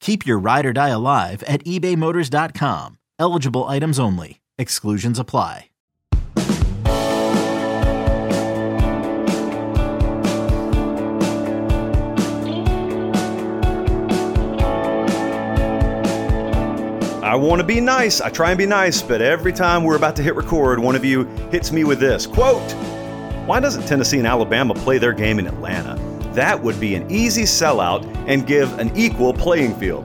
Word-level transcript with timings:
Keep 0.00 0.26
your 0.26 0.38
ride 0.38 0.66
or 0.66 0.72
die 0.72 0.88
alive 0.88 1.42
at 1.44 1.64
ebaymotors.com. 1.64 2.98
Eligible 3.18 3.64
items 3.64 3.98
only. 3.98 4.40
Exclusions 4.58 5.18
apply. 5.18 5.70
I 17.26 17.34
want 17.34 17.60
to 17.60 17.66
be 17.66 17.80
nice. 17.80 18.20
I 18.20 18.30
try 18.30 18.50
and 18.50 18.56
be 18.56 18.66
nice, 18.66 19.02
but 19.02 19.20
every 19.20 19.52
time 19.52 19.82
we're 19.82 19.96
about 19.96 20.14
to 20.16 20.22
hit 20.22 20.36
record, 20.36 20.78
one 20.78 20.94
of 20.94 21.04
you 21.04 21.24
hits 21.50 21.72
me 21.72 21.82
with 21.82 21.98
this 21.98 22.24
quote 22.24 22.72
Why 23.46 23.58
doesn't 23.58 23.86
Tennessee 23.86 24.18
and 24.18 24.26
Alabama 24.26 24.74
play 24.74 24.98
their 24.98 25.12
game 25.12 25.40
in 25.40 25.46
Atlanta? 25.46 25.96
That 26.36 26.62
would 26.62 26.78
be 26.78 26.94
an 26.94 27.10
easy 27.10 27.44
sellout 27.44 28.04
and 28.28 28.46
give 28.46 28.78
an 28.78 28.94
equal 28.94 29.32
playing 29.32 29.74
field. 29.76 30.04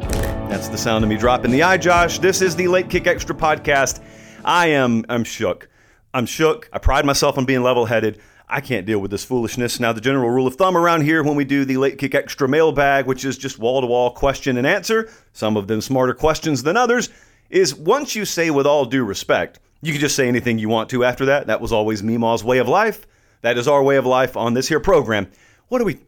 That's 0.50 0.70
the 0.70 0.78
sound 0.78 1.04
of 1.04 1.10
me 1.10 1.18
dropping 1.18 1.52
the 1.52 1.62
eye, 1.62 1.76
Josh. 1.76 2.20
This 2.20 2.42
is 2.42 2.56
the 2.56 2.70
Late 2.70 2.90
Kick 2.90 3.06
Extra 3.06 3.36
podcast. 3.36 4.02
I 4.46 4.68
am 4.68 5.04
I'm 5.10 5.26
shook. 5.26 5.68
I'm 6.14 6.26
shook. 6.26 6.70
I 6.72 6.80
pride 6.80 7.04
myself 7.06 7.38
on 7.38 7.44
being 7.44 7.64
level-headed. 7.64 8.22
I 8.48 8.62
can't 8.62 8.86
deal 8.86 9.00
with 9.00 9.12
this 9.12 9.26
foolishness. 9.26 9.82
Now, 9.82 9.92
the 9.92 10.00
general 10.00 10.30
rule 10.30 10.48
of 10.48 10.56
thumb 10.56 10.78
around 10.78 11.02
here 11.02 11.22
when 11.22 11.36
we 11.36 11.44
do 11.44 11.66
the 11.66 11.76
late 11.76 11.98
kick 11.98 12.16
extra 12.16 12.48
mailbag, 12.48 13.08
which 13.08 13.26
is 13.26 13.38
just 13.38 13.60
wall 13.60 13.82
to 13.82 13.88
wall 13.88 14.12
question 14.12 14.56
and 14.56 14.66
answer, 14.66 15.10
some 15.34 15.58
of 15.58 15.68
them 15.68 15.82
smarter 15.82 16.14
questions 16.14 16.64
than 16.64 16.78
others, 16.78 17.10
is 17.50 17.76
once 17.76 18.16
you 18.16 18.24
say 18.24 18.52
with 18.52 18.66
all 18.66 18.86
due 18.86 19.04
respect, 19.04 19.60
you 19.82 19.92
can 19.92 20.00
just 20.00 20.16
say 20.16 20.30
anything 20.30 20.60
you 20.60 20.70
want 20.70 20.90
to 20.92 21.04
after 21.04 21.26
that. 21.26 21.48
That 21.48 21.60
was 21.60 21.74
always 21.74 22.02
Meemaw's 22.02 22.42
way 22.42 22.60
of 22.60 22.70
life. 22.70 23.06
That 23.42 23.58
is 23.58 23.68
our 23.68 23.84
way 23.84 23.98
of 23.98 24.06
life 24.06 24.38
on 24.38 24.54
this 24.54 24.70
here 24.70 24.80
program. 24.80 25.30
What 25.68 25.82
are 25.82 25.86
we. 25.86 26.00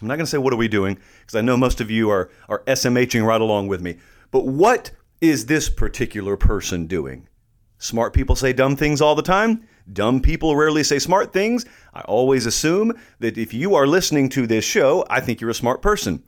I'm 0.00 0.08
not 0.08 0.16
going 0.16 0.26
to 0.26 0.30
say 0.30 0.38
what 0.38 0.52
are 0.52 0.56
we 0.56 0.68
doing 0.68 0.98
because 1.20 1.34
I 1.34 1.40
know 1.40 1.56
most 1.56 1.80
of 1.80 1.90
you 1.90 2.10
are, 2.10 2.30
are 2.48 2.62
SMHing 2.64 3.24
right 3.24 3.40
along 3.40 3.68
with 3.68 3.80
me. 3.80 3.96
But 4.30 4.46
what 4.46 4.90
is 5.20 5.46
this 5.46 5.70
particular 5.70 6.36
person 6.36 6.86
doing? 6.86 7.28
Smart 7.78 8.12
people 8.12 8.36
say 8.36 8.52
dumb 8.52 8.76
things 8.76 9.00
all 9.00 9.14
the 9.14 9.22
time. 9.22 9.66
Dumb 9.92 10.20
people 10.20 10.56
rarely 10.56 10.82
say 10.82 10.98
smart 10.98 11.32
things. 11.32 11.64
I 11.94 12.00
always 12.02 12.44
assume 12.44 12.92
that 13.20 13.38
if 13.38 13.54
you 13.54 13.74
are 13.74 13.86
listening 13.86 14.28
to 14.30 14.46
this 14.46 14.64
show, 14.64 15.06
I 15.08 15.20
think 15.20 15.40
you're 15.40 15.50
a 15.50 15.54
smart 15.54 15.80
person. 15.80 16.24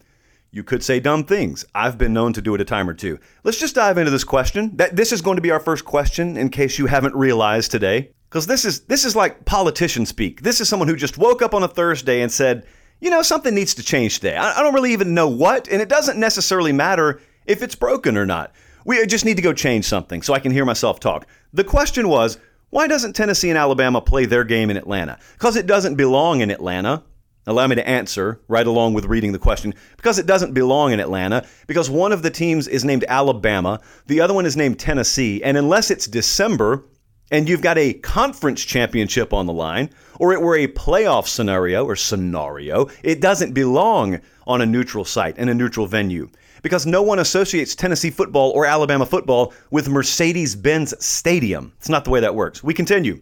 You 0.50 0.62
could 0.62 0.82
say 0.82 1.00
dumb 1.00 1.24
things. 1.24 1.66
I've 1.74 1.98
been 1.98 2.14
known 2.14 2.32
to 2.34 2.40
do 2.40 2.54
it 2.54 2.60
a 2.60 2.64
time 2.64 2.88
or 2.88 2.94
two. 2.94 3.18
Let's 3.44 3.58
just 3.58 3.74
dive 3.74 3.98
into 3.98 4.10
this 4.10 4.24
question. 4.24 4.76
That 4.76 4.96
this 4.96 5.12
is 5.12 5.20
going 5.20 5.36
to 5.36 5.42
be 5.42 5.50
our 5.50 5.60
first 5.60 5.84
question 5.84 6.36
in 6.36 6.48
case 6.48 6.78
you 6.78 6.86
haven't 6.86 7.14
realized 7.14 7.70
today. 7.70 8.12
Because 8.30 8.46
this 8.46 8.64
is 8.64 8.80
this 8.82 9.04
is 9.04 9.16
like 9.16 9.44
politician 9.44 10.06
speak. 10.06 10.42
This 10.42 10.60
is 10.60 10.68
someone 10.68 10.88
who 10.88 10.96
just 10.96 11.18
woke 11.18 11.42
up 11.42 11.54
on 11.54 11.62
a 11.62 11.68
Thursday 11.68 12.22
and 12.22 12.30
said, 12.30 12.66
you 13.00 13.10
know, 13.10 13.22
something 13.22 13.54
needs 13.54 13.74
to 13.74 13.82
change 13.82 14.16
today. 14.16 14.36
I, 14.36 14.58
I 14.58 14.62
don't 14.62 14.74
really 14.74 14.92
even 14.92 15.14
know 15.14 15.28
what, 15.28 15.68
and 15.68 15.80
it 15.80 15.88
doesn't 15.88 16.18
necessarily 16.18 16.72
matter 16.72 17.20
if 17.46 17.62
it's 17.62 17.74
broken 17.74 18.16
or 18.16 18.26
not. 18.26 18.52
We 18.84 19.04
just 19.06 19.24
need 19.24 19.36
to 19.36 19.42
go 19.42 19.52
change 19.52 19.84
something 19.84 20.22
so 20.22 20.34
I 20.34 20.38
can 20.38 20.52
hear 20.52 20.64
myself 20.64 20.98
talk. 20.98 21.26
The 21.52 21.64
question 21.64 22.08
was, 22.08 22.38
why 22.70 22.86
doesn't 22.86 23.14
Tennessee 23.14 23.48
and 23.48 23.58
Alabama 23.58 24.00
play 24.00 24.26
their 24.26 24.44
game 24.44 24.70
in 24.70 24.76
Atlanta? 24.76 25.18
Because 25.34 25.56
it 25.56 25.66
doesn't 25.66 25.96
belong 25.96 26.40
in 26.40 26.50
Atlanta. 26.50 27.02
Allow 27.46 27.66
me 27.66 27.76
to 27.76 27.88
answer 27.88 28.40
right 28.46 28.66
along 28.66 28.92
with 28.92 29.06
reading 29.06 29.32
the 29.32 29.38
question. 29.38 29.74
Because 29.96 30.18
it 30.18 30.26
doesn't 30.26 30.52
belong 30.52 30.92
in 30.92 31.00
Atlanta, 31.00 31.46
because 31.66 31.88
one 31.88 32.12
of 32.12 32.22
the 32.22 32.30
teams 32.30 32.68
is 32.68 32.84
named 32.84 33.06
Alabama, 33.08 33.80
the 34.06 34.20
other 34.20 34.34
one 34.34 34.44
is 34.44 34.56
named 34.56 34.78
Tennessee, 34.78 35.42
and 35.42 35.56
unless 35.56 35.90
it's 35.90 36.06
December 36.06 36.84
and 37.30 37.48
you've 37.48 37.62
got 37.62 37.78
a 37.78 37.94
conference 37.94 38.64
championship 38.64 39.32
on 39.32 39.46
the 39.46 39.52
line, 39.52 39.90
or 40.18 40.32
it 40.32 40.40
were 40.40 40.56
a 40.56 40.68
playoff 40.68 41.26
scenario 41.26 41.84
or 41.84 41.96
scenario, 41.96 42.88
it 43.02 43.20
doesn't 43.20 43.52
belong 43.52 44.20
on 44.46 44.60
a 44.60 44.66
neutral 44.66 45.04
site 45.04 45.36
in 45.38 45.48
a 45.48 45.54
neutral 45.54 45.86
venue 45.86 46.28
because 46.62 46.86
no 46.86 47.02
one 47.02 47.18
associates 47.18 47.74
Tennessee 47.74 48.10
football 48.10 48.50
or 48.50 48.66
Alabama 48.66 49.06
football 49.06 49.52
with 49.70 49.88
Mercedes 49.88 50.56
Benz 50.56 50.94
Stadium. 51.04 51.72
It's 51.78 51.88
not 51.88 52.04
the 52.04 52.10
way 52.10 52.20
that 52.20 52.34
works. 52.34 52.64
We 52.64 52.74
continue. 52.74 53.20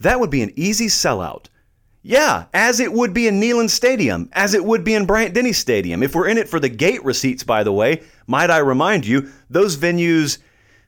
That 0.00 0.20
would 0.20 0.30
be 0.30 0.42
an 0.42 0.52
easy 0.56 0.86
sellout. 0.86 1.46
Yeah, 2.06 2.44
as 2.52 2.80
it 2.80 2.92
would 2.92 3.14
be 3.14 3.26
in 3.26 3.40
Neyland 3.40 3.70
Stadium, 3.70 4.28
as 4.32 4.52
it 4.52 4.62
would 4.62 4.84
be 4.84 4.92
in 4.92 5.06
Bryant 5.06 5.34
Denny 5.34 5.54
Stadium. 5.54 6.02
If 6.02 6.14
we're 6.14 6.28
in 6.28 6.36
it 6.36 6.50
for 6.50 6.60
the 6.60 6.68
gate 6.68 7.02
receipts, 7.02 7.42
by 7.42 7.64
the 7.64 7.72
way, 7.72 8.02
might 8.26 8.50
I 8.50 8.58
remind 8.58 9.06
you, 9.06 9.30
those 9.48 9.78
venues 9.78 10.38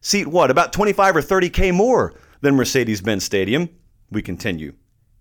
seat 0.03 0.27
what, 0.27 0.51
about 0.51 0.75
25 0.75 1.17
or 1.17 1.23
30K 1.23 1.75
more 1.75 2.15
than 2.41 2.55
Mercedes 2.55 3.01
Benz 3.01 3.25
Stadium. 3.25 3.69
We 4.11 4.23
continue. 4.23 4.75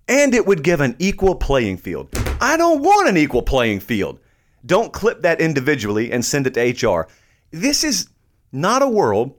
And 0.07 0.33
it 0.33 0.45
would 0.45 0.63
give 0.63 0.81
an 0.81 0.95
equal 0.99 1.35
playing 1.35 1.77
field. 1.77 2.09
I 2.39 2.57
don't 2.57 2.83
want 2.83 3.09
an 3.09 3.17
equal 3.17 3.41
playing 3.41 3.79
field. 3.79 4.19
Don't 4.65 4.93
clip 4.93 5.21
that 5.21 5.41
individually 5.41 6.11
and 6.11 6.23
send 6.23 6.47
it 6.47 6.53
to 6.55 6.87
HR. 6.87 7.07
This 7.51 7.83
is 7.83 8.09
not 8.51 8.81
a 8.81 8.87
world, 8.87 9.35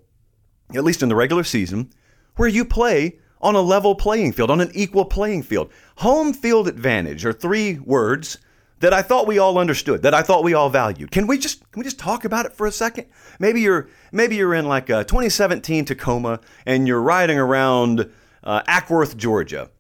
at 0.75 0.85
least 0.85 1.03
in 1.03 1.09
the 1.09 1.17
regular 1.17 1.45
season, 1.45 1.93
where 2.37 2.49
you 2.49 2.65
play 2.65 3.19
on 3.41 3.55
a 3.55 3.61
level 3.61 3.95
playing 3.95 4.33
field, 4.33 4.51
on 4.51 4.61
an 4.61 4.71
equal 4.75 5.05
playing 5.05 5.43
field. 5.43 5.71
Home 5.97 6.33
field 6.33 6.69
advantage 6.69 7.25
are 7.25 7.33
three 7.33 7.79
words 7.79 8.39
that 8.81 8.93
I 8.93 9.03
thought 9.03 9.27
we 9.27 9.39
all 9.39 9.59
understood, 9.59 10.03
that 10.03 10.15
I 10.15 10.23
thought 10.23 10.45
we 10.45 10.55
all 10.55 10.69
valued. 10.69 11.11
Can 11.11 11.27
we 11.27 11.39
just 11.39 11.61
can 11.73 11.81
we 11.81 11.85
just 11.85 11.99
talk 11.99 12.25
about 12.25 12.47
it 12.47 12.53
for 12.53 12.67
a 12.67 12.73
second? 12.73 13.07
Maybe 13.39 13.61
you're 13.61 13.89
maybe 14.13 14.37
you're 14.37 14.55
in 14.55 14.67
like 14.67 14.91
a 14.91 15.05
2017 15.05 15.87
Tacoma 15.87 16.41
and 16.67 16.87
you're 16.87 17.01
riding 17.01 17.39
around 17.39 18.11
uh, 18.45 18.63
Acworth, 18.63 19.17
Georgia. 19.17 19.71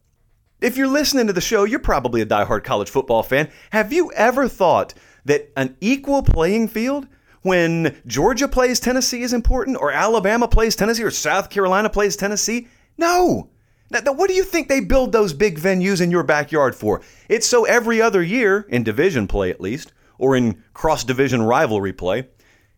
If 0.61 0.77
you're 0.77 0.89
listening 0.89 1.27
to 1.27 1.33
the 1.35 1.41
show, 1.41 1.65
you're 1.65 1.79
probably 1.79 2.23
a 2.23 2.27
diehard 2.27 2.65
college 2.65 2.89
football 2.89 3.23
fan. 3.23 3.51
Have 3.71 3.93
you 3.93 4.11
ever 4.13 4.49
thought 4.49 4.95
that 5.27 5.53
an 5.57 5.77
equal 5.81 6.23
playing 6.23 6.69
field 6.69 7.07
when 7.43 8.01
Georgia 8.07 8.49
plays 8.49 8.81
Tennessee 8.81 9.23
is 9.23 9.33
important, 9.33 9.77
or 9.79 9.93
Alabama 9.93 10.49
plays 10.49 10.75
Tennessee, 10.75 11.05
or 11.05 11.11
South 11.11 11.51
Carolina 11.51 11.91
plays 11.91 12.17
Tennessee? 12.17 12.69
No. 12.97 13.51
Now, 13.91 14.13
what 14.13 14.29
do 14.29 14.35
you 14.35 14.43
think 14.43 14.69
they 14.69 14.81
build 14.81 15.13
those 15.13 15.33
big 15.33 15.59
venues 15.59 16.01
in 16.01 16.11
your 16.11 16.25
backyard 16.25 16.75
for? 16.75 17.03
It's 17.29 17.47
so 17.47 17.65
every 17.65 18.03
other 18.03 18.23
year, 18.23 18.67
in 18.69 18.83
division 18.83 19.29
play 19.29 19.51
at 19.51 19.61
least, 19.61 19.93
or 20.19 20.37
in 20.37 20.63
cross 20.75 21.05
division 21.05 21.43
rivalry 21.43 21.93
play, 21.93 22.29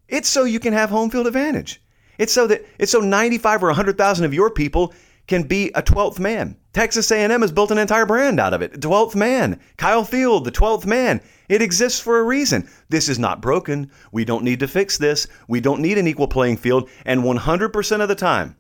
it's 0.09 0.29
so 0.29 0.45
you 0.45 0.61
can 0.61 0.73
have 0.73 0.91
home 0.91 1.11
field 1.11 1.27
advantage. 1.27 1.83
It's 2.19 2.33
so 2.33 2.47
that 2.49 2.67
it's 2.79 2.93
so 2.93 3.01
95 3.01 3.63
or 3.63 3.69
100,000 3.69 4.25
of 4.25 4.35
your 4.35 4.51
people 4.51 4.93
can 5.27 5.43
be 5.45 5.71
a 5.75 5.83
12th 5.83 6.19
man. 6.19 6.57
Texas 6.73 7.11
A&M 7.11 7.43
has 7.43 7.53
built 7.53 7.71
an 7.71 7.79
entire 7.79 8.07
brand 8.07 8.41
out 8.41 8.55
of 8.55 8.63
it. 8.63 8.81
12th 8.81 9.15
man. 9.15 9.61
Kyle 9.77 10.05
Field, 10.05 10.45
the 10.45 10.53
12th 10.53 10.87
man. 10.87 11.21
It 11.49 11.63
exists 11.63 12.01
for 12.01 12.19
a 12.19 12.25
reason. 12.25 12.69
This 12.89 13.09
is 13.09 13.19
not 13.19 13.43
broken. 13.43 13.91
We 14.11 14.25
don't 14.25 14.45
need 14.45 14.61
to 14.61 14.69
fix 14.69 14.97
this. 14.97 15.27
We 15.47 15.61
don't 15.61 15.83
need 15.83 15.99
an 15.99 16.07
equal 16.07 16.29
playing 16.29 16.57
field. 16.57 16.89
And 17.05 17.23
100% 17.23 18.01
of 18.01 18.09
the 18.09 18.15
time, 18.15 18.57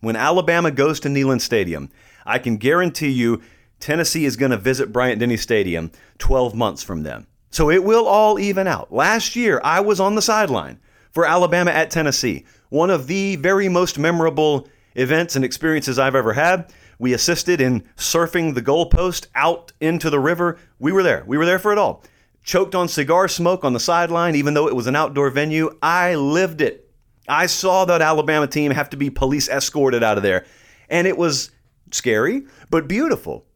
when 0.00 0.16
Alabama 0.16 0.70
goes 0.70 1.00
to 1.00 1.08
Neyland 1.08 1.40
Stadium, 1.40 1.90
I 2.24 2.38
can 2.38 2.56
guarantee 2.56 3.10
you 3.10 3.42
Tennessee 3.80 4.24
is 4.24 4.36
going 4.36 4.50
to 4.50 4.56
visit 4.56 4.92
Bryant 4.92 5.20
Denny 5.20 5.36
Stadium 5.36 5.90
12 6.18 6.54
months 6.54 6.82
from 6.82 7.02
then. 7.02 7.26
So 7.50 7.70
it 7.70 7.84
will 7.84 8.06
all 8.06 8.38
even 8.38 8.66
out. 8.66 8.92
Last 8.92 9.36
year, 9.36 9.60
I 9.64 9.80
was 9.80 10.00
on 10.00 10.14
the 10.14 10.22
sideline 10.22 10.80
for 11.10 11.24
Alabama 11.24 11.70
at 11.70 11.90
Tennessee, 11.90 12.44
one 12.68 12.90
of 12.90 13.06
the 13.06 13.36
very 13.36 13.68
most 13.68 13.98
memorable 13.98 14.68
events 14.94 15.36
and 15.36 15.44
experiences 15.44 15.98
I've 15.98 16.14
ever 16.14 16.32
had. 16.32 16.72
We 16.98 17.12
assisted 17.12 17.60
in 17.60 17.82
surfing 17.96 18.54
the 18.54 18.62
goalpost 18.62 19.26
out 19.34 19.72
into 19.80 20.10
the 20.10 20.20
river. 20.20 20.58
We 20.78 20.92
were 20.92 21.02
there. 21.02 21.24
We 21.26 21.38
were 21.38 21.46
there 21.46 21.58
for 21.58 21.72
it 21.72 21.78
all. 21.78 22.02
Choked 22.42 22.74
on 22.74 22.88
cigar 22.88 23.28
smoke 23.28 23.64
on 23.64 23.72
the 23.72 23.80
sideline, 23.80 24.34
even 24.34 24.54
though 24.54 24.68
it 24.68 24.76
was 24.76 24.86
an 24.86 24.96
outdoor 24.96 25.30
venue. 25.30 25.70
I 25.82 26.14
lived 26.14 26.60
it. 26.60 26.85
I 27.28 27.46
saw 27.46 27.84
that 27.84 28.02
Alabama 28.02 28.46
team 28.46 28.70
have 28.72 28.90
to 28.90 28.96
be 28.96 29.10
police 29.10 29.48
escorted 29.48 30.02
out 30.02 30.16
of 30.16 30.22
there. 30.22 30.44
And 30.88 31.06
it 31.06 31.16
was 31.16 31.50
scary, 31.90 32.44
but 32.70 32.88
beautiful. 32.88 33.46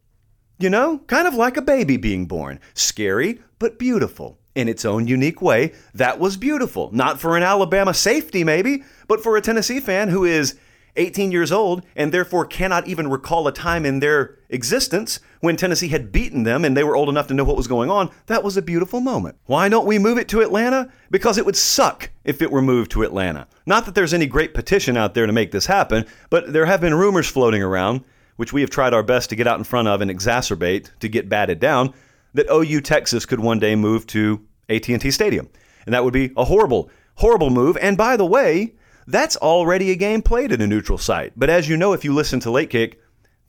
You 0.59 0.69
know, 0.69 0.99
kind 1.07 1.27
of 1.27 1.33
like 1.33 1.57
a 1.57 1.61
baby 1.61 1.97
being 1.97 2.25
born. 2.25 2.59
Scary, 2.73 3.41
but 3.59 3.79
beautiful. 3.79 4.37
In 4.53 4.67
its 4.67 4.83
own 4.83 5.07
unique 5.07 5.41
way, 5.41 5.71
that 5.93 6.19
was 6.19 6.35
beautiful. 6.35 6.89
Not 6.91 7.21
for 7.21 7.37
an 7.37 7.43
Alabama 7.43 7.93
safety, 7.93 8.43
maybe, 8.43 8.83
but 9.07 9.23
for 9.23 9.37
a 9.37 9.41
Tennessee 9.41 9.79
fan 9.79 10.09
who 10.09 10.25
is 10.25 10.55
18 10.97 11.31
years 11.31 11.51
old 11.51 11.85
and 11.95 12.11
therefore 12.11 12.45
cannot 12.45 12.87
even 12.87 13.09
recall 13.09 13.47
a 13.47 13.53
time 13.53 13.85
in 13.85 13.99
their 13.99 14.37
existence 14.49 15.19
when 15.41 15.57
Tennessee 15.57 15.89
had 15.89 16.11
beaten 16.11 16.43
them 16.43 16.63
and 16.63 16.77
they 16.77 16.83
were 16.83 16.95
old 16.95 17.09
enough 17.09 17.27
to 17.27 17.33
know 17.33 17.43
what 17.43 17.57
was 17.57 17.67
going 17.67 17.89
on. 17.89 18.09
That 18.27 18.43
was 18.43 18.55
a 18.55 18.61
beautiful 18.61 19.01
moment. 19.01 19.37
Why 19.45 19.67
don't 19.67 19.85
we 19.85 19.99
move 19.99 20.17
it 20.17 20.29
to 20.29 20.41
Atlanta? 20.41 20.89
Because 21.09 21.37
it 21.37 21.45
would 21.45 21.57
suck 21.57 22.09
if 22.23 22.41
it 22.41 22.51
were 22.51 22.61
moved 22.61 22.91
to 22.91 23.03
Atlanta. 23.03 23.47
Not 23.65 23.85
that 23.85 23.95
there's 23.95 24.13
any 24.13 24.27
great 24.27 24.53
petition 24.53 24.95
out 24.95 25.13
there 25.13 25.25
to 25.25 25.33
make 25.33 25.51
this 25.51 25.65
happen, 25.65 26.05
but 26.29 26.53
there 26.53 26.67
have 26.67 26.79
been 26.79 26.93
rumors 26.93 27.27
floating 27.27 27.61
around, 27.61 28.03
which 28.37 28.53
we 28.53 28.61
have 28.61 28.69
tried 28.69 28.93
our 28.93 29.03
best 29.03 29.29
to 29.31 29.35
get 29.35 29.47
out 29.47 29.57
in 29.57 29.63
front 29.63 29.87
of 29.87 29.99
and 29.99 30.09
exacerbate 30.09 30.89
to 30.99 31.09
get 31.09 31.27
batted 31.27 31.59
down, 31.59 31.93
that 32.33 32.49
OU 32.49 32.81
Texas 32.81 33.25
could 33.25 33.39
one 33.39 33.59
day 33.59 33.75
move 33.75 34.07
to 34.07 34.45
AT&T 34.69 35.11
Stadium. 35.11 35.49
And 35.85 35.93
that 35.93 36.03
would 36.03 36.13
be 36.13 36.31
a 36.37 36.45
horrible, 36.45 36.89
horrible 37.15 37.49
move. 37.49 37.77
And 37.81 37.97
by 37.97 38.15
the 38.15 38.25
way, 38.25 38.75
that's 39.07 39.35
already 39.37 39.91
a 39.91 39.95
game 39.95 40.21
played 40.21 40.51
at 40.51 40.61
a 40.61 40.67
neutral 40.67 40.99
site. 40.99 41.33
But 41.35 41.49
as 41.49 41.67
you 41.67 41.75
know, 41.75 41.93
if 41.93 42.05
you 42.05 42.13
listen 42.13 42.39
to 42.41 42.51
Late 42.51 42.69
Kick, 42.69 43.00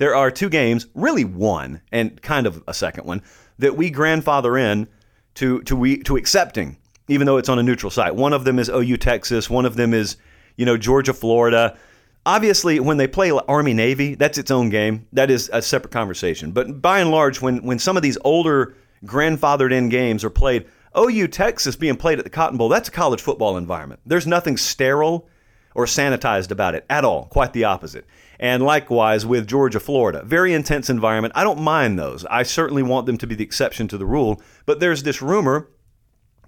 there 0.02 0.16
are 0.16 0.32
two 0.32 0.48
games, 0.48 0.88
really 0.96 1.24
one, 1.24 1.80
and 1.92 2.20
kind 2.22 2.44
of 2.44 2.60
a 2.66 2.74
second 2.74 3.06
one, 3.06 3.22
that 3.60 3.76
we 3.76 3.88
grandfather 3.88 4.58
in 4.58 4.88
to 5.36 5.62
to 5.62 5.76
we 5.76 5.98
to 5.98 6.16
accepting, 6.16 6.76
even 7.06 7.24
though 7.24 7.36
it's 7.36 7.48
on 7.48 7.60
a 7.60 7.62
neutral 7.62 7.88
site. 7.88 8.16
One 8.16 8.32
of 8.32 8.42
them 8.42 8.58
is 8.58 8.68
OU 8.68 8.96
Texas, 8.96 9.48
one 9.48 9.64
of 9.64 9.76
them 9.76 9.94
is, 9.94 10.16
you 10.56 10.66
know, 10.66 10.76
Georgia, 10.76 11.14
Florida. 11.14 11.78
Obviously, 12.26 12.80
when 12.80 12.96
they 12.96 13.06
play 13.06 13.30
Army 13.30 13.74
Navy, 13.74 14.16
that's 14.16 14.38
its 14.38 14.50
own 14.50 14.70
game. 14.70 15.06
That 15.12 15.30
is 15.30 15.48
a 15.52 15.62
separate 15.62 15.92
conversation. 15.92 16.50
But 16.50 16.82
by 16.82 16.98
and 16.98 17.12
large, 17.12 17.40
when 17.40 17.64
when 17.64 17.78
some 17.78 17.96
of 17.96 18.02
these 18.02 18.18
older 18.24 18.74
grandfathered 19.04 19.70
in 19.70 19.88
games 19.88 20.24
are 20.24 20.30
played, 20.30 20.66
OU 20.98 21.28
Texas 21.28 21.76
being 21.76 21.94
played 21.94 22.18
at 22.18 22.24
the 22.24 22.30
Cotton 22.30 22.58
Bowl, 22.58 22.68
that's 22.68 22.88
a 22.88 22.92
college 22.92 23.22
football 23.22 23.56
environment. 23.56 24.00
There's 24.04 24.26
nothing 24.26 24.56
sterile 24.56 25.28
or 25.76 25.86
sanitized 25.86 26.50
about 26.50 26.74
it 26.74 26.84
at 26.90 27.04
all. 27.04 27.26
Quite 27.26 27.52
the 27.52 27.62
opposite. 27.62 28.04
And 28.42 28.60
likewise 28.60 29.24
with 29.24 29.46
Georgia, 29.46 29.78
Florida. 29.78 30.24
Very 30.24 30.52
intense 30.52 30.90
environment. 30.90 31.32
I 31.36 31.44
don't 31.44 31.60
mind 31.60 31.96
those. 31.96 32.24
I 32.24 32.42
certainly 32.42 32.82
want 32.82 33.06
them 33.06 33.16
to 33.18 33.26
be 33.28 33.36
the 33.36 33.44
exception 33.44 33.86
to 33.86 33.96
the 33.96 34.04
rule. 34.04 34.42
But 34.66 34.80
there's 34.80 35.04
this 35.04 35.22
rumor 35.22 35.68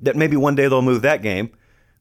that 0.00 0.16
maybe 0.16 0.36
one 0.36 0.56
day 0.56 0.66
they'll 0.66 0.82
move 0.82 1.02
that 1.02 1.22
game, 1.22 1.52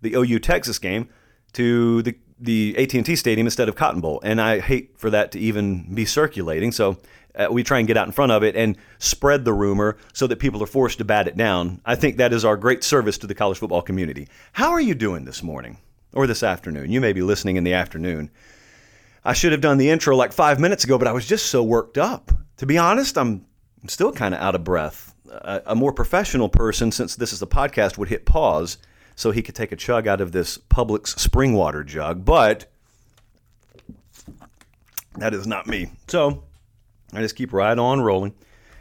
the 0.02 0.16
OU 0.16 0.40
Texas 0.40 0.80
game, 0.80 1.10
to 1.54 2.02
the 2.02 2.18
the 2.40 2.76
AT&T 2.78 3.16
Stadium 3.16 3.46
instead 3.46 3.70
of 3.70 3.76
Cotton 3.76 4.02
Bowl. 4.02 4.20
And 4.24 4.42
I 4.42 4.60
hate 4.60 4.98
for 4.98 5.12
that 5.12 5.32
to 5.32 5.40
even 5.40 5.94
be 5.94 6.04
circulating. 6.04 6.72
So 6.74 6.98
uh, 7.36 7.48
we 7.52 7.64
try 7.64 7.78
and 7.78 7.88
get 7.88 7.96
out 7.96 8.08
in 8.08 8.12
front 8.12 8.34
of 8.34 8.44
it 8.44 8.56
and 8.56 8.76
spread 8.98 9.46
the 9.46 9.54
rumor 9.54 9.96
so 10.12 10.28
that 10.28 10.40
people 10.40 10.62
are 10.62 10.68
forced 10.68 10.98
to 10.98 11.06
bat 11.06 11.28
it 11.28 11.38
down. 11.38 11.80
I 11.86 11.96
think 11.96 12.18
that 12.18 12.34
is 12.34 12.44
our 12.44 12.58
great 12.58 12.84
service 12.84 13.18
to 13.20 13.28
the 13.28 13.36
college 13.36 13.60
football 13.60 13.84
community. 13.84 14.28
How 14.54 14.72
are 14.72 14.82
you 14.82 14.96
doing 14.96 15.24
this 15.24 15.42
morning? 15.42 15.78
or 16.14 16.28
this 16.28 16.44
afternoon. 16.44 16.92
You 16.92 17.02
may 17.02 17.14
be 17.14 17.22
listening 17.22 17.56
in 17.56 17.64
the 17.64 17.74
afternoon. 17.74 18.30
I 19.26 19.34
should 19.34 19.52
have 19.52 19.62
done 19.62 19.78
the 19.78 19.90
intro 19.90 20.16
like 20.16 20.34
five 20.34 20.60
minutes 20.60 20.84
ago, 20.84 20.98
but 20.98 21.08
I 21.08 21.12
was 21.12 21.26
just 21.26 21.48
so 21.48 21.64
worked 21.64 21.98
up. 21.98 22.32
To 22.58 22.66
be 22.66 22.78
honest, 22.78 23.18
I'm, 23.18 23.46
still 23.88 24.14
kind 24.14 24.34
of 24.34 24.40
out 24.40 24.56
of 24.56 24.64
breath. 24.64 25.14
A, 25.30 25.62
a 25.68 25.76
more 25.76 25.92
professional 25.92 26.48
person, 26.48 26.92
since 26.92 27.16
this 27.16 27.34
is 27.34 27.42
a 27.42 27.48
podcast, 27.48 27.98
would 27.98 28.08
hit 28.08 28.26
pause 28.26 28.78
so 29.16 29.32
he 29.32 29.42
could 29.42 29.56
take 29.56 29.72
a 29.72 29.76
chug 29.76 30.08
out 30.08 30.22
of 30.22 30.32
this 30.32 30.58
Publix 30.58 31.20
spring 31.20 31.54
water 31.54 31.84
jug, 31.84 32.24
but 32.24 32.66
that 35.18 35.34
is 35.34 35.46
not 35.46 35.68
me. 35.68 35.92
So 36.08 36.44
I 37.14 37.22
just 37.22 37.36
keep 37.36 37.54
right 37.54 37.78
on 37.78 38.02
rolling 38.02 38.34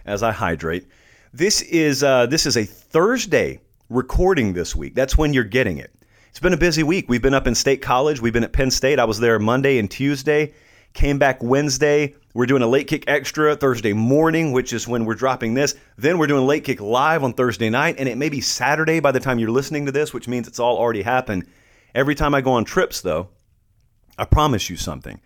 as 0.07 0.23
I 0.23 0.33
hydrate. 0.33 0.87
This 1.33 1.63
is 1.63 2.03
uh, 2.03 2.27
this 2.27 2.47
is 2.47 2.57
a 2.57 2.65
Thursday 2.65 3.61
recording 3.89 4.53
this 4.53 4.77
week. 4.77 4.95
That's 4.95 5.17
when 5.17 5.33
you're 5.33 5.45
getting 5.45 5.79
it. 5.79 5.93
It's 6.33 6.41
been 6.41 6.55
a 6.55 6.57
busy 6.57 6.83
week. 6.83 7.11
We've 7.11 7.21
been 7.21 7.35
up 7.35 7.47
in 7.47 7.55
State 7.55 7.83
College. 7.83 8.23
We've 8.23 8.33
been 8.33 8.43
at 8.43 8.55
Penn 8.55 8.71
State. 8.71 8.99
I 8.99 9.05
was 9.05 9.21
there 9.21 9.39
Monday 9.39 9.77
and 9.77 9.91
Tuesday. 9.91 10.55
Came 10.95 11.19
back 11.19 11.43
Wednesday. 11.43 12.15
We're 12.33 12.47
doing 12.47 12.63
a 12.63 12.67
late 12.67 12.87
kick 12.87 13.05
extra 13.07 13.55
Thursday 13.55 13.93
morning, 13.93 14.51
which 14.53 14.73
is 14.73 14.89
when 14.89 15.05
we're 15.05 15.15
dropping 15.15 15.53
this. 15.53 15.75
Then 15.99 16.17
we're 16.17 16.29
doing 16.29 16.47
late 16.47 16.65
kick 16.65 16.81
live 16.81 17.23
on 17.23 17.35
Thursday 17.35 17.69
night, 17.69 17.97
and 17.99 18.09
it 18.09 18.17
may 18.17 18.31
be 18.31 18.41
Saturday 18.41 18.99
by 18.99 19.13
the 19.13 19.21
time 19.21 19.39
you're 19.39 19.51
listening 19.51 19.85
to 19.85 19.93
this, 19.93 20.15
which 20.15 20.27
means 20.27 20.49
it's 20.49 20.59
all 20.59 20.79
already 20.79 21.03
happened. 21.03 21.47
Every 21.95 22.15
time 22.15 22.35
I 22.35 22.41
go 22.41 22.53
on 22.53 22.65
trips, 22.65 23.03
though, 23.03 23.29
I 24.17 24.25
promise 24.25 24.71
you 24.71 24.79
something. 24.79 25.21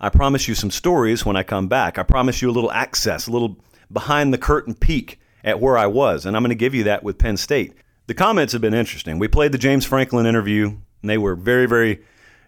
I 0.00 0.08
promise 0.08 0.48
you 0.48 0.56
some 0.56 0.72
stories 0.72 1.24
when 1.24 1.36
I 1.36 1.44
come 1.44 1.68
back. 1.68 1.96
I 1.96 2.02
promise 2.02 2.42
you 2.42 2.50
a 2.50 2.52
little 2.52 2.72
access, 2.72 3.28
a 3.28 3.30
little 3.30 3.56
behind 3.92 4.34
the 4.34 4.38
curtain 4.38 4.74
peek 4.74 5.20
at 5.44 5.60
where 5.60 5.78
I 5.78 5.86
was, 5.86 6.26
and 6.26 6.36
I'm 6.36 6.42
going 6.42 6.48
to 6.48 6.56
give 6.56 6.74
you 6.74 6.82
that 6.84 7.04
with 7.04 7.18
Penn 7.18 7.36
State. 7.36 7.74
The 8.10 8.14
comments 8.14 8.52
have 8.54 8.60
been 8.60 8.74
interesting. 8.74 9.20
We 9.20 9.28
played 9.28 9.52
the 9.52 9.56
James 9.56 9.84
Franklin 9.84 10.26
interview, 10.26 10.66
and 10.66 11.08
they 11.08 11.16
were 11.16 11.36
very, 11.36 11.66
very 11.66 12.02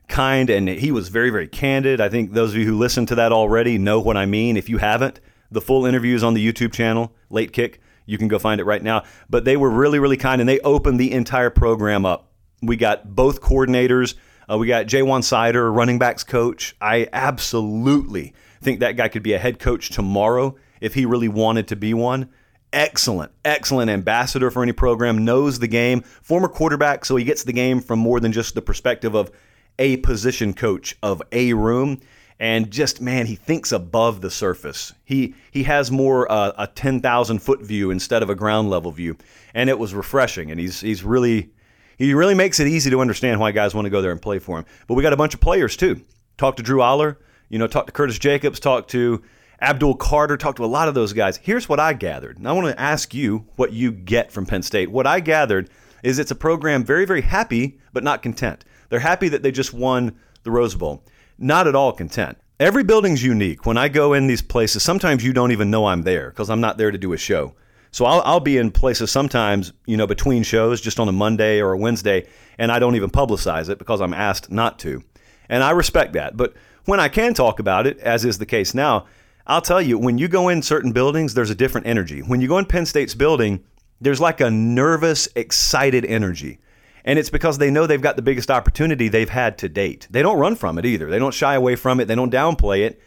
kind, 0.08 0.50
and 0.50 0.68
he 0.68 0.90
was 0.90 1.08
very, 1.08 1.30
very 1.30 1.46
candid. 1.46 2.00
I 2.00 2.08
think 2.08 2.32
those 2.32 2.50
of 2.50 2.56
you 2.56 2.66
who 2.66 2.76
listened 2.76 3.06
to 3.06 3.14
that 3.14 3.30
already 3.30 3.78
know 3.78 4.00
what 4.00 4.16
I 4.16 4.26
mean. 4.26 4.56
If 4.56 4.68
you 4.68 4.78
haven't, 4.78 5.20
the 5.52 5.60
full 5.60 5.86
interview 5.86 6.16
is 6.16 6.24
on 6.24 6.34
the 6.34 6.44
YouTube 6.44 6.72
channel, 6.72 7.12
Late 7.30 7.52
Kick. 7.52 7.80
You 8.06 8.18
can 8.18 8.26
go 8.26 8.40
find 8.40 8.60
it 8.60 8.64
right 8.64 8.82
now. 8.82 9.04
But 9.30 9.44
they 9.44 9.56
were 9.56 9.70
really, 9.70 10.00
really 10.00 10.16
kind, 10.16 10.40
and 10.40 10.48
they 10.48 10.58
opened 10.58 10.98
the 10.98 11.12
entire 11.12 11.50
program 11.50 12.04
up. 12.04 12.32
We 12.60 12.74
got 12.74 13.14
both 13.14 13.40
coordinators. 13.40 14.16
Uh, 14.50 14.58
we 14.58 14.66
got 14.66 14.86
Ja'Juan 14.86 15.20
Seider, 15.20 15.72
running 15.72 16.00
backs 16.00 16.24
coach. 16.24 16.74
I 16.80 17.06
absolutely 17.12 18.34
think 18.60 18.80
that 18.80 18.96
guy 18.96 19.06
could 19.06 19.22
be 19.22 19.34
a 19.34 19.38
head 19.38 19.60
coach 19.60 19.90
tomorrow 19.90 20.56
if 20.80 20.94
he 20.94 21.06
really 21.06 21.28
wanted 21.28 21.68
to 21.68 21.76
be 21.76 21.94
one 21.94 22.30
excellent, 22.72 23.32
excellent 23.44 23.90
ambassador 23.90 24.50
for 24.50 24.62
any 24.62 24.72
program, 24.72 25.24
knows 25.24 25.58
the 25.58 25.68
game, 25.68 26.00
former 26.00 26.48
quarterback, 26.48 27.04
so 27.04 27.16
he 27.16 27.24
gets 27.24 27.44
the 27.44 27.52
game 27.52 27.80
from 27.80 27.98
more 27.98 28.20
than 28.20 28.32
just 28.32 28.54
the 28.54 28.62
perspective 28.62 29.14
of 29.14 29.30
a 29.78 29.96
position 29.98 30.54
coach 30.54 30.96
of 31.02 31.22
a 31.32 31.52
room. 31.52 32.00
And 32.38 32.70
just 32.70 33.00
man, 33.00 33.26
he 33.26 33.36
thinks 33.36 33.70
above 33.70 34.20
the 34.20 34.30
surface. 34.30 34.92
He 35.04 35.34
he 35.52 35.62
has 35.62 35.92
more 35.92 36.30
uh, 36.30 36.52
a 36.58 36.66
ten 36.66 37.00
thousand 37.00 37.38
foot 37.38 37.62
view 37.62 37.92
instead 37.92 38.22
of 38.22 38.30
a 38.30 38.34
ground 38.34 38.68
level 38.68 38.90
view, 38.90 39.16
and 39.54 39.70
it 39.70 39.78
was 39.78 39.94
refreshing. 39.94 40.50
And 40.50 40.58
he's 40.58 40.80
he's 40.80 41.04
really 41.04 41.50
he 41.98 42.14
really 42.14 42.34
makes 42.34 42.58
it 42.58 42.66
easy 42.66 42.90
to 42.90 43.00
understand 43.00 43.38
why 43.38 43.52
guys 43.52 43.74
want 43.74 43.84
to 43.86 43.90
go 43.90 44.02
there 44.02 44.10
and 44.10 44.20
play 44.20 44.40
for 44.40 44.58
him. 44.58 44.64
But 44.88 44.94
we 44.94 45.04
got 45.04 45.12
a 45.12 45.16
bunch 45.16 45.34
of 45.34 45.40
players 45.40 45.76
too. 45.76 46.00
Talk 46.36 46.56
to 46.56 46.64
Drew 46.64 46.80
Allar, 46.80 47.18
you 47.48 47.60
know, 47.60 47.68
talk 47.68 47.86
to 47.86 47.92
Curtis 47.92 48.18
Jacobs, 48.18 48.58
talk 48.58 48.88
to 48.88 49.22
Abdul 49.60 49.94
Carter, 49.94 50.36
talked 50.36 50.56
to 50.56 50.64
a 50.64 50.66
lot 50.66 50.88
of 50.88 50.94
those 50.94 51.12
guys. 51.12 51.36
Here's 51.36 51.68
what 51.68 51.78
I 51.78 51.92
gathered. 51.92 52.38
And 52.38 52.48
I 52.48 52.52
want 52.52 52.66
to 52.68 52.80
ask 52.80 53.14
you 53.14 53.46
what 53.56 53.72
you 53.72 53.92
get 53.92 54.32
from 54.32 54.46
Penn 54.46 54.62
State. 54.62 54.90
What 54.90 55.06
I 55.06 55.20
gathered 55.20 55.70
is 56.02 56.18
it's 56.18 56.30
a 56.30 56.36
program 56.36 56.84
very, 56.84 57.04
very 57.04 57.20
happy, 57.20 57.78
but 57.92 58.02
not 58.02 58.22
content. 58.22 58.64
They're 58.88 59.00
happy 59.00 59.28
that 59.28 59.42
they 59.42 59.52
just 59.52 59.72
won 59.72 60.16
the 60.42 60.50
Rose 60.50 60.74
Bowl. 60.74 61.04
Not 61.38 61.66
at 61.66 61.74
all 61.74 61.92
content. 61.92 62.38
Every 62.58 62.84
building's 62.84 63.22
unique. 63.22 63.66
When 63.66 63.78
I 63.78 63.88
go 63.88 64.12
in 64.12 64.26
these 64.26 64.42
places, 64.42 64.82
sometimes 64.82 65.24
you 65.24 65.32
don't 65.32 65.52
even 65.52 65.70
know 65.70 65.86
I'm 65.86 66.02
there 66.02 66.30
because 66.30 66.50
I'm 66.50 66.60
not 66.60 66.78
there 66.78 66.90
to 66.90 66.98
do 66.98 67.12
a 67.12 67.18
show. 67.18 67.54
So 67.90 68.04
I'll, 68.04 68.22
I'll 68.24 68.40
be 68.40 68.56
in 68.56 68.70
places 68.70 69.10
sometimes, 69.10 69.72
you 69.86 69.96
know, 69.96 70.06
between 70.06 70.42
shows, 70.42 70.80
just 70.80 70.98
on 70.98 71.08
a 71.08 71.12
Monday 71.12 71.60
or 71.60 71.72
a 71.72 71.78
Wednesday, 71.78 72.26
and 72.58 72.72
I 72.72 72.78
don't 72.78 72.96
even 72.96 73.10
publicize 73.10 73.68
it 73.68 73.78
because 73.78 74.00
I'm 74.00 74.14
asked 74.14 74.50
not 74.50 74.78
to. 74.80 75.02
And 75.48 75.62
I 75.62 75.72
respect 75.72 76.14
that. 76.14 76.36
But 76.36 76.54
when 76.86 77.00
I 77.00 77.08
can 77.08 77.34
talk 77.34 77.58
about 77.58 77.86
it, 77.86 77.98
as 77.98 78.24
is 78.24 78.38
the 78.38 78.46
case 78.46 78.74
now, 78.74 79.06
I'll 79.46 79.60
tell 79.60 79.82
you, 79.82 79.98
when 79.98 80.18
you 80.18 80.28
go 80.28 80.48
in 80.48 80.62
certain 80.62 80.92
buildings, 80.92 81.34
there's 81.34 81.50
a 81.50 81.54
different 81.54 81.86
energy. 81.86 82.20
When 82.20 82.40
you 82.40 82.48
go 82.48 82.58
in 82.58 82.64
Penn 82.64 82.86
State's 82.86 83.14
building, 83.14 83.64
there's 84.00 84.20
like 84.20 84.40
a 84.40 84.50
nervous, 84.50 85.28
excited 85.34 86.04
energy. 86.04 86.58
And 87.04 87.18
it's 87.18 87.30
because 87.30 87.58
they 87.58 87.70
know 87.70 87.86
they've 87.86 88.00
got 88.00 88.16
the 88.16 88.22
biggest 88.22 88.50
opportunity 88.50 89.08
they've 89.08 89.28
had 89.28 89.58
to 89.58 89.68
date. 89.68 90.06
They 90.10 90.22
don't 90.22 90.38
run 90.38 90.54
from 90.54 90.78
it 90.78 90.86
either. 90.86 91.10
They 91.10 91.18
don't 91.18 91.34
shy 91.34 91.54
away 91.54 91.74
from 91.74 91.98
it. 91.98 92.06
They 92.06 92.14
don't 92.14 92.32
downplay 92.32 92.86
it. 92.86 93.00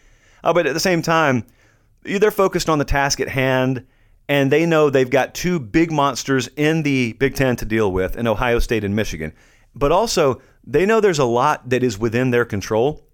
Uh, 0.44 0.54
but 0.54 0.68
at 0.68 0.74
the 0.74 0.80
same 0.80 1.01
time, 1.01 1.46
they're 2.04 2.32
focused 2.32 2.70
on 2.70 2.77
the 2.77 2.86
task 2.86 3.20
at 3.20 3.30
hand, 3.30 3.86
and 4.27 4.51
they 4.51 4.65
know 4.65 4.89
they've 4.89 5.10
got 5.10 5.34
two 5.34 5.60
big 5.60 5.92
monsters 5.92 6.50
in 6.56 6.84
the 6.84 7.13
Big 7.13 7.36
Ten 7.36 7.56
to 7.56 7.65
deal 7.65 7.92
with 7.92 8.18
in 8.18 8.27
Ohio 8.27 8.60
State 8.60 8.84
and 8.84 8.96
Michigan. 8.96 9.34
But 9.74 9.92
also, 9.92 10.42
they 10.63 10.86
know 10.86 11.00
there's 11.00 11.20
a 11.20 11.25
lot 11.25 11.70
that 11.70 11.84
is 11.84 11.98
within 11.98 12.32
their 12.32 12.46
control 12.46 13.05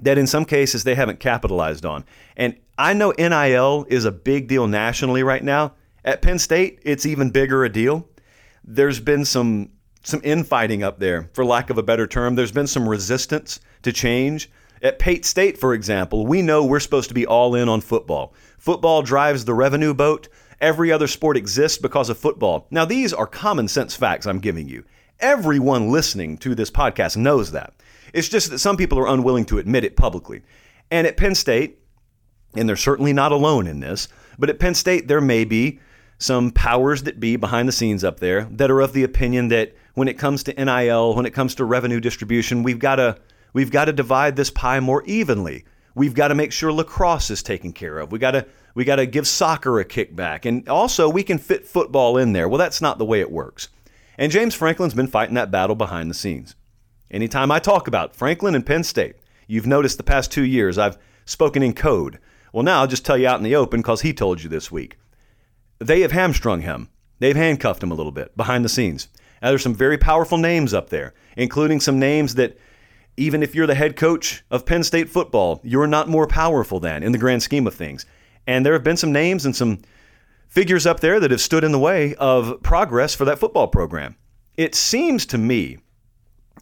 that 0.00 0.18
in 0.18 0.26
some 0.26 0.44
cases 0.44 0.84
they 0.84 0.94
haven't 0.94 1.20
capitalized 1.20 1.84
on. 1.84 2.04
And 2.36 2.56
I 2.78 2.94
know 2.94 3.12
NIL 3.18 3.86
is 3.88 4.04
a 4.04 4.12
big 4.12 4.48
deal 4.48 4.66
nationally 4.66 5.22
right 5.22 5.44
now. 5.44 5.74
At 6.04 6.22
Penn 6.22 6.38
State, 6.38 6.80
it's 6.82 7.06
even 7.06 7.30
bigger 7.30 7.64
a 7.64 7.68
deal. 7.68 8.08
There's 8.64 9.00
been 9.00 9.24
some 9.24 9.70
some 10.04 10.20
infighting 10.24 10.82
up 10.82 10.98
there, 10.98 11.30
for 11.32 11.44
lack 11.44 11.70
of 11.70 11.78
a 11.78 11.82
better 11.82 12.08
term. 12.08 12.34
There's 12.34 12.50
been 12.50 12.66
some 12.66 12.88
resistance 12.88 13.60
to 13.82 13.92
change. 13.92 14.50
At 14.82 14.98
Penn 14.98 15.22
State, 15.22 15.58
for 15.58 15.74
example, 15.74 16.26
we 16.26 16.42
know 16.42 16.64
we're 16.64 16.80
supposed 16.80 17.08
to 17.08 17.14
be 17.14 17.24
all 17.24 17.54
in 17.54 17.68
on 17.68 17.80
football. 17.80 18.34
Football 18.58 19.02
drives 19.02 19.44
the 19.44 19.54
revenue 19.54 19.94
boat. 19.94 20.28
Every 20.60 20.90
other 20.90 21.06
sport 21.06 21.36
exists 21.36 21.78
because 21.78 22.08
of 22.08 22.18
football. 22.18 22.66
Now, 22.70 22.84
these 22.84 23.12
are 23.12 23.26
common 23.26 23.68
sense 23.68 23.94
facts 23.94 24.26
I'm 24.26 24.40
giving 24.40 24.68
you. 24.68 24.84
Everyone 25.20 25.90
listening 25.90 26.36
to 26.38 26.54
this 26.56 26.70
podcast 26.70 27.16
knows 27.16 27.52
that. 27.52 27.74
It's 28.12 28.28
just 28.28 28.50
that 28.50 28.58
some 28.58 28.76
people 28.76 28.98
are 28.98 29.08
unwilling 29.08 29.44
to 29.46 29.58
admit 29.58 29.84
it 29.84 29.96
publicly. 29.96 30.42
And 30.90 31.06
at 31.06 31.16
Penn 31.16 31.34
State, 31.34 31.78
and 32.54 32.68
they're 32.68 32.76
certainly 32.76 33.12
not 33.12 33.32
alone 33.32 33.66
in 33.66 33.80
this, 33.80 34.08
but 34.38 34.50
at 34.50 34.58
Penn 34.58 34.74
State, 34.74 35.08
there 35.08 35.20
may 35.20 35.44
be 35.44 35.80
some 36.18 36.50
powers 36.50 37.02
that 37.02 37.18
be 37.18 37.36
behind 37.36 37.68
the 37.68 37.72
scenes 37.72 38.04
up 38.04 38.20
there 38.20 38.44
that 38.52 38.70
are 38.70 38.80
of 38.80 38.92
the 38.92 39.02
opinion 39.02 39.48
that 39.48 39.74
when 39.94 40.08
it 40.08 40.18
comes 40.18 40.42
to 40.44 40.64
NIL, 40.64 41.14
when 41.14 41.26
it 41.26 41.34
comes 41.34 41.54
to 41.56 41.64
revenue 41.64 42.00
distribution, 42.00 42.62
we've 42.62 42.78
got 42.78 42.96
to 42.96 43.18
we've 43.52 43.70
got 43.70 43.86
to 43.86 43.92
divide 43.92 44.36
this 44.36 44.50
pie 44.50 44.80
more 44.80 45.02
evenly. 45.04 45.64
We've 45.94 46.14
got 46.14 46.28
to 46.28 46.34
make 46.34 46.52
sure 46.52 46.72
lacrosse 46.72 47.30
is 47.30 47.42
taken 47.42 47.72
care 47.72 47.98
of. 47.98 48.12
We 48.12 48.18
got 48.18 48.30
to 48.32 48.46
we 48.74 48.84
got 48.84 48.96
to 48.96 49.06
give 49.06 49.26
soccer 49.26 49.80
a 49.80 49.84
kickback, 49.84 50.46
and 50.46 50.68
also 50.68 51.08
we 51.08 51.22
can 51.22 51.38
fit 51.38 51.66
football 51.66 52.16
in 52.16 52.32
there. 52.32 52.48
Well, 52.48 52.58
that's 52.58 52.80
not 52.80 52.98
the 52.98 53.04
way 53.04 53.20
it 53.20 53.30
works. 53.30 53.68
And 54.16 54.30
James 54.30 54.54
Franklin's 54.54 54.94
been 54.94 55.08
fighting 55.08 55.34
that 55.34 55.50
battle 55.50 55.76
behind 55.76 56.08
the 56.08 56.14
scenes. 56.14 56.54
Anytime 57.12 57.50
I 57.50 57.58
talk 57.58 57.88
about 57.88 58.16
Franklin 58.16 58.54
and 58.54 58.64
Penn 58.64 58.82
State, 58.82 59.16
you've 59.46 59.66
noticed 59.66 59.98
the 59.98 60.02
past 60.02 60.32
two 60.32 60.44
years 60.44 60.78
I've 60.78 60.96
spoken 61.26 61.62
in 61.62 61.74
code. 61.74 62.18
Well, 62.54 62.62
now 62.62 62.80
I'll 62.80 62.86
just 62.86 63.04
tell 63.04 63.18
you 63.18 63.28
out 63.28 63.36
in 63.36 63.44
the 63.44 63.54
open 63.54 63.80
because 63.80 64.00
he 64.00 64.14
told 64.14 64.42
you 64.42 64.48
this 64.48 64.72
week. 64.72 64.96
They 65.78 66.00
have 66.00 66.12
hamstrung 66.12 66.62
him. 66.62 66.88
They've 67.18 67.36
handcuffed 67.36 67.82
him 67.82 67.92
a 67.92 67.94
little 67.94 68.12
bit 68.12 68.34
behind 68.34 68.64
the 68.64 68.70
scenes. 68.70 69.08
Now, 69.42 69.50
there's 69.50 69.62
some 69.62 69.74
very 69.74 69.98
powerful 69.98 70.38
names 70.38 70.72
up 70.72 70.88
there, 70.88 71.12
including 71.36 71.80
some 71.80 71.98
names 71.98 72.36
that, 72.36 72.56
even 73.18 73.42
if 73.42 73.54
you're 73.54 73.66
the 73.66 73.74
head 73.74 73.94
coach 73.94 74.42
of 74.50 74.64
Penn 74.64 74.82
State 74.82 75.10
football, 75.10 75.60
you're 75.62 75.86
not 75.86 76.08
more 76.08 76.26
powerful 76.26 76.80
than 76.80 77.02
in 77.02 77.12
the 77.12 77.18
grand 77.18 77.42
scheme 77.42 77.66
of 77.66 77.74
things. 77.74 78.06
And 78.46 78.64
there 78.64 78.72
have 78.72 78.84
been 78.84 78.96
some 78.96 79.12
names 79.12 79.44
and 79.44 79.54
some 79.54 79.80
figures 80.48 80.86
up 80.86 81.00
there 81.00 81.20
that 81.20 81.30
have 81.30 81.40
stood 81.42 81.64
in 81.64 81.72
the 81.72 81.78
way 81.78 82.14
of 82.14 82.62
progress 82.62 83.14
for 83.14 83.26
that 83.26 83.38
football 83.38 83.68
program. 83.68 84.16
It 84.56 84.74
seems 84.74 85.26
to 85.26 85.38
me, 85.38 85.78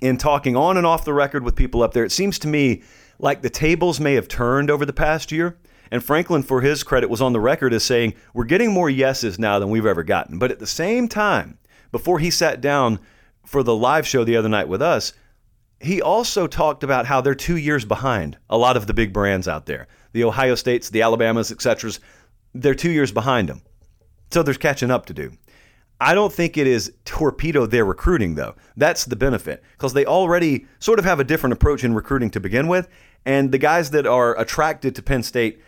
in 0.00 0.16
talking 0.16 0.56
on 0.56 0.76
and 0.76 0.86
off 0.86 1.04
the 1.04 1.12
record 1.12 1.44
with 1.44 1.56
people 1.56 1.82
up 1.82 1.92
there, 1.92 2.04
it 2.04 2.12
seems 2.12 2.38
to 2.40 2.48
me 2.48 2.82
like 3.18 3.42
the 3.42 3.50
tables 3.50 4.00
may 4.00 4.14
have 4.14 4.28
turned 4.28 4.70
over 4.70 4.86
the 4.86 4.92
past 4.92 5.30
year. 5.30 5.58
And 5.90 6.02
Franklin, 6.02 6.42
for 6.42 6.60
his 6.60 6.84
credit, 6.84 7.10
was 7.10 7.20
on 7.20 7.32
the 7.32 7.40
record 7.40 7.72
as 7.72 7.84
saying, 7.84 8.14
We're 8.32 8.44
getting 8.44 8.72
more 8.72 8.88
yeses 8.88 9.38
now 9.38 9.58
than 9.58 9.70
we've 9.70 9.86
ever 9.86 10.04
gotten. 10.04 10.38
But 10.38 10.50
at 10.50 10.60
the 10.60 10.66
same 10.66 11.08
time, 11.08 11.58
before 11.90 12.20
he 12.20 12.30
sat 12.30 12.60
down 12.60 13.00
for 13.44 13.62
the 13.62 13.74
live 13.74 14.06
show 14.06 14.22
the 14.22 14.36
other 14.36 14.48
night 14.48 14.68
with 14.68 14.80
us, 14.80 15.12
he 15.80 16.00
also 16.00 16.46
talked 16.46 16.84
about 16.84 17.06
how 17.06 17.20
they're 17.20 17.34
two 17.34 17.56
years 17.56 17.84
behind 17.84 18.36
a 18.48 18.58
lot 18.58 18.76
of 18.76 18.86
the 18.86 18.94
big 18.94 19.12
brands 19.12 19.48
out 19.48 19.66
there. 19.66 19.88
The 20.12 20.24
Ohio 20.24 20.54
States, 20.54 20.90
the 20.90 21.02
Alabamas, 21.02 21.50
etc. 21.50 21.92
They're 22.54 22.74
two 22.74 22.90
years 22.90 23.12
behind 23.12 23.48
them. 23.48 23.62
So 24.30 24.42
there's 24.42 24.58
catching 24.58 24.90
up 24.90 25.06
to 25.06 25.14
do. 25.14 25.32
I 26.00 26.14
don't 26.14 26.32
think 26.32 26.56
it 26.56 26.66
is 26.66 26.92
torpedo 27.04 27.66
their 27.66 27.84
recruiting, 27.84 28.34
though. 28.34 28.54
That's 28.76 29.04
the 29.04 29.16
benefit 29.16 29.62
because 29.72 29.92
they 29.92 30.06
already 30.06 30.66
sort 30.78 30.98
of 30.98 31.04
have 31.04 31.20
a 31.20 31.24
different 31.24 31.52
approach 31.52 31.84
in 31.84 31.94
recruiting 31.94 32.30
to 32.30 32.40
begin 32.40 32.68
with. 32.68 32.88
And 33.26 33.52
the 33.52 33.58
guys 33.58 33.90
that 33.90 34.06
are 34.06 34.38
attracted 34.38 34.94
to 34.96 35.02
Penn 35.02 35.22
State 35.22 35.60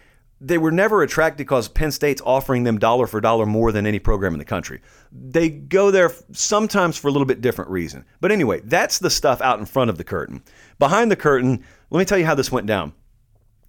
they 0.44 0.58
were 0.58 0.72
never 0.72 1.02
attracted 1.02 1.38
because 1.38 1.68
Penn 1.68 1.92
State's 1.92 2.20
offering 2.26 2.64
them 2.64 2.76
dollar 2.76 3.06
for 3.06 3.20
dollar 3.20 3.46
more 3.46 3.70
than 3.70 3.86
any 3.86 4.00
program 4.00 4.32
in 4.32 4.40
the 4.40 4.44
country. 4.44 4.80
They 5.12 5.48
go 5.48 5.92
there 5.92 6.10
sometimes 6.32 6.98
for 6.98 7.06
a 7.06 7.12
little 7.12 7.26
bit 7.26 7.40
different 7.40 7.70
reason. 7.70 8.04
But 8.20 8.32
anyway, 8.32 8.60
that's 8.64 8.98
the 8.98 9.08
stuff 9.08 9.40
out 9.40 9.60
in 9.60 9.66
front 9.66 9.88
of 9.88 9.98
the 9.98 10.04
curtain. 10.04 10.42
Behind 10.80 11.12
the 11.12 11.16
curtain, 11.16 11.64
let 11.90 11.98
me 12.00 12.04
tell 12.04 12.18
you 12.18 12.26
how 12.26 12.34
this 12.34 12.50
went 12.50 12.66
down. 12.66 12.92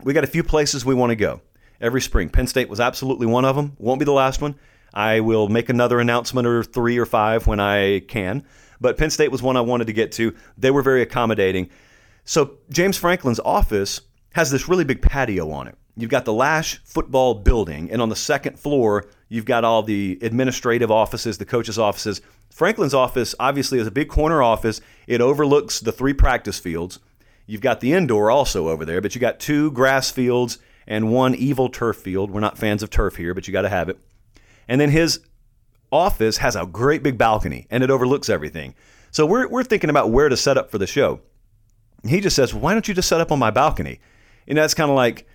We 0.04 0.14
got 0.14 0.24
a 0.24 0.28
few 0.28 0.44
places 0.44 0.84
we 0.84 0.96
want 0.96 1.12
to 1.12 1.16
go 1.16 1.42
every 1.80 2.02
spring. 2.02 2.30
Penn 2.30 2.48
State 2.48 2.70
was 2.70 2.80
absolutely 2.80 3.28
one 3.28 3.46
of 3.46 3.56
them. 3.56 3.76
Won't 3.78 4.00
be 4.00 4.06
the 4.06 4.12
last 4.12 4.42
one. 4.42 4.56
I 4.94 5.22
will 5.22 5.48
make 5.48 5.70
another 5.70 6.00
announcement 6.00 6.48
or 6.48 6.64
three 6.64 6.98
or 6.98 7.06
five 7.06 7.48
when 7.48 7.60
I 7.60 8.02
can. 8.02 8.46
But 8.80 8.98
Penn 8.98 9.10
State 9.10 9.32
was 9.32 9.42
one 9.42 9.58
I 9.58 9.62
wanted 9.62 9.88
to 9.88 9.94
get 9.94 10.12
to. 10.14 10.36
They 10.58 10.72
were 10.72 10.82
very 10.82 11.02
accommodating. 11.02 11.70
So 12.26 12.58
James 12.70 12.98
Franklin's 12.98 13.40
office 13.40 14.02
has 14.34 14.52
this 14.52 14.68
really 14.68 14.84
big 14.84 15.02
patio 15.02 15.52
on 15.52 15.68
it. 15.68 15.78
You've 15.96 16.10
got 16.10 16.26
the 16.26 16.34
Lasch 16.34 16.80
football 16.86 17.36
building, 17.36 17.92
and 17.92 18.02
on 18.02 18.10
the 18.10 18.16
second 18.16 18.60
floor, 18.60 19.06
you've 19.30 19.46
got 19.46 19.64
all 19.64 19.84
the 19.84 20.18
administrative 20.22 20.90
offices, 20.90 21.38
the 21.38 21.46
coaches' 21.46 21.78
offices. 21.78 22.22
Franklin's 22.50 22.96
office 22.96 23.36
obviously 23.40 23.80
is 23.80 23.86
a 23.86 23.92
big 23.92 24.10
corner 24.10 24.42
office. 24.42 24.82
It 25.06 25.22
overlooks 25.22 25.80
the 25.80 25.92
three 25.92 26.14
practice 26.14 26.58
fields. 26.60 27.00
You've 27.46 27.62
got 27.62 27.80
the 27.80 27.94
indoor 27.94 28.32
also 28.32 28.70
over 28.70 28.86
there, 28.86 29.02
but 29.02 29.14
you 29.14 29.22
got 29.22 29.40
two 29.40 29.72
grass 29.72 30.10
fields 30.10 30.58
and 30.88 31.12
one 31.12 31.36
evil 31.36 31.70
turf 31.70 31.98
field. 31.98 32.32
We're 32.32 32.40
not 32.40 32.58
fans 32.58 32.82
of 32.82 32.90
turf 32.90 33.16
here, 33.16 33.34
but 33.34 33.48
you 33.48 33.54
got 33.54 33.64
to 33.64 33.70
have 33.70 33.90
it. 33.90 34.00
And 34.68 34.80
then 34.80 34.90
his 34.90 35.20
office 35.92 36.38
has 36.38 36.56
a 36.56 36.66
great 36.66 37.04
big 37.04 37.18
balcony, 37.18 37.68
and 37.70 37.84
it 37.84 37.92
overlooks 37.92 38.30
everything. 38.30 38.76
So 39.12 39.26
we're, 39.26 39.48
we're 39.48 39.64
thinking 39.64 39.90
about 39.90 40.12
where 40.12 40.30
to 40.30 40.38
set 40.38 40.58
up 40.58 40.72
for 40.72 40.78
the 40.78 40.88
show. 40.88 41.22
He 42.08 42.20
just 42.20 42.36
says, 42.36 42.54
Why 42.54 42.74
don't 42.74 42.88
you 42.88 42.94
just 42.94 43.10
set 43.10 43.22
up 43.22 43.32
on 43.32 43.40
my 43.40 43.52
balcony? 43.52 44.00
And 44.48 44.58
that's 44.58 44.74
kind 44.74 44.90
of 44.90 44.96
like, 44.96 45.28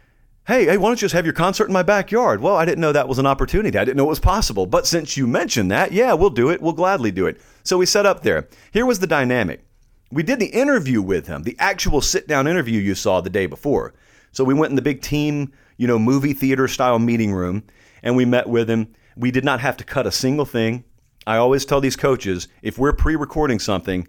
hey, 0.49 0.65
hey, 0.65 0.79
why 0.79 0.89
don't 0.89 1.01
you 1.01 1.05
just 1.05 1.15
have 1.15 1.27
your 1.27 1.35
concert 1.35 1.67
in 1.67 1.75
my 1.75 1.83
backyard? 1.83 2.41
Well, 2.41 2.57
I 2.57 2.65
didn't 2.65 2.81
know 2.81 2.93
that 2.93 3.07
was 3.07 3.19
an 3.19 3.27
opportunity. 3.27 3.79
I 3.79 3.85
didn't 3.85 3.99
know 3.99 4.07
it 4.07 4.09
was 4.09 4.19
possible. 4.19 4.65
But 4.65 4.87
since 4.87 5.15
you 5.15 5.27
mentioned 5.27 5.71
that, 5.71 5.93
yeah, 5.93 6.15
we'll 6.15 6.31
do 6.31 6.49
it. 6.49 6.63
We'll 6.63 6.73
gladly 6.73 7.11
do 7.11 7.27
it. 7.27 7.39
So 7.65 7.77
we 7.77 7.85
set 7.85 8.07
up 8.07 8.23
there. 8.23 8.49
Here 8.73 8.87
was 8.87 8.99
the 8.99 9.07
dynamic. 9.07 9.63
We 10.11 10.23
did 10.23 10.39
the 10.41 10.47
interview 10.47 11.03
with 11.03 11.27
him, 11.27 11.43
the 11.43 11.55
actual 11.59 12.01
sit 12.01 12.27
down 12.27 12.47
interview 12.47 12.81
you 12.81 12.95
saw 12.95 13.21
the 13.21 13.29
day 13.29 13.45
before. 13.45 13.93
So 14.33 14.43
we 14.43 14.55
went 14.55 14.71
in 14.71 14.77
the 14.77 14.83
big 14.83 15.03
team, 15.03 15.53
you 15.77 15.87
know, 15.87 15.99
movie 15.99 16.33
theater 16.33 16.67
style 16.67 16.99
meeting 16.99 17.33
room 17.33 17.63
and 18.03 18.17
we 18.17 18.25
met 18.25 18.49
with 18.49 18.71
him. 18.71 18.95
We 19.19 19.33
did 19.33 19.45
not 19.45 19.61
have 19.61 19.77
to 19.79 19.85
cut 19.85 20.07
a 20.07 20.13
single 20.13 20.45
thing. 20.45 20.85
I 21.27 21.37
always 21.37 21.65
tell 21.65 21.81
these 21.81 21.97
coaches 21.97 22.47
if 22.63 22.79
we're 22.79 22.93
pre 22.93 23.17
recording 23.17 23.59
something, 23.59 24.07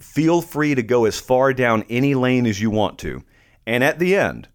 feel 0.00 0.40
free 0.40 0.74
to 0.74 0.82
go 0.82 1.04
as 1.04 1.20
far 1.20 1.52
down 1.52 1.84
any 1.90 2.14
lane 2.14 2.46
as 2.46 2.60
you 2.60 2.70
want 2.70 2.98
to. 3.00 3.22
And 3.66 3.84
at 3.84 3.98
the 3.98 4.16
end, 4.16 4.48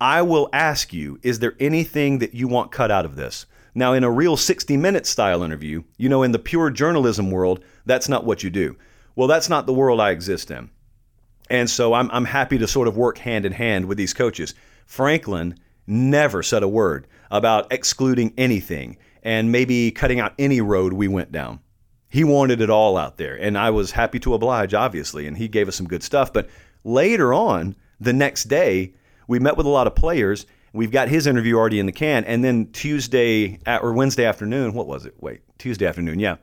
I 0.00 0.22
will 0.22 0.48
ask 0.52 0.92
you, 0.92 1.18
is 1.22 1.40
there 1.40 1.56
anything 1.58 2.20
that 2.20 2.34
you 2.34 2.46
want 2.46 2.70
cut 2.70 2.92
out 2.92 3.04
of 3.04 3.16
this? 3.16 3.46
Now, 3.74 3.92
in 3.92 4.04
a 4.04 4.10
real 4.10 4.36
60 4.36 4.76
minute 4.76 5.06
style 5.06 5.42
interview, 5.42 5.82
you 5.98 6.08
know, 6.08 6.22
in 6.22 6.32
the 6.32 6.38
pure 6.38 6.70
journalism 6.70 7.30
world, 7.30 7.64
that's 7.84 8.08
not 8.08 8.24
what 8.24 8.44
you 8.44 8.48
do. 8.48 8.76
Well, 9.16 9.28
that's 9.28 9.48
not 9.48 9.66
the 9.66 9.74
world 9.74 10.00
I 10.00 10.10
exist 10.10 10.50
in. 10.50 10.70
And 11.50 11.68
so 11.68 11.94
I'm, 11.94 12.10
I'm 12.12 12.24
happy 12.24 12.58
to 12.58 12.68
sort 12.68 12.88
of 12.88 12.96
work 12.96 13.18
hand 13.18 13.44
in 13.44 13.52
hand 13.52 13.86
with 13.86 13.98
these 13.98 14.14
coaches. 14.14 14.54
Franklin 14.86 15.58
never 15.86 16.42
said 16.42 16.62
a 16.62 16.68
word 16.68 17.06
about 17.30 17.72
excluding 17.72 18.32
anything 18.38 18.96
and 19.26 19.50
maybe 19.50 19.90
cutting 19.90 20.20
out 20.20 20.32
any 20.38 20.60
road 20.60 20.92
we 20.92 21.08
went 21.08 21.32
down. 21.32 21.58
He 22.08 22.22
wanted 22.22 22.60
it 22.60 22.70
all 22.70 22.96
out 22.96 23.16
there, 23.16 23.34
and 23.34 23.58
I 23.58 23.70
was 23.70 23.90
happy 23.90 24.20
to 24.20 24.34
oblige, 24.34 24.72
obviously, 24.72 25.26
and 25.26 25.36
he 25.36 25.48
gave 25.48 25.66
us 25.66 25.74
some 25.74 25.88
good 25.88 26.04
stuff. 26.04 26.32
But 26.32 26.48
later 26.84 27.34
on, 27.34 27.74
the 27.98 28.12
next 28.12 28.44
day, 28.44 28.94
we 29.26 29.40
met 29.40 29.56
with 29.56 29.66
a 29.66 29.70
lot 29.70 29.88
of 29.88 29.96
players. 29.96 30.46
We've 30.72 30.92
got 30.92 31.08
his 31.08 31.26
interview 31.26 31.56
already 31.56 31.80
in 31.80 31.86
the 31.86 31.92
can, 31.92 32.22
and 32.24 32.44
then 32.44 32.70
Tuesday 32.70 33.58
or 33.66 33.92
Wednesday 33.92 34.24
afternoon, 34.24 34.74
what 34.74 34.86
was 34.86 35.06
it? 35.06 35.14
Wait, 35.18 35.40
Tuesday 35.58 35.86
afternoon, 35.86 36.20
yeah. 36.20 36.36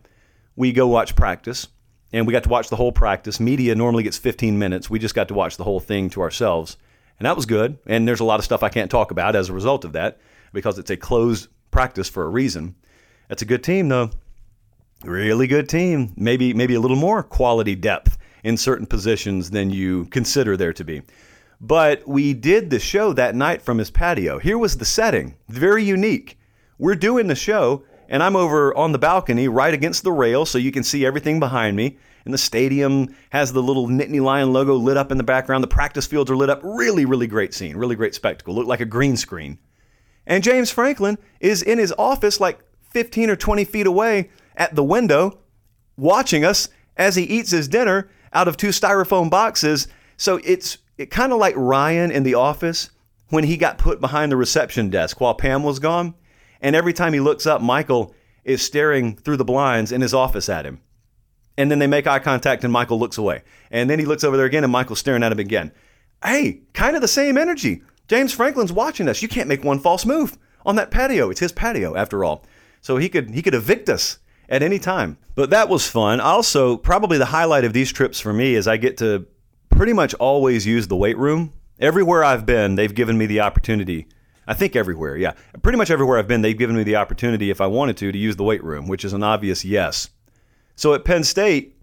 We 0.57 0.73
go 0.73 0.85
watch 0.85 1.15
practice, 1.15 1.69
and 2.11 2.27
we 2.27 2.33
got 2.33 2.43
to 2.43 2.49
watch 2.49 2.67
the 2.67 2.75
whole 2.75 2.91
practice. 2.91 3.39
Media 3.39 3.75
normally 3.75 4.03
gets 4.03 4.17
15 4.17 4.59
minutes. 4.59 4.89
We 4.89 4.99
just 4.99 5.15
got 5.15 5.29
to 5.29 5.33
watch 5.33 5.55
the 5.55 5.63
whole 5.63 5.79
thing 5.79 6.09
to 6.09 6.21
ourselves, 6.21 6.75
and 7.17 7.25
that 7.25 7.37
was 7.37 7.45
good. 7.45 7.77
And 7.87 8.05
there's 8.05 8.19
a 8.19 8.25
lot 8.25 8.39
of 8.39 8.45
stuff 8.45 8.61
I 8.61 8.67
can't 8.67 8.91
talk 8.91 9.11
about 9.11 9.37
as 9.37 9.47
a 9.47 9.53
result 9.53 9.85
of 9.85 9.93
that 9.93 10.19
because 10.51 10.77
it's 10.77 10.91
a 10.91 10.97
closed 10.97 11.47
practice 11.73 12.07
for 12.07 12.23
a 12.23 12.29
reason. 12.29 12.75
That's 13.27 13.41
a 13.41 13.45
good 13.45 13.63
team, 13.63 13.89
though. 13.89 14.11
Really 15.03 15.47
good 15.47 15.67
team. 15.67 16.13
Maybe 16.15 16.53
maybe 16.53 16.75
a 16.75 16.79
little 16.79 16.95
more 16.95 17.21
quality 17.23 17.75
depth 17.75 18.17
in 18.43 18.55
certain 18.55 18.85
positions 18.85 19.49
than 19.49 19.69
you 19.69 20.05
consider 20.05 20.55
there 20.55 20.71
to 20.73 20.83
be. 20.85 21.01
But 21.59 22.07
we 22.07 22.33
did 22.33 22.69
the 22.69 22.79
show 22.79 23.13
that 23.13 23.35
night 23.35 23.61
from 23.61 23.77
his 23.77 23.89
patio. 23.89 24.37
Here 24.37 24.57
was 24.57 24.77
the 24.77 24.85
setting, 24.85 25.35
very 25.49 25.83
unique. 25.83 26.37
We're 26.77 26.95
doing 26.95 27.27
the 27.27 27.35
show, 27.35 27.83
and 28.09 28.21
I'm 28.21 28.35
over 28.35 28.75
on 28.75 28.91
the 28.91 28.99
balcony 28.99 29.47
right 29.47 29.73
against 29.73 30.03
the 30.03 30.11
rail 30.11 30.45
so 30.45 30.57
you 30.57 30.71
can 30.71 30.83
see 30.83 31.05
everything 31.05 31.39
behind 31.39 31.75
me. 31.75 31.97
And 32.25 32.33
the 32.33 32.37
stadium 32.37 33.15
has 33.31 33.51
the 33.51 33.63
little 33.63 33.87
Nittany 33.87 34.21
Lion 34.21 34.53
logo 34.53 34.75
lit 34.75 34.97
up 34.97 35.11
in 35.11 35.17
the 35.17 35.23
background. 35.23 35.63
The 35.63 35.67
practice 35.67 36.05
fields 36.05 36.31
are 36.31 36.37
lit 36.37 36.49
up. 36.49 36.61
Really, 36.63 37.05
really 37.05 37.27
great 37.27 37.53
scene. 37.53 37.75
Really 37.75 37.95
great 37.95 38.15
spectacle. 38.15 38.55
Looked 38.55 38.69
like 38.69 38.81
a 38.81 38.85
green 38.85 39.17
screen. 39.17 39.57
And 40.25 40.43
James 40.43 40.71
Franklin 40.71 41.17
is 41.39 41.61
in 41.61 41.77
his 41.77 41.93
office, 41.97 42.39
like 42.39 42.59
15 42.91 43.29
or 43.29 43.35
20 43.35 43.65
feet 43.65 43.87
away 43.87 44.29
at 44.55 44.75
the 44.75 44.83
window, 44.83 45.39
watching 45.97 46.45
us 46.45 46.69
as 46.95 47.15
he 47.15 47.23
eats 47.23 47.51
his 47.51 47.67
dinner 47.67 48.09
out 48.31 48.47
of 48.47 48.57
two 48.57 48.69
styrofoam 48.69 49.29
boxes. 49.29 49.87
So 50.17 50.39
it's 50.43 50.77
it 50.97 51.09
kind 51.09 51.33
of 51.33 51.39
like 51.39 51.55
Ryan 51.57 52.11
in 52.11 52.23
The 52.23 52.35
Office 52.35 52.89
when 53.29 53.43
he 53.43 53.57
got 53.57 53.77
put 53.77 53.99
behind 53.99 54.31
the 54.31 54.37
reception 54.37 54.89
desk 54.89 55.19
while 55.19 55.33
Pam 55.33 55.63
was 55.63 55.79
gone. 55.79 56.13
And 56.61 56.75
every 56.75 56.93
time 56.93 57.13
he 57.13 57.19
looks 57.19 57.45
up, 57.45 57.61
Michael 57.61 58.15
is 58.43 58.61
staring 58.61 59.15
through 59.15 59.37
the 59.37 59.45
blinds 59.45 59.91
in 59.91 60.01
his 60.01 60.13
office 60.13 60.49
at 60.49 60.65
him. 60.65 60.81
And 61.57 61.69
then 61.69 61.79
they 61.79 61.87
make 61.87 62.07
eye 62.07 62.19
contact 62.19 62.63
and 62.63 62.71
Michael 62.71 62.99
looks 62.99 63.17
away. 63.17 63.43
And 63.71 63.89
then 63.89 63.99
he 63.99 64.05
looks 64.05 64.23
over 64.23 64.37
there 64.37 64.45
again 64.45 64.63
and 64.63 64.71
Michael's 64.71 64.99
staring 64.99 65.23
at 65.23 65.31
him 65.31 65.39
again. 65.39 65.71
Hey, 66.23 66.61
kind 66.73 66.95
of 66.95 67.01
the 67.01 67.07
same 67.07 67.37
energy. 67.37 67.83
James 68.07 68.33
Franklin's 68.33 68.73
watching 68.73 69.07
us. 69.07 69.21
You 69.21 69.27
can't 69.27 69.47
make 69.49 69.63
one 69.63 69.79
false 69.79 70.05
move 70.05 70.37
on 70.65 70.75
that 70.75 70.91
patio. 70.91 71.29
It's 71.29 71.39
his 71.39 71.51
patio 71.51 71.95
after 71.95 72.23
all. 72.23 72.45
So 72.81 72.97
he 72.97 73.09
could 73.09 73.31
he 73.31 73.41
could 73.41 73.53
evict 73.53 73.89
us 73.89 74.19
at 74.49 74.63
any 74.63 74.79
time. 74.79 75.17
But 75.35 75.49
that 75.51 75.69
was 75.69 75.87
fun. 75.87 76.19
Also, 76.19 76.77
probably 76.77 77.17
the 77.17 77.25
highlight 77.25 77.63
of 77.63 77.73
these 77.73 77.91
trips 77.91 78.19
for 78.19 78.33
me 78.33 78.55
is 78.55 78.67
I 78.67 78.77
get 78.77 78.97
to 78.97 79.25
pretty 79.69 79.93
much 79.93 80.13
always 80.15 80.65
use 80.65 80.87
the 80.87 80.95
weight 80.95 81.17
room 81.17 81.53
Everywhere 81.79 82.23
I've 82.23 82.45
been, 82.45 82.75
they've 82.75 82.93
given 82.93 83.17
me 83.17 83.25
the 83.25 83.41
opportunity. 83.41 84.07
I 84.47 84.53
think 84.53 84.75
everywhere, 84.75 85.17
yeah. 85.17 85.33
Pretty 85.61 85.77
much 85.77 85.89
everywhere 85.89 86.19
I've 86.19 86.27
been, 86.27 86.41
they've 86.41 86.57
given 86.57 86.75
me 86.75 86.83
the 86.83 86.97
opportunity, 86.97 87.49
if 87.49 87.61
I 87.61 87.67
wanted 87.67 87.97
to, 87.97 88.11
to 88.11 88.17
use 88.17 88.35
the 88.35 88.43
weight 88.43 88.63
room, 88.63 88.87
which 88.87 89.03
is 89.03 89.13
an 89.13 89.23
obvious 89.23 89.65
yes. 89.65 90.09
So 90.75 90.93
at 90.93 91.05
Penn 91.05 91.23
State, 91.23 91.77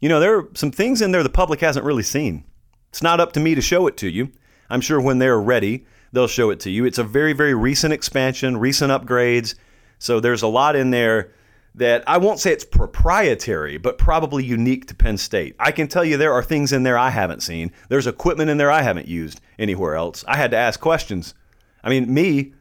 you 0.00 0.08
know, 0.08 0.20
there 0.20 0.38
are 0.38 0.48
some 0.54 0.70
things 0.70 1.02
in 1.02 1.12
there 1.12 1.22
the 1.22 1.28
public 1.28 1.60
hasn't 1.60 1.84
really 1.84 2.02
seen. 2.02 2.44
It's 2.90 3.02
not 3.02 3.20
up 3.20 3.32
to 3.32 3.40
me 3.40 3.54
to 3.54 3.60
show 3.60 3.86
it 3.86 3.96
to 3.98 4.08
you. 4.08 4.30
I'm 4.70 4.80
sure 4.80 5.00
when 5.00 5.18
they're 5.18 5.40
ready, 5.40 5.86
they'll 6.12 6.26
show 6.26 6.50
it 6.50 6.60
to 6.60 6.70
you. 6.70 6.84
It's 6.84 6.98
a 6.98 7.04
very, 7.04 7.32
very 7.32 7.54
recent 7.54 7.92
expansion, 7.92 8.56
recent 8.56 8.90
upgrades. 8.90 9.54
So 9.98 10.20
there's 10.20 10.42
a 10.42 10.48
lot 10.48 10.76
in 10.76 10.90
there 10.90 11.32
that 11.76 12.04
I 12.06 12.18
won't 12.18 12.38
say 12.38 12.52
it's 12.52 12.64
proprietary, 12.64 13.78
but 13.78 13.98
probably 13.98 14.44
unique 14.44 14.86
to 14.86 14.94
Penn 14.94 15.18
State. 15.18 15.56
I 15.58 15.72
can 15.72 15.88
tell 15.88 16.04
you 16.04 16.16
there 16.16 16.32
are 16.32 16.42
things 16.42 16.72
in 16.72 16.84
there 16.84 16.96
I 16.96 17.10
haven't 17.10 17.42
seen. 17.42 17.72
There's 17.88 18.06
equipment 18.06 18.48
in 18.48 18.58
there 18.58 18.70
I 18.70 18.82
haven't 18.82 19.08
used 19.08 19.40
anywhere 19.58 19.96
else. 19.96 20.24
I 20.28 20.36
had 20.36 20.52
to 20.52 20.56
ask 20.56 20.78
questions. 20.78 21.34
I 21.82 21.90
mean, 21.90 22.12
me, 22.12 22.52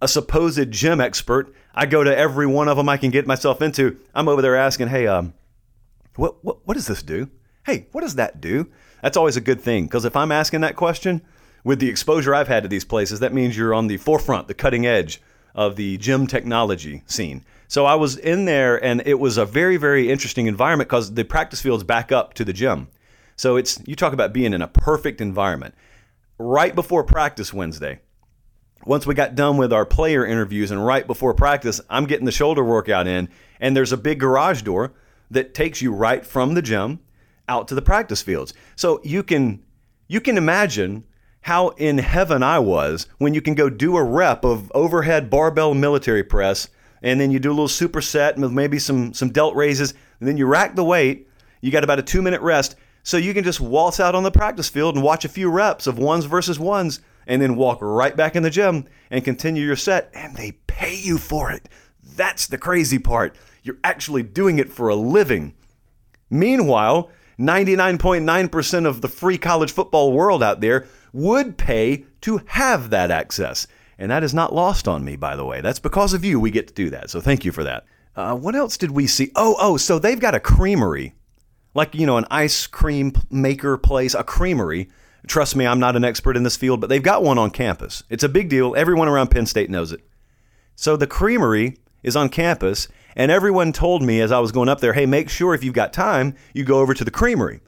a 0.00 0.06
supposed 0.06 0.70
gym 0.70 1.00
expert, 1.00 1.52
I 1.74 1.86
go 1.86 2.04
to 2.04 2.16
every 2.16 2.46
one 2.46 2.68
of 2.68 2.76
them 2.76 2.88
I 2.88 2.96
can 2.96 3.10
get 3.10 3.26
myself 3.26 3.62
into. 3.62 3.98
I'm 4.14 4.28
over 4.28 4.42
there 4.42 4.56
asking, 4.56 4.88
"Hey, 4.88 5.06
um, 5.06 5.34
what 6.16 6.44
what 6.44 6.66
what 6.66 6.74
does 6.74 6.86
this 6.86 7.02
do? 7.02 7.30
Hey, 7.66 7.86
what 7.92 8.02
does 8.02 8.14
that 8.14 8.40
do?" 8.40 8.68
That's 9.02 9.16
always 9.16 9.36
a 9.36 9.40
good 9.40 9.60
thing 9.60 9.84
because 9.84 10.04
if 10.04 10.14
I'm 10.14 10.30
asking 10.30 10.60
that 10.60 10.76
question 10.76 11.22
with 11.64 11.78
the 11.78 11.88
exposure 11.88 12.34
I've 12.34 12.48
had 12.48 12.62
to 12.64 12.68
these 12.68 12.84
places, 12.84 13.20
that 13.20 13.32
means 13.32 13.56
you're 13.56 13.74
on 13.74 13.86
the 13.86 13.96
forefront, 13.96 14.48
the 14.48 14.54
cutting 14.54 14.86
edge 14.86 15.20
of 15.54 15.76
the 15.76 15.96
gym 15.98 16.26
technology 16.26 17.02
scene. 17.06 17.44
So 17.68 17.86
I 17.86 17.94
was 17.94 18.16
in 18.16 18.44
there, 18.44 18.82
and 18.82 19.02
it 19.06 19.18
was 19.18 19.38
a 19.38 19.46
very, 19.46 19.76
very 19.76 20.10
interesting 20.10 20.46
environment 20.46 20.88
because 20.88 21.14
the 21.14 21.24
practice 21.24 21.60
field's 21.60 21.84
back 21.84 22.12
up 22.12 22.34
to 22.34 22.44
the 22.44 22.52
gym. 22.52 22.88
So 23.36 23.56
it's 23.56 23.80
you 23.86 23.96
talk 23.96 24.12
about 24.12 24.32
being 24.32 24.52
in 24.52 24.62
a 24.62 24.68
perfect 24.68 25.20
environment. 25.20 25.74
Right 26.38 26.74
before 26.74 27.04
practice 27.04 27.52
Wednesday, 27.52 28.00
once 28.84 29.06
we 29.06 29.14
got 29.14 29.34
done 29.34 29.56
with 29.56 29.72
our 29.72 29.86
player 29.86 30.26
interviews, 30.26 30.70
and 30.70 30.84
right 30.84 31.06
before 31.06 31.34
practice, 31.34 31.80
I'm 31.88 32.06
getting 32.06 32.26
the 32.26 32.32
shoulder 32.32 32.64
workout 32.64 33.06
in, 33.06 33.28
and 33.60 33.76
there's 33.76 33.92
a 33.92 33.96
big 33.96 34.18
garage 34.18 34.62
door 34.62 34.92
that 35.30 35.54
takes 35.54 35.80
you 35.80 35.92
right 35.92 36.26
from 36.26 36.54
the 36.54 36.62
gym 36.62 37.00
out 37.48 37.68
to 37.68 37.74
the 37.74 37.82
practice 37.82 38.22
fields. 38.22 38.52
So 38.76 39.00
you 39.04 39.22
can 39.22 39.64
you 40.08 40.20
can 40.20 40.36
imagine 40.36 41.04
how 41.42 41.68
in 41.70 41.98
heaven 41.98 42.42
I 42.42 42.58
was 42.58 43.06
when 43.18 43.34
you 43.34 43.42
can 43.42 43.54
go 43.54 43.68
do 43.68 43.96
a 43.96 44.02
rep 44.02 44.44
of 44.44 44.70
overhead 44.74 45.30
barbell 45.30 45.74
military 45.74 46.22
press 46.22 46.68
and 47.02 47.20
then 47.20 47.30
you 47.30 47.38
do 47.38 47.50
a 47.50 47.52
little 47.52 47.66
superset 47.66 48.36
with 48.36 48.52
maybe 48.52 48.78
some 48.78 49.12
some 49.12 49.30
delt 49.30 49.54
raises, 49.56 49.92
and 50.20 50.28
then 50.28 50.36
you 50.36 50.46
rack 50.46 50.74
the 50.74 50.84
weight. 50.84 51.28
You 51.60 51.70
got 51.70 51.84
about 51.84 51.98
a 51.98 52.02
two 52.02 52.22
minute 52.22 52.40
rest, 52.40 52.76
so 53.02 53.16
you 53.16 53.34
can 53.34 53.44
just 53.44 53.60
waltz 53.60 54.00
out 54.00 54.14
on 54.14 54.22
the 54.22 54.30
practice 54.30 54.68
field 54.68 54.94
and 54.94 55.04
watch 55.04 55.24
a 55.24 55.28
few 55.28 55.50
reps 55.50 55.86
of 55.86 55.98
ones 55.98 56.24
versus 56.24 56.58
ones, 56.58 57.00
and 57.26 57.42
then 57.42 57.56
walk 57.56 57.78
right 57.80 58.16
back 58.16 58.36
in 58.36 58.42
the 58.42 58.50
gym 58.50 58.86
and 59.10 59.24
continue 59.24 59.64
your 59.64 59.76
set. 59.76 60.10
And 60.14 60.36
they 60.36 60.52
pay 60.66 60.94
you 60.94 61.18
for 61.18 61.50
it. 61.50 61.68
That's 62.02 62.46
the 62.46 62.58
crazy 62.58 62.98
part. 62.98 63.36
You're 63.62 63.78
actually 63.84 64.22
doing 64.22 64.58
it 64.58 64.72
for 64.72 64.88
a 64.88 64.96
living. 64.96 65.54
Meanwhile, 66.30 67.10
99.9% 67.38 68.86
of 68.86 69.00
the 69.00 69.08
free 69.08 69.38
college 69.38 69.72
football 69.72 70.12
world 70.12 70.42
out 70.42 70.60
there 70.60 70.86
would 71.12 71.56
pay 71.56 72.04
to 72.22 72.40
have 72.46 72.90
that 72.90 73.10
access. 73.10 73.66
And 73.98 74.10
that 74.10 74.24
is 74.24 74.34
not 74.34 74.54
lost 74.54 74.88
on 74.88 75.04
me, 75.04 75.16
by 75.16 75.36
the 75.36 75.44
way. 75.44 75.60
That's 75.60 75.78
because 75.78 76.14
of 76.14 76.24
you 76.24 76.40
we 76.40 76.50
get 76.50 76.68
to 76.68 76.74
do 76.74 76.90
that. 76.90 77.10
So 77.10 77.20
thank 77.20 77.44
you 77.44 77.52
for 77.52 77.64
that. 77.64 77.84
Uh, 78.16 78.34
what 78.34 78.54
else 78.54 78.76
did 78.76 78.90
we 78.90 79.06
see? 79.06 79.30
Oh, 79.36 79.56
oh, 79.58 79.76
so 79.76 79.98
they've 79.98 80.20
got 80.20 80.34
a 80.34 80.40
creamery, 80.40 81.14
like, 81.74 81.94
you 81.94 82.06
know, 82.06 82.18
an 82.18 82.26
ice 82.30 82.66
cream 82.66 83.12
maker 83.30 83.78
place, 83.78 84.14
a 84.14 84.24
creamery. 84.24 84.90
Trust 85.26 85.56
me, 85.56 85.66
I'm 85.66 85.78
not 85.78 85.96
an 85.96 86.04
expert 86.04 86.36
in 86.36 86.42
this 86.42 86.56
field, 86.56 86.80
but 86.80 86.88
they've 86.88 87.02
got 87.02 87.22
one 87.22 87.38
on 87.38 87.50
campus. 87.50 88.02
It's 88.10 88.24
a 88.24 88.28
big 88.28 88.48
deal. 88.48 88.74
Everyone 88.76 89.08
around 89.08 89.30
Penn 89.30 89.46
State 89.46 89.70
knows 89.70 89.92
it. 89.92 90.00
So 90.74 90.96
the 90.96 91.06
creamery 91.06 91.76
is 92.02 92.16
on 92.16 92.28
campus, 92.28 92.88
and 93.14 93.30
everyone 93.30 93.72
told 93.72 94.02
me 94.02 94.20
as 94.20 94.32
I 94.32 94.40
was 94.40 94.52
going 94.52 94.68
up 94.68 94.80
there, 94.80 94.94
hey, 94.94 95.06
make 95.06 95.30
sure 95.30 95.54
if 95.54 95.62
you've 95.62 95.74
got 95.74 95.92
time, 95.92 96.34
you 96.52 96.64
go 96.64 96.80
over 96.80 96.92
to 96.92 97.04
the 97.04 97.10
creamery. 97.10 97.60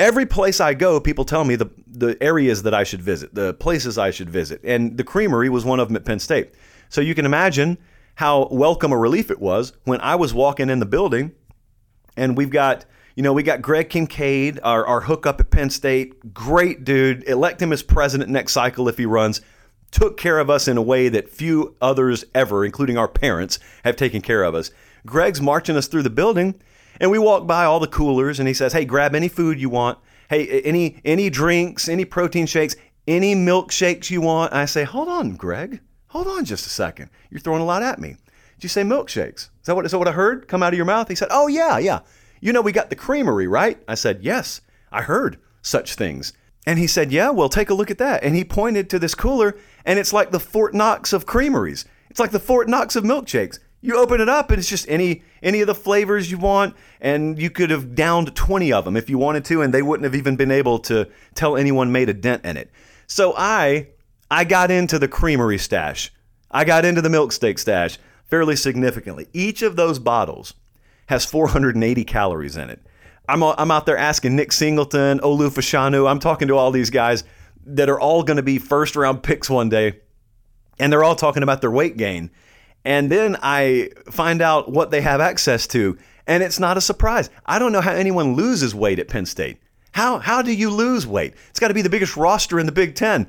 Every 0.00 0.24
place 0.24 0.60
I 0.60 0.72
go, 0.72 0.98
people 0.98 1.26
tell 1.26 1.44
me 1.44 1.56
the, 1.56 1.68
the 1.86 2.16
areas 2.22 2.62
that 2.62 2.72
I 2.72 2.84
should 2.84 3.02
visit, 3.02 3.34
the 3.34 3.52
places 3.52 3.98
I 3.98 4.10
should 4.10 4.30
visit. 4.30 4.62
And 4.64 4.96
the 4.96 5.04
creamery 5.04 5.50
was 5.50 5.66
one 5.66 5.78
of 5.78 5.88
them 5.88 5.96
at 5.96 6.06
Penn 6.06 6.18
State. 6.18 6.54
So 6.88 7.02
you 7.02 7.14
can 7.14 7.26
imagine 7.26 7.76
how 8.14 8.48
welcome 8.50 8.92
a 8.92 8.96
relief 8.96 9.30
it 9.30 9.38
was 9.38 9.74
when 9.84 10.00
I 10.00 10.14
was 10.14 10.32
walking 10.32 10.70
in 10.70 10.80
the 10.80 10.86
building 10.86 11.32
and 12.16 12.34
we've 12.34 12.50
got, 12.50 12.86
you 13.14 13.22
know, 13.22 13.34
we 13.34 13.42
got 13.42 13.60
Greg 13.60 13.90
Kincaid, 13.90 14.58
our, 14.62 14.86
our 14.86 15.02
hookup 15.02 15.38
at 15.38 15.50
Penn 15.50 15.68
State. 15.68 16.32
Great 16.32 16.82
dude. 16.82 17.22
Elect 17.28 17.60
him 17.60 17.70
as 17.70 17.82
president 17.82 18.30
next 18.30 18.54
cycle 18.54 18.88
if 18.88 18.96
he 18.96 19.04
runs. 19.04 19.42
Took 19.90 20.16
care 20.16 20.38
of 20.38 20.48
us 20.48 20.66
in 20.66 20.78
a 20.78 20.82
way 20.82 21.10
that 21.10 21.28
few 21.28 21.76
others 21.82 22.24
ever, 22.34 22.64
including 22.64 22.96
our 22.96 23.08
parents, 23.08 23.58
have 23.84 23.96
taken 23.96 24.22
care 24.22 24.44
of 24.44 24.54
us. 24.54 24.70
Greg's 25.04 25.42
marching 25.42 25.76
us 25.76 25.88
through 25.88 26.04
the 26.04 26.10
building 26.10 26.54
and 27.00 27.10
we 27.10 27.18
walk 27.18 27.46
by 27.46 27.64
all 27.64 27.80
the 27.80 27.86
coolers 27.86 28.38
and 28.38 28.46
he 28.46 28.54
says, 28.54 28.72
Hey, 28.72 28.84
grab 28.84 29.14
any 29.14 29.28
food 29.28 29.60
you 29.60 29.68
want. 29.68 29.98
Hey, 30.28 30.60
any 30.62 31.00
any 31.04 31.30
drinks, 31.30 31.88
any 31.88 32.04
protein 32.04 32.46
shakes, 32.46 32.76
any 33.08 33.34
milkshakes 33.34 34.10
you 34.10 34.20
want. 34.20 34.52
I 34.52 34.66
say, 34.66 34.84
Hold 34.84 35.08
on, 35.08 35.34
Greg. 35.34 35.80
Hold 36.08 36.26
on 36.26 36.44
just 36.44 36.66
a 36.66 36.70
second. 36.70 37.10
You're 37.30 37.40
throwing 37.40 37.62
a 37.62 37.64
lot 37.64 37.82
at 37.82 37.98
me. 37.98 38.16
Did 38.56 38.64
you 38.64 38.68
say 38.68 38.82
milkshakes? 38.82 39.36
Is 39.36 39.50
that 39.64 39.74
what, 39.74 39.86
is 39.86 39.92
that 39.92 39.98
what 39.98 40.08
I 40.08 40.12
heard 40.12 40.46
come 40.46 40.62
out 40.62 40.72
of 40.72 40.76
your 40.76 40.84
mouth? 40.84 41.08
He 41.08 41.14
said, 41.14 41.28
Oh, 41.30 41.46
yeah, 41.46 41.78
yeah. 41.78 42.00
You 42.40 42.52
know, 42.52 42.60
we 42.60 42.72
got 42.72 42.90
the 42.90 42.96
creamery, 42.96 43.46
right? 43.46 43.82
I 43.88 43.94
said, 43.94 44.18
Yes, 44.22 44.60
I 44.92 45.02
heard 45.02 45.38
such 45.62 45.94
things. 45.94 46.32
And 46.66 46.78
he 46.78 46.86
said, 46.86 47.10
Yeah, 47.10 47.30
well, 47.30 47.48
take 47.48 47.70
a 47.70 47.74
look 47.74 47.90
at 47.90 47.98
that. 47.98 48.22
And 48.22 48.34
he 48.34 48.44
pointed 48.44 48.90
to 48.90 48.98
this 48.98 49.14
cooler, 49.14 49.56
and 49.84 49.98
it's 49.98 50.12
like 50.12 50.30
the 50.30 50.40
Fort 50.40 50.74
Knox 50.74 51.12
of 51.12 51.26
creameries. 51.26 51.84
It's 52.10 52.20
like 52.20 52.32
the 52.32 52.40
Fort 52.40 52.68
Knox 52.68 52.96
of 52.96 53.04
milkshakes. 53.04 53.58
You 53.82 53.96
open 53.96 54.20
it 54.20 54.28
up 54.28 54.50
and 54.50 54.58
it's 54.58 54.68
just 54.68 54.86
any 54.88 55.22
any 55.42 55.62
of 55.62 55.66
the 55.66 55.74
flavors 55.74 56.30
you 56.30 56.38
want, 56.38 56.76
and 57.00 57.40
you 57.40 57.48
could 57.50 57.70
have 57.70 57.94
downed 57.94 58.34
20 58.34 58.72
of 58.72 58.84
them 58.84 58.96
if 58.96 59.08
you 59.08 59.16
wanted 59.16 59.44
to, 59.46 59.62
and 59.62 59.72
they 59.72 59.82
wouldn't 59.82 60.04
have 60.04 60.14
even 60.14 60.36
been 60.36 60.50
able 60.50 60.78
to 60.80 61.08
tell 61.34 61.56
anyone 61.56 61.90
made 61.90 62.08
a 62.08 62.14
dent 62.14 62.44
in 62.44 62.56
it. 62.56 62.70
So 63.06 63.34
I 63.36 63.88
I 64.30 64.44
got 64.44 64.70
into 64.70 64.98
the 64.98 65.08
creamery 65.08 65.58
stash. 65.58 66.12
I 66.50 66.64
got 66.64 66.84
into 66.84 67.00
the 67.00 67.10
milk 67.10 67.32
steak 67.32 67.58
stash 67.58 67.98
fairly 68.28 68.56
significantly. 68.56 69.28
Each 69.32 69.62
of 69.62 69.76
those 69.76 69.98
bottles 69.98 70.54
has 71.06 71.24
480 71.24 72.04
calories 72.04 72.56
in 72.56 72.70
it. 72.70 72.80
I'm, 73.28 73.42
I'm 73.42 73.70
out 73.70 73.86
there 73.86 73.96
asking 73.96 74.36
Nick 74.36 74.52
Singleton, 74.52 75.20
Olu 75.20 75.50
Fashanu. 75.50 76.08
I'm 76.08 76.18
talking 76.18 76.48
to 76.48 76.56
all 76.56 76.70
these 76.70 76.90
guys 76.90 77.24
that 77.66 77.88
are 77.88 78.00
all 78.00 78.22
going 78.22 78.38
to 78.38 78.42
be 78.42 78.58
first 78.58 78.96
round 78.96 79.22
picks 79.22 79.48
one 79.48 79.68
day, 79.68 80.00
and 80.78 80.92
they're 80.92 81.04
all 81.04 81.16
talking 81.16 81.42
about 81.42 81.60
their 81.60 81.70
weight 81.70 81.96
gain. 81.96 82.30
And 82.84 83.10
then 83.10 83.36
I 83.42 83.90
find 84.10 84.40
out 84.40 84.70
what 84.70 84.90
they 84.90 85.00
have 85.02 85.20
access 85.20 85.66
to, 85.68 85.98
and 86.26 86.42
it's 86.42 86.58
not 86.58 86.76
a 86.76 86.80
surprise. 86.80 87.30
I 87.44 87.58
don't 87.58 87.72
know 87.72 87.80
how 87.80 87.92
anyone 87.92 88.34
loses 88.34 88.74
weight 88.74 88.98
at 88.98 89.08
Penn 89.08 89.26
State. 89.26 89.58
How, 89.92 90.18
how 90.18 90.42
do 90.42 90.52
you 90.52 90.70
lose 90.70 91.06
weight? 91.06 91.34
It's 91.50 91.58
got 91.58 91.68
to 91.68 91.74
be 91.74 91.82
the 91.82 91.90
biggest 91.90 92.16
roster 92.16 92.58
in 92.60 92.66
the 92.66 92.72
Big 92.72 92.94
Ten 92.94 93.26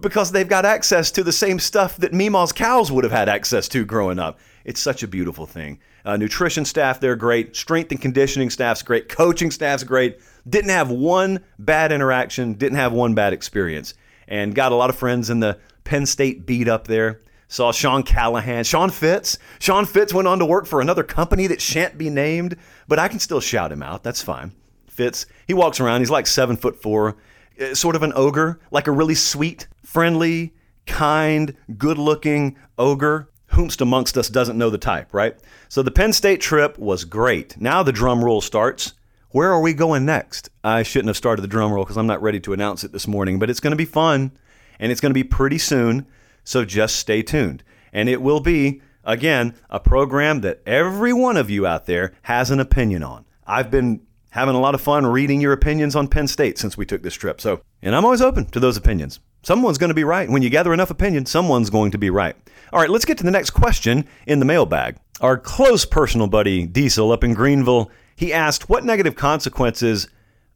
because 0.00 0.32
they've 0.32 0.48
got 0.48 0.64
access 0.64 1.10
to 1.12 1.24
the 1.24 1.32
same 1.32 1.58
stuff 1.58 1.96
that 1.98 2.12
Meemaw's 2.12 2.52
cows 2.52 2.90
would 2.92 3.04
have 3.04 3.12
had 3.12 3.28
access 3.28 3.68
to 3.68 3.84
growing 3.84 4.18
up. 4.18 4.38
It's 4.64 4.80
such 4.80 5.02
a 5.02 5.08
beautiful 5.08 5.46
thing. 5.46 5.80
Uh, 6.04 6.16
nutrition 6.16 6.64
staff, 6.64 7.00
they're 7.00 7.16
great. 7.16 7.54
Strength 7.56 7.92
and 7.92 8.00
conditioning 8.00 8.50
staff's 8.50 8.82
great. 8.82 9.08
Coaching 9.08 9.50
staff's 9.50 9.84
great. 9.84 10.18
Didn't 10.48 10.70
have 10.70 10.90
one 10.90 11.44
bad 11.58 11.92
interaction, 11.92 12.54
didn't 12.54 12.78
have 12.78 12.92
one 12.92 13.14
bad 13.14 13.32
experience. 13.32 13.94
And 14.28 14.54
got 14.54 14.72
a 14.72 14.76
lot 14.76 14.90
of 14.90 14.96
friends 14.96 15.30
in 15.30 15.40
the 15.40 15.58
Penn 15.84 16.06
State 16.06 16.46
beat 16.46 16.68
up 16.68 16.86
there. 16.86 17.20
Saw 17.52 17.70
Sean 17.70 18.02
Callahan, 18.02 18.64
Sean 18.64 18.88
Fitz. 18.88 19.36
Sean 19.58 19.84
Fitz 19.84 20.14
went 20.14 20.26
on 20.26 20.38
to 20.38 20.46
work 20.46 20.64
for 20.64 20.80
another 20.80 21.02
company 21.02 21.46
that 21.48 21.60
shan't 21.60 21.98
be 21.98 22.08
named, 22.08 22.56
but 22.88 22.98
I 22.98 23.08
can 23.08 23.18
still 23.18 23.40
shout 23.40 23.70
him 23.70 23.82
out. 23.82 24.02
That's 24.02 24.22
fine. 24.22 24.52
Fitz, 24.88 25.26
he 25.46 25.52
walks 25.52 25.78
around. 25.78 26.00
He's 26.00 26.08
like 26.08 26.26
seven 26.26 26.56
foot 26.56 26.80
four, 26.80 27.18
uh, 27.60 27.74
sort 27.74 27.94
of 27.94 28.02
an 28.02 28.14
ogre, 28.16 28.58
like 28.70 28.86
a 28.86 28.90
really 28.90 29.14
sweet, 29.14 29.68
friendly, 29.84 30.54
kind, 30.86 31.54
good 31.76 31.98
looking 31.98 32.56
ogre. 32.78 33.28
Whomst 33.48 33.82
amongst 33.82 34.16
us 34.16 34.30
doesn't 34.30 34.56
know 34.56 34.70
the 34.70 34.78
type, 34.78 35.12
right? 35.12 35.36
So 35.68 35.82
the 35.82 35.90
Penn 35.90 36.14
State 36.14 36.40
trip 36.40 36.78
was 36.78 37.04
great. 37.04 37.60
Now 37.60 37.82
the 37.82 37.92
drum 37.92 38.24
roll 38.24 38.40
starts. 38.40 38.94
Where 39.28 39.52
are 39.52 39.60
we 39.60 39.74
going 39.74 40.06
next? 40.06 40.48
I 40.64 40.84
shouldn't 40.84 41.08
have 41.08 41.18
started 41.18 41.42
the 41.42 41.48
drum 41.48 41.70
roll 41.70 41.84
because 41.84 41.98
I'm 41.98 42.06
not 42.06 42.22
ready 42.22 42.40
to 42.40 42.54
announce 42.54 42.82
it 42.82 42.92
this 42.92 43.06
morning, 43.06 43.38
but 43.38 43.50
it's 43.50 43.60
going 43.60 43.72
to 43.72 43.76
be 43.76 43.84
fun 43.84 44.32
and 44.78 44.90
it's 44.90 45.02
going 45.02 45.10
to 45.10 45.14
be 45.14 45.22
pretty 45.22 45.58
soon. 45.58 46.06
So 46.44 46.64
just 46.64 46.96
stay 46.96 47.22
tuned. 47.22 47.62
And 47.92 48.08
it 48.08 48.22
will 48.22 48.40
be, 48.40 48.80
again, 49.04 49.54
a 49.70 49.80
program 49.80 50.40
that 50.40 50.62
every 50.66 51.12
one 51.12 51.36
of 51.36 51.50
you 51.50 51.66
out 51.66 51.86
there 51.86 52.12
has 52.22 52.50
an 52.50 52.60
opinion 52.60 53.02
on. 53.02 53.24
I've 53.46 53.70
been 53.70 54.00
having 54.30 54.54
a 54.54 54.60
lot 54.60 54.74
of 54.74 54.80
fun 54.80 55.04
reading 55.06 55.40
your 55.40 55.52
opinions 55.52 55.94
on 55.94 56.08
Penn 56.08 56.26
State 56.26 56.58
since 56.58 56.76
we 56.76 56.86
took 56.86 57.02
this 57.02 57.14
trip. 57.14 57.40
So, 57.40 57.60
and 57.82 57.94
I'm 57.94 58.04
always 58.04 58.22
open 58.22 58.46
to 58.46 58.60
those 58.60 58.76
opinions. 58.76 59.20
Someone's 59.42 59.76
going 59.76 59.90
to 59.90 59.94
be 59.94 60.04
right. 60.04 60.30
When 60.30 60.40
you 60.40 60.48
gather 60.48 60.72
enough 60.72 60.90
opinion, 60.90 61.26
someone's 61.26 61.68
going 61.68 61.90
to 61.90 61.98
be 61.98 62.10
right. 62.10 62.34
All 62.72 62.80
right, 62.80 62.88
let's 62.88 63.04
get 63.04 63.18
to 63.18 63.24
the 63.24 63.30
next 63.30 63.50
question 63.50 64.06
in 64.26 64.38
the 64.38 64.44
mailbag. 64.44 64.96
Our 65.20 65.36
close 65.36 65.84
personal 65.84 66.28
buddy 66.28 66.66
Diesel 66.66 67.12
up 67.12 67.24
in 67.24 67.34
Greenville, 67.34 67.90
he 68.16 68.32
asked, 68.32 68.68
"What 68.68 68.84
negative 68.84 69.16
consequences 69.16 70.08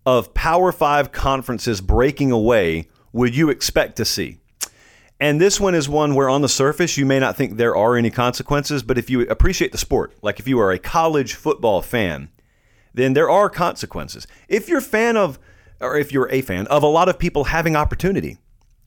of 0.06 0.32
Power 0.32 0.72
5 0.72 1.12
conferences 1.12 1.80
breaking 1.80 2.30
away 2.32 2.88
would 3.12 3.36
you 3.36 3.50
expect 3.50 3.96
to 3.96 4.04
see?" 4.04 4.38
And 5.18 5.40
this 5.40 5.58
one 5.58 5.74
is 5.74 5.88
one 5.88 6.14
where 6.14 6.28
on 6.28 6.42
the 6.42 6.48
surface 6.48 6.98
you 6.98 7.06
may 7.06 7.18
not 7.18 7.36
think 7.36 7.56
there 7.56 7.74
are 7.74 7.96
any 7.96 8.10
consequences, 8.10 8.82
but 8.82 8.98
if 8.98 9.08
you 9.08 9.22
appreciate 9.22 9.72
the 9.72 9.78
sport, 9.78 10.12
like 10.20 10.38
if 10.38 10.46
you 10.46 10.60
are 10.60 10.72
a 10.72 10.78
college 10.78 11.34
football 11.34 11.80
fan, 11.80 12.28
then 12.92 13.14
there 13.14 13.30
are 13.30 13.48
consequences. 13.48 14.26
If 14.48 14.68
you're 14.68 14.78
a 14.78 14.82
fan 14.82 15.16
of 15.16 15.38
or 15.80 15.96
if 15.96 16.12
you're 16.12 16.30
a 16.30 16.40
fan 16.40 16.66
of 16.68 16.82
a 16.82 16.86
lot 16.86 17.08
of 17.08 17.18
people 17.18 17.44
having 17.44 17.76
opportunity, 17.76 18.38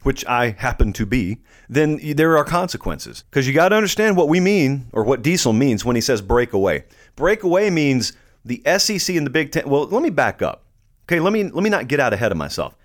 which 0.03 0.25
I 0.25 0.51
happen 0.51 0.93
to 0.93 1.05
be, 1.05 1.39
then 1.67 1.99
there 2.15 2.37
are 2.37 2.45
consequences. 2.45 3.23
Because 3.29 3.47
you 3.47 3.53
got 3.53 3.69
to 3.69 3.75
understand 3.75 4.17
what 4.17 4.29
we 4.29 4.39
mean, 4.39 4.87
or 4.91 5.03
what 5.03 5.21
Diesel 5.21 5.53
means 5.53 5.83
when 5.83 5.95
he 5.95 6.01
says 6.01 6.21
breakaway. 6.21 6.85
Breakaway 7.15 7.69
means 7.69 8.13
the 8.45 8.61
SEC 8.77 9.15
and 9.15 9.25
the 9.25 9.29
Big 9.29 9.51
Ten. 9.51 9.69
Well, 9.69 9.87
let 9.87 10.01
me 10.01 10.09
back 10.09 10.41
up. 10.41 10.63
Okay, 11.05 11.19
let 11.19 11.33
me 11.33 11.43
let 11.43 11.63
me 11.63 11.69
not 11.69 11.87
get 11.87 11.99
out 11.99 12.13
ahead 12.13 12.31
of 12.31 12.37
myself. 12.37 12.75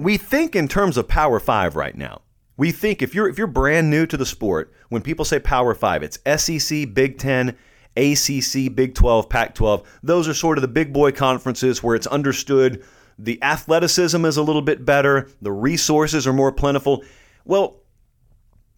We 0.00 0.16
think 0.16 0.56
in 0.56 0.66
terms 0.66 0.96
of 0.96 1.08
Power 1.08 1.38
Five 1.38 1.76
right 1.76 1.94
now. 1.94 2.22
We 2.56 2.72
think 2.72 3.02
if 3.02 3.14
you're 3.14 3.28
if 3.28 3.36
you're 3.36 3.46
brand 3.46 3.90
new 3.90 4.06
to 4.06 4.16
the 4.16 4.24
sport, 4.24 4.72
when 4.88 5.02
people 5.02 5.26
say 5.26 5.38
Power 5.38 5.74
Five, 5.74 6.02
it's 6.02 6.18
SEC, 6.42 6.94
Big 6.94 7.18
Ten, 7.18 7.54
ACC, 7.98 8.74
Big 8.74 8.94
12, 8.94 9.28
Pac 9.28 9.54
12. 9.54 10.00
Those 10.02 10.26
are 10.26 10.32
sort 10.32 10.56
of 10.56 10.62
the 10.62 10.68
big 10.68 10.94
boy 10.94 11.12
conferences 11.12 11.82
where 11.82 11.94
it's 11.94 12.06
understood 12.06 12.82
the 13.18 13.42
athleticism 13.42 14.24
is 14.24 14.38
a 14.38 14.42
little 14.42 14.62
bit 14.62 14.86
better, 14.86 15.28
the 15.42 15.52
resources 15.52 16.26
are 16.26 16.32
more 16.32 16.50
plentiful. 16.50 17.04
Well, 17.44 17.82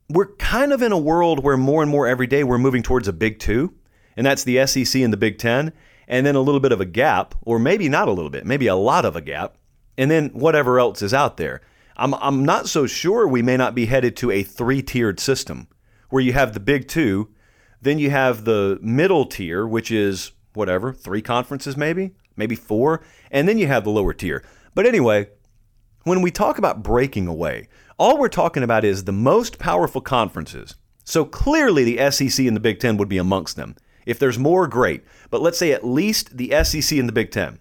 we're 0.09 0.35
kind 0.35 0.73
of 0.73 0.83
in 0.83 0.91
a 0.91 0.99
world 0.99 1.45
where 1.45 1.57
more 1.57 1.83
and 1.83 1.91
more 1.91 2.09
every 2.09 2.27
day 2.27 2.43
we're 2.43 2.59
moving 2.59 2.83
towards 2.83 3.07
a 3.07 3.13
Big 3.13 3.39
Two, 3.39 3.75
and 4.17 4.27
that's 4.27 4.43
the 4.43 4.67
SEC 4.67 5.01
and 5.01 5.13
the 5.13 5.17
Big 5.17 5.39
Ten, 5.39 5.73
and 6.09 6.27
then 6.27 6.35
a 6.35 6.41
little 6.41 6.61
bit 6.61 6.73
of 6.73 6.81
a 6.81 6.85
gap, 6.85 7.37
or 7.43 7.61
maybe 7.61 7.89
not 7.89 8.09
a 8.09 8.13
little 8.13 8.29
bit, 8.29 8.45
maybe 8.45 8.67
a 8.67 8.75
lot 8.75 9.05
of 9.05 9.15
a 9.15 9.21
gap, 9.21 9.57
and 10.03 10.11
then 10.11 10.31
whatever 10.31 10.81
else 10.81 11.01
is 11.01 11.15
out 11.15 11.37
there. 11.37 11.61
I'm, 11.97 12.13
I'm 12.15 12.45
not 12.45 12.69
so 12.69 12.87
sure 12.87 13.29
we 13.29 13.41
may 13.41 13.57
not 13.57 13.73
be 13.73 13.87
headed 13.87 14.17
to 14.17 14.33
a 14.33 14.43
three 14.43 14.83
tiered 14.83 15.21
system 15.21 15.69
where 16.09 16.21
you 16.21 16.33
have 16.33 16.55
the 16.55 16.61
Big 16.61 16.89
Two, 16.89 17.29
then 17.81 18.01
you 18.01 18.11
have 18.11 18.45
the 18.45 18.81
middle 18.83 19.27
tier, 19.27 19.65
which 19.65 19.93
is 19.93 20.33
whatever, 20.55 20.93
three 20.93 21.23
conferences 21.23 21.77
maybe, 21.77 22.17
maybe 22.35 22.57
four, 22.57 23.05
and 23.31 23.49
then 23.49 23.59
you 23.59 23.69
have 23.69 23.85
the 23.85 23.91
lower 23.91 24.13
tier. 24.13 24.45
But 24.75 24.87
anyway, 24.87 25.29
when 26.03 26.21
we 26.21 26.33
talk 26.33 26.59
about 26.59 26.83
breaking 26.83 27.29
away, 27.29 27.69
all 27.97 28.19
we're 28.19 28.29
talking 28.29 28.65
about 28.65 28.85
is 28.85 29.05
the 29.05 29.13
most 29.13 29.61
powerful 29.61 30.01
conferences. 30.01 30.75
So 31.05 31.25
clearly 31.25 31.85
the 31.85 32.11
SEC 32.11 32.45
and 32.45 32.57
the 32.57 32.61
Big 32.61 32.81
Ten 32.81 32.97
would 32.97 33.09
be 33.09 33.19
amongst 33.19 33.55
them. 33.55 33.77
If 34.05 34.19
there's 34.19 34.37
more, 34.37 34.67
great. 34.67 35.05
But 35.31 35.43
let's 35.43 35.59
say 35.59 35.71
at 35.71 35.87
least 35.87 36.37
the 36.37 36.51
SEC 36.65 36.99
and 36.99 37.09
the 37.09 37.13
Big 37.13 37.31
Ten. 37.31 37.61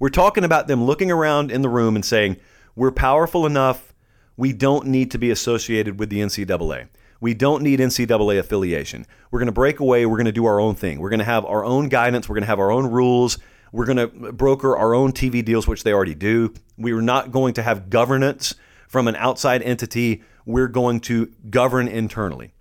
We're 0.00 0.08
talking 0.08 0.44
about 0.44 0.66
them 0.66 0.82
looking 0.82 1.10
around 1.10 1.52
in 1.52 1.60
the 1.60 1.68
room 1.68 1.94
and 1.94 2.04
saying, 2.04 2.38
we're 2.74 2.90
powerful 2.90 3.44
enough, 3.44 3.94
we 4.34 4.54
don't 4.54 4.86
need 4.86 5.10
to 5.10 5.18
be 5.18 5.30
associated 5.30 6.00
with 6.00 6.08
the 6.08 6.20
NCAA. 6.20 6.88
We 7.20 7.34
don't 7.34 7.62
need 7.62 7.80
NCAA 7.80 8.38
affiliation. 8.38 9.06
We're 9.30 9.40
going 9.40 9.46
to 9.46 9.52
break 9.52 9.78
away. 9.78 10.06
We're 10.06 10.16
going 10.16 10.24
to 10.24 10.32
do 10.32 10.46
our 10.46 10.58
own 10.58 10.74
thing. 10.74 11.00
We're 11.00 11.10
going 11.10 11.18
to 11.18 11.26
have 11.26 11.44
our 11.44 11.66
own 11.66 11.90
guidance. 11.90 12.28
We're 12.28 12.36
going 12.36 12.44
to 12.44 12.48
have 12.48 12.58
our 12.58 12.70
own 12.70 12.86
rules. 12.86 13.38
We're 13.72 13.84
going 13.84 13.98
to 13.98 14.32
broker 14.32 14.74
our 14.74 14.94
own 14.94 15.12
TV 15.12 15.44
deals, 15.44 15.68
which 15.68 15.84
they 15.84 15.92
already 15.92 16.14
do. 16.14 16.54
We 16.78 16.92
are 16.92 17.02
not 17.02 17.30
going 17.30 17.52
to 17.54 17.62
have 17.62 17.90
governance 17.90 18.54
from 18.88 19.06
an 19.06 19.16
outside 19.16 19.62
entity. 19.62 20.22
We're 20.46 20.68
going 20.68 21.00
to 21.00 21.26
govern 21.50 21.86
internally. 21.86 22.54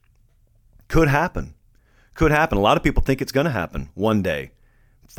Could 0.90 1.08
happen. 1.08 1.54
Could 2.14 2.32
happen. 2.32 2.58
A 2.58 2.62
lot 2.62 2.76
of 2.76 2.84
people 2.84 3.02
think 3.02 3.22
it's 3.22 3.32
going 3.32 3.46
to 3.46 3.52
happen 3.52 3.90
one 3.96 4.22
day, 4.22 4.52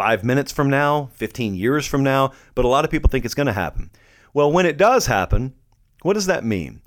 five 0.00 0.24
minutes 0.24 0.50
from 0.50 0.70
now, 0.70 1.10
15 1.12 1.54
years 1.54 1.86
from 1.86 2.02
now, 2.02 2.32
but 2.54 2.64
a 2.64 2.68
lot 2.68 2.86
of 2.86 2.90
people 2.90 3.10
think 3.10 3.26
it's 3.26 3.34
going 3.34 3.46
to 3.46 3.52
happen. 3.52 3.90
Well, 4.32 4.50
when 4.50 4.64
it 4.64 4.78
does 4.78 5.04
happen, 5.04 5.52
what 6.00 6.14
does 6.14 6.24
that 6.24 6.42
mean? 6.42 6.80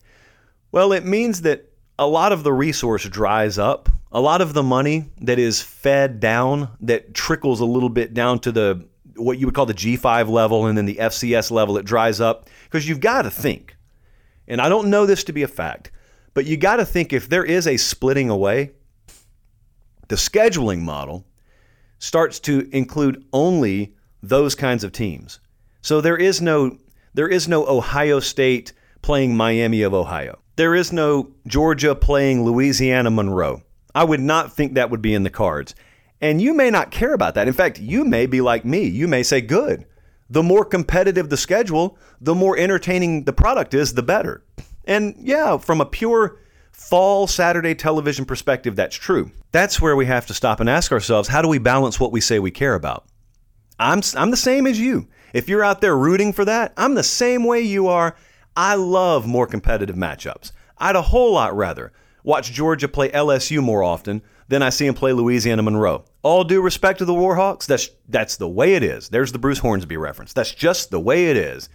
Well, 0.71 0.91
it 0.91 1.06
means 1.06 1.43
that 1.43 1.71
a 1.99 2.08
lot 2.08 2.32
of 2.32 2.41
the 2.41 2.52
resource 2.52 3.08
dries 3.08 3.60
up. 3.60 3.88
A 4.12 4.19
lot 4.19 4.41
of 4.41 4.56
the 4.56 4.63
money 4.63 5.12
that 5.21 5.38
is 5.38 5.62
fed 5.62 6.19
down, 6.19 6.69
that 6.82 7.13
trickles 7.13 7.60
a 7.60 7.65
little 7.65 7.89
bit 7.89 8.15
down 8.15 8.39
to 8.39 8.52
the 8.52 8.84
what 9.15 9.38
you 9.38 9.45
would 9.45 9.54
call 9.54 9.67
the 9.67 9.76
G5 9.76 10.28
level 10.28 10.65
and 10.65 10.76
then 10.76 10.88
the 10.88 10.95
FCS 10.95 11.52
level, 11.52 11.78
it 11.78 11.86
dries 11.86 12.19
up 12.19 12.49
because 12.63 12.89
you've 12.89 12.99
got 12.99 13.21
to 13.21 13.30
think. 13.30 13.76
And 14.47 14.60
I 14.60 14.69
don't 14.69 14.89
know 14.89 15.06
this 15.06 15.23
to 15.26 15.34
be 15.34 15.43
a 15.43 15.47
fact, 15.47 15.91
but 16.34 16.47
you 16.47 16.58
got 16.58 16.78
to 16.78 16.86
think 16.86 17.13
if 17.13 17.30
there 17.30 17.45
is 17.45 17.67
a 17.67 17.78
splitting 17.78 18.32
away, 18.32 18.71
the 20.08 20.15
scheduling 20.15 20.80
model 20.80 21.28
starts 22.04 22.38
to 22.38 22.68
include 22.76 23.24
only 23.32 23.96
those 24.22 24.56
kinds 24.56 24.84
of 24.84 24.92
teams. 24.92 25.39
So 25.82 26.02
there 26.02 26.18
is 26.18 26.42
no 26.42 26.78
there 27.13 27.30
is 27.30 27.48
no 27.48 27.66
Ohio 27.66 28.20
State 28.20 28.74
playing 29.02 29.38
Miami 29.38 29.84
of 29.84 29.94
Ohio. 29.94 30.39
There 30.58 30.76
is 30.76 30.92
no 30.92 31.32
Georgia 31.48 31.96
playing 31.96 32.44
Louisiana 32.44 33.10
Monroe. 33.10 33.62
I 33.96 34.04
would 34.04 34.20
not 34.20 34.52
think 34.52 34.74
that 34.74 34.89
would 34.89 35.02
be 35.02 35.13
in 35.13 35.24
the 35.24 35.30
cards. 35.30 35.76
And 36.20 36.42
you 36.42 36.54
may 36.54 36.70
not 36.70 36.92
care 36.92 37.13
about 37.13 37.36
that. 37.36 37.48
In 37.48 37.54
fact, 37.54 37.80
you 37.80 38.04
may 38.04 38.26
be 38.26 38.42
like 38.42 38.66
me. 38.66 38.84
You 38.84 39.08
may 39.08 39.24
say, 39.24 39.39
good. 39.39 39.86
The 40.30 40.44
more 40.44 40.66
competitive 40.66 41.30
the 41.30 41.38
schedule, 41.38 41.98
the 42.20 42.36
more 42.36 42.58
entertaining 42.58 43.24
the 43.24 43.34
product 43.34 43.74
is, 43.74 43.94
the 43.94 44.04
better. 44.04 44.44
And 44.84 45.16
yeah, 45.20 45.58
from 45.58 45.80
a 45.80 45.86
pure 45.86 46.38
fall 46.73 47.27
Saturday 47.27 47.75
television 47.75 48.25
perspective, 48.25 48.75
that's 48.75 48.95
true. 48.95 49.31
That's 49.51 49.79
where 49.79 49.95
we 49.95 50.05
have 50.07 50.25
to 50.27 50.33
stop 50.33 50.59
and 50.59 50.69
ask 50.69 50.91
ourselves 50.91 51.29
how 51.29 51.41
do 51.41 51.47
we 51.47 51.59
balance 51.59 51.99
what 51.99 52.12
we 52.12 52.19
say 52.19 52.39
we 52.39 52.51
care 52.51 52.75
about? 52.75 53.05
I'm, 53.79 54.01
I'm 54.15 54.31
the 54.31 54.38
same 54.38 54.67
as 54.67 54.79
you. 54.79 55.07
If 55.33 55.49
you're 55.49 55.63
out 55.63 55.81
there 55.81 55.97
rooting 55.97 56.33
for 56.33 56.45
that, 56.45 56.73
I'm 56.77 56.93
the 56.93 57.03
same 57.03 57.43
way 57.43 57.62
you 57.62 57.88
are. 57.88 58.15
I 58.55 58.75
love 58.75 59.25
more 59.25 59.47
competitive 59.47 59.95
matchups. 59.95 60.51
I'd 60.77 60.95
a 60.95 61.01
whole 61.01 61.33
lot 61.33 61.55
rather 61.55 61.93
watch 62.23 62.51
Georgia 62.51 62.88
play 62.88 63.09
LSU 63.09 63.62
more 63.62 63.83
often 63.83 64.21
than 64.47 64.62
I 64.62 64.69
see 64.69 64.86
him 64.86 64.93
play 64.93 65.13
Louisiana 65.13 65.63
Monroe. 65.63 66.05
All 66.21 66.43
due 66.43 66.62
respect 66.62 66.99
to 66.99 67.05
the 67.05 67.13
Warhawks, 67.13 67.65
that's 67.65 67.89
that's 68.07 68.38
the 68.38 68.47
way 68.47 68.75
it 68.75 68.83
is. 68.83 69.09
There's 69.09 69.31
the 69.31 69.39
Bruce 69.39 69.59
Hornsby 69.59 69.97
reference. 69.97 70.33
That's 70.33 70.53
just 70.53 70.91
the 70.91 70.99
way 70.99 71.29
it 71.29 71.38
is. 71.38 71.69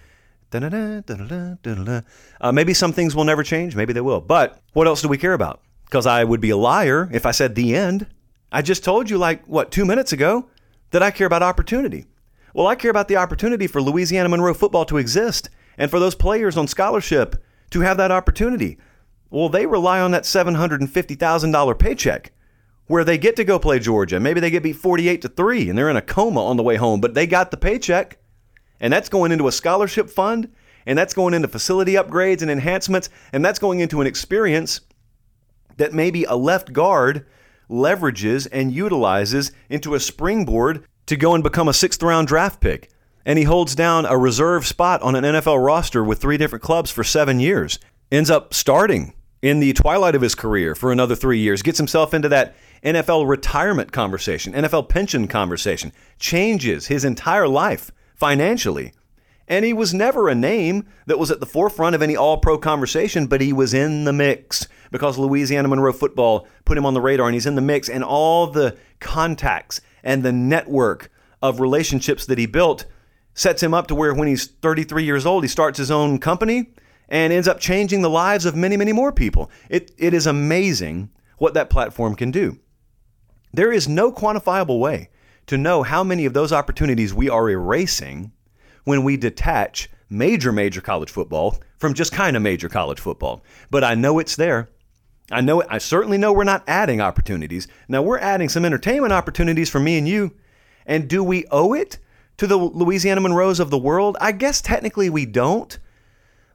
Uh, 2.40 2.52
maybe 2.52 2.74
some 2.74 2.92
things 2.92 3.14
will 3.14 3.24
never 3.24 3.42
change. 3.42 3.76
Maybe 3.76 3.92
they 3.92 4.00
will. 4.00 4.20
But 4.20 4.60
what 4.72 4.86
else 4.86 5.02
do 5.02 5.08
we 5.08 5.18
care 5.18 5.34
about? 5.34 5.60
Because 5.84 6.06
I 6.06 6.24
would 6.24 6.40
be 6.40 6.50
a 6.50 6.56
liar 6.56 7.08
if 7.12 7.26
I 7.26 7.30
said 7.30 7.54
the 7.54 7.74
end. 7.74 8.06
I 8.50 8.62
just 8.62 8.84
told 8.84 9.10
you, 9.10 9.18
like, 9.18 9.46
what, 9.46 9.70
two 9.70 9.84
minutes 9.84 10.12
ago, 10.12 10.48
that 10.90 11.02
I 11.02 11.10
care 11.10 11.26
about 11.26 11.42
opportunity. 11.42 12.06
Well, 12.54 12.66
I 12.66 12.76
care 12.76 12.90
about 12.90 13.08
the 13.08 13.16
opportunity 13.16 13.66
for 13.66 13.82
Louisiana 13.82 14.28
Monroe 14.28 14.54
football 14.54 14.84
to 14.86 14.96
exist 14.96 15.50
and 15.76 15.90
for 15.90 16.00
those 16.00 16.14
players 16.14 16.56
on 16.56 16.66
scholarship 16.66 17.42
to 17.70 17.80
have 17.80 17.98
that 17.98 18.10
opportunity. 18.10 18.78
Well, 19.30 19.48
they 19.48 19.66
rely 19.66 20.00
on 20.00 20.10
that 20.12 20.24
$750,000 20.24 21.78
paycheck 21.78 22.32
where 22.86 23.04
they 23.04 23.18
get 23.18 23.36
to 23.36 23.44
go 23.44 23.58
play 23.58 23.78
Georgia. 23.78 24.18
Maybe 24.18 24.40
they 24.40 24.50
get 24.50 24.62
beat 24.62 24.76
48 24.76 25.22
to 25.22 25.28
3 25.28 25.68
and 25.68 25.78
they're 25.78 25.90
in 25.90 25.96
a 25.96 26.02
coma 26.02 26.44
on 26.44 26.56
the 26.56 26.62
way 26.62 26.76
home, 26.76 27.00
but 27.00 27.14
they 27.14 27.26
got 27.26 27.50
the 27.50 27.56
paycheck. 27.58 28.18
And 28.80 28.92
that's 28.92 29.08
going 29.08 29.32
into 29.32 29.48
a 29.48 29.52
scholarship 29.52 30.08
fund, 30.10 30.52
and 30.86 30.98
that's 30.98 31.14
going 31.14 31.34
into 31.34 31.48
facility 31.48 31.94
upgrades 31.94 32.42
and 32.42 32.50
enhancements, 32.50 33.10
and 33.32 33.44
that's 33.44 33.58
going 33.58 33.80
into 33.80 34.00
an 34.00 34.06
experience 34.06 34.80
that 35.76 35.92
maybe 35.92 36.24
a 36.24 36.34
left 36.34 36.72
guard 36.72 37.26
leverages 37.70 38.48
and 38.50 38.72
utilizes 38.72 39.52
into 39.68 39.94
a 39.94 40.00
springboard 40.00 40.84
to 41.06 41.16
go 41.16 41.34
and 41.34 41.44
become 41.44 41.68
a 41.68 41.74
sixth 41.74 42.02
round 42.02 42.26
draft 42.26 42.60
pick 42.60 42.90
and 43.28 43.38
he 43.38 43.44
holds 43.44 43.74
down 43.74 44.06
a 44.06 44.16
reserve 44.16 44.66
spot 44.66 45.02
on 45.02 45.14
an 45.14 45.22
NFL 45.22 45.62
roster 45.62 46.02
with 46.02 46.18
three 46.18 46.38
different 46.38 46.62
clubs 46.62 46.90
for 46.90 47.04
seven 47.04 47.38
years. 47.38 47.78
Ends 48.10 48.30
up 48.30 48.54
starting 48.54 49.12
in 49.42 49.60
the 49.60 49.74
twilight 49.74 50.14
of 50.14 50.22
his 50.22 50.34
career 50.34 50.74
for 50.74 50.90
another 50.90 51.14
three 51.14 51.38
years, 51.38 51.60
gets 51.60 51.76
himself 51.76 52.14
into 52.14 52.30
that 52.30 52.56
NFL 52.82 53.28
retirement 53.28 53.92
conversation, 53.92 54.54
NFL 54.54 54.88
pension 54.88 55.28
conversation, 55.28 55.92
changes 56.18 56.86
his 56.86 57.04
entire 57.04 57.46
life 57.46 57.92
financially. 58.18 58.92
And 59.46 59.64
he 59.64 59.72
was 59.72 59.94
never 59.94 60.28
a 60.28 60.34
name 60.34 60.86
that 61.06 61.18
was 61.18 61.30
at 61.30 61.40
the 61.40 61.46
forefront 61.46 61.94
of 61.94 62.02
any 62.02 62.14
all 62.14 62.36
pro 62.36 62.58
conversation, 62.58 63.26
but 63.26 63.40
he 63.40 63.52
was 63.52 63.72
in 63.72 64.04
the 64.04 64.12
mix 64.12 64.68
because 64.90 65.16
Louisiana 65.16 65.68
Monroe 65.68 65.92
football 65.92 66.46
put 66.66 66.76
him 66.76 66.84
on 66.84 66.94
the 66.94 67.00
radar 67.00 67.26
and 67.26 67.34
he's 67.34 67.46
in 67.46 67.54
the 67.54 67.62
mix. 67.62 67.88
And 67.88 68.04
all 68.04 68.46
the 68.48 68.76
contacts 69.00 69.80
and 70.02 70.22
the 70.22 70.32
network 70.32 71.10
of 71.40 71.60
relationships 71.60 72.26
that 72.26 72.38
he 72.38 72.46
built 72.46 72.84
sets 73.32 73.62
him 73.62 73.72
up 73.72 73.86
to 73.86 73.94
where 73.94 74.12
when 74.12 74.28
he's 74.28 74.46
33 74.46 75.04
years 75.04 75.24
old, 75.24 75.44
he 75.44 75.48
starts 75.48 75.78
his 75.78 75.90
own 75.90 76.18
company 76.18 76.72
and 77.08 77.32
ends 77.32 77.48
up 77.48 77.58
changing 77.58 78.02
the 78.02 78.10
lives 78.10 78.44
of 78.44 78.54
many, 78.54 78.76
many 78.76 78.92
more 78.92 79.12
people. 79.12 79.50
It, 79.70 79.92
it 79.96 80.12
is 80.12 80.26
amazing 80.26 81.10
what 81.38 81.54
that 81.54 81.70
platform 81.70 82.16
can 82.16 82.30
do. 82.30 82.58
There 83.52 83.72
is 83.72 83.88
no 83.88 84.12
quantifiable 84.12 84.78
way 84.78 85.08
to 85.48 85.58
know 85.58 85.82
how 85.82 86.04
many 86.04 86.24
of 86.26 86.34
those 86.34 86.52
opportunities 86.52 87.12
we 87.12 87.28
are 87.28 87.50
erasing 87.50 88.32
when 88.84 89.02
we 89.02 89.16
detach 89.16 89.90
major, 90.08 90.52
major 90.52 90.80
college 90.80 91.10
football 91.10 91.58
from 91.78 91.94
just 91.94 92.12
kind 92.12 92.36
of 92.36 92.42
major 92.42 92.68
college 92.68 93.00
football. 93.00 93.42
But 93.70 93.84
I 93.84 93.94
know 93.94 94.18
it's 94.18 94.36
there. 94.36 94.68
I 95.30 95.40
know 95.40 95.62
I 95.68 95.78
certainly 95.78 96.16
know 96.16 96.32
we're 96.32 96.44
not 96.44 96.64
adding 96.66 97.00
opportunities. 97.00 97.68
Now 97.88 98.02
we're 98.02 98.18
adding 98.18 98.48
some 98.48 98.64
entertainment 98.64 99.12
opportunities 99.12 99.68
for 99.68 99.80
me 99.80 99.98
and 99.98 100.08
you. 100.08 100.34
And 100.86 101.08
do 101.08 101.22
we 101.22 101.44
owe 101.50 101.74
it 101.74 101.98
to 102.38 102.46
the 102.46 102.56
Louisiana 102.56 103.20
Monroes 103.20 103.60
of 103.60 103.70
the 103.70 103.78
world? 103.78 104.16
I 104.20 104.32
guess 104.32 104.62
technically 104.62 105.10
we 105.10 105.26
don't. 105.26 105.78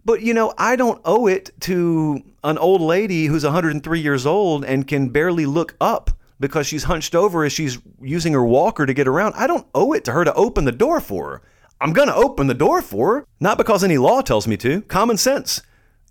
But 0.06 0.22
you 0.22 0.34
know, 0.34 0.54
I 0.58 0.76
don't 0.76 1.02
owe 1.06 1.28
it 1.28 1.52
to 1.62 2.22
an 2.44 2.58
old 2.58 2.82
lady 2.82 3.28
who's 3.28 3.44
103 3.44 4.00
years 4.00 4.26
old 4.26 4.66
and 4.66 4.88
can 4.88 5.10
barely 5.10 5.46
look 5.46 5.76
up 5.80 6.12
because 6.40 6.68
she's 6.68 6.84
hunched 6.84 7.16
over 7.16 7.44
as 7.44 7.54
she's 7.54 7.78
using 8.02 8.34
her 8.34 8.46
walker 8.46 8.86
to 8.86 8.94
get 8.94 9.08
around. 9.08 9.34
I 9.36 9.48
don't 9.48 9.68
owe 9.74 9.94
it 9.94 10.04
to 10.06 10.12
her 10.12 10.24
to 10.24 10.34
open 10.34 10.66
the 10.66 10.72
door 10.72 11.00
for 11.00 11.30
her. 11.30 11.42
I'm 11.80 11.94
going 11.94 12.08
to 12.08 12.16
open 12.16 12.48
the 12.48 12.54
door 12.54 12.82
for 12.82 13.16
her, 13.16 13.28
not 13.40 13.58
because 13.58 13.84
any 13.84 13.98
law 13.98 14.22
tells 14.22 14.48
me 14.48 14.56
to. 14.58 14.82
Common 14.84 15.18
sense, 15.18 15.62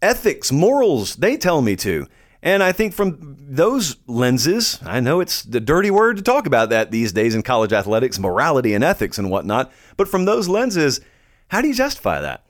ethics, 0.03 0.53
morals, 0.53 1.17
they 1.17 1.37
tell 1.37 1.63
me 1.63 1.77
to. 1.77 2.07
And 2.43 2.63
I 2.63 2.73
think 2.73 2.93
from 2.93 3.37
those 3.39 3.97
lenses, 4.07 4.81
I 4.85 5.01
know 5.01 5.21
it's 5.21 5.43
the 5.43 5.61
dirty 5.61 5.91
word 5.91 6.17
to 6.17 6.23
talk 6.23 6.47
about 6.47 6.71
that 6.71 6.91
these 6.91 7.13
days 7.13 7.35
in 7.35 7.43
college 7.43 7.73
athletics, 7.73 8.19
morality 8.19 8.75
and 8.75 8.83
ethics 8.83 9.17
and 9.17 9.31
whatnot. 9.31 9.73
But 9.97 10.09
from 10.09 10.25
those 10.25 10.49
lenses, 10.49 11.01
how 11.49 11.61
do 11.61 11.69
you 11.69 11.75
justify 11.75 12.21
that? 12.21 12.45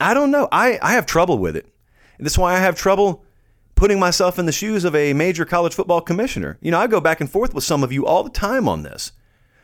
I 0.00 0.12
don't 0.12 0.30
know. 0.30 0.48
I, 0.52 0.78
I 0.82 0.92
have 0.92 1.06
trouble 1.06 1.38
with 1.38 1.56
it. 1.56 1.66
That's 2.18 2.36
why 2.36 2.54
I 2.54 2.58
have 2.58 2.76
trouble 2.76 3.24
putting 3.78 4.00
myself 4.00 4.40
in 4.40 4.46
the 4.46 4.50
shoes 4.50 4.84
of 4.84 4.92
a 4.96 5.12
major 5.12 5.44
college 5.44 5.72
football 5.72 6.00
commissioner. 6.00 6.58
You 6.60 6.72
know, 6.72 6.80
I 6.80 6.88
go 6.88 7.00
back 7.00 7.20
and 7.20 7.30
forth 7.30 7.54
with 7.54 7.62
some 7.62 7.84
of 7.84 7.92
you 7.92 8.04
all 8.04 8.24
the 8.24 8.30
time 8.30 8.68
on 8.68 8.82
this 8.82 9.12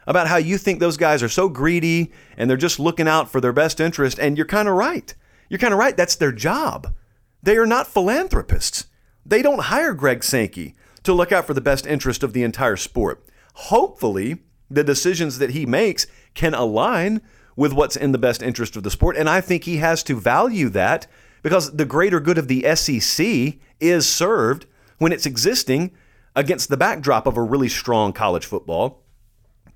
about 0.07 0.29
how 0.29 0.37
you 0.37 0.57
think 0.57 0.79
those 0.79 0.96
guys 0.96 1.20
are 1.20 1.29
so 1.29 1.48
greedy 1.48 2.12
and 2.37 2.48
they're 2.48 2.57
just 2.57 2.79
looking 2.79 3.09
out 3.09 3.29
for 3.29 3.40
their 3.40 3.53
best 3.53 3.81
interest. 3.81 4.20
And 4.20 4.37
you're 4.37 4.46
kind 4.46 4.68
of 4.68 4.77
right. 4.77 5.12
You're 5.48 5.59
kind 5.59 5.74
of 5.74 5.81
right. 5.81 5.96
That's 5.96 6.14
their 6.14 6.31
job. 6.31 6.94
They 7.42 7.57
are 7.57 7.66
not 7.66 7.88
philanthropists. 7.88 8.87
They 9.27 9.42
don't 9.42 9.62
hire 9.62 9.94
Greg 9.94 10.22
Sankey 10.22 10.77
to 11.03 11.12
look 11.12 11.33
out 11.33 11.44
for 11.44 11.55
the 11.55 11.61
best 11.61 11.85
interest 11.85 12.22
of 12.22 12.33
the 12.33 12.44
entire 12.44 12.77
sport. 12.77 13.24
Hopefully, 13.55 14.38
the 14.70 14.85
decisions 14.85 15.38
that 15.38 15.50
he 15.50 15.66
makes 15.66 16.07
can 16.35 16.55
align 16.55 17.20
with 17.57 17.72
what's 17.72 17.96
in 17.96 18.12
the 18.12 18.18
best 18.18 18.44
interest 18.44 18.77
of 18.77 18.85
the 18.85 18.92
sport. 18.92 19.16
And 19.16 19.29
I 19.29 19.40
think 19.40 19.64
he 19.64 19.79
has 19.79 20.05
to 20.05 20.20
value 20.20 20.68
that 20.68 21.09
because 21.42 21.74
the 21.77 21.85
greater 21.85 22.20
good 22.20 22.38
of 22.38 22.46
the 22.46 22.64
SEC 22.77 23.59
is 23.80 24.08
served 24.08 24.66
when 24.98 25.12
it's 25.12 25.26
existing 25.26 25.92
against 26.37 26.68
the 26.68 26.76
backdrop 26.76 27.26
of 27.26 27.37
a 27.37 27.42
really 27.42 27.68
strong 27.68 28.12
college 28.12 28.46
football. 28.46 29.02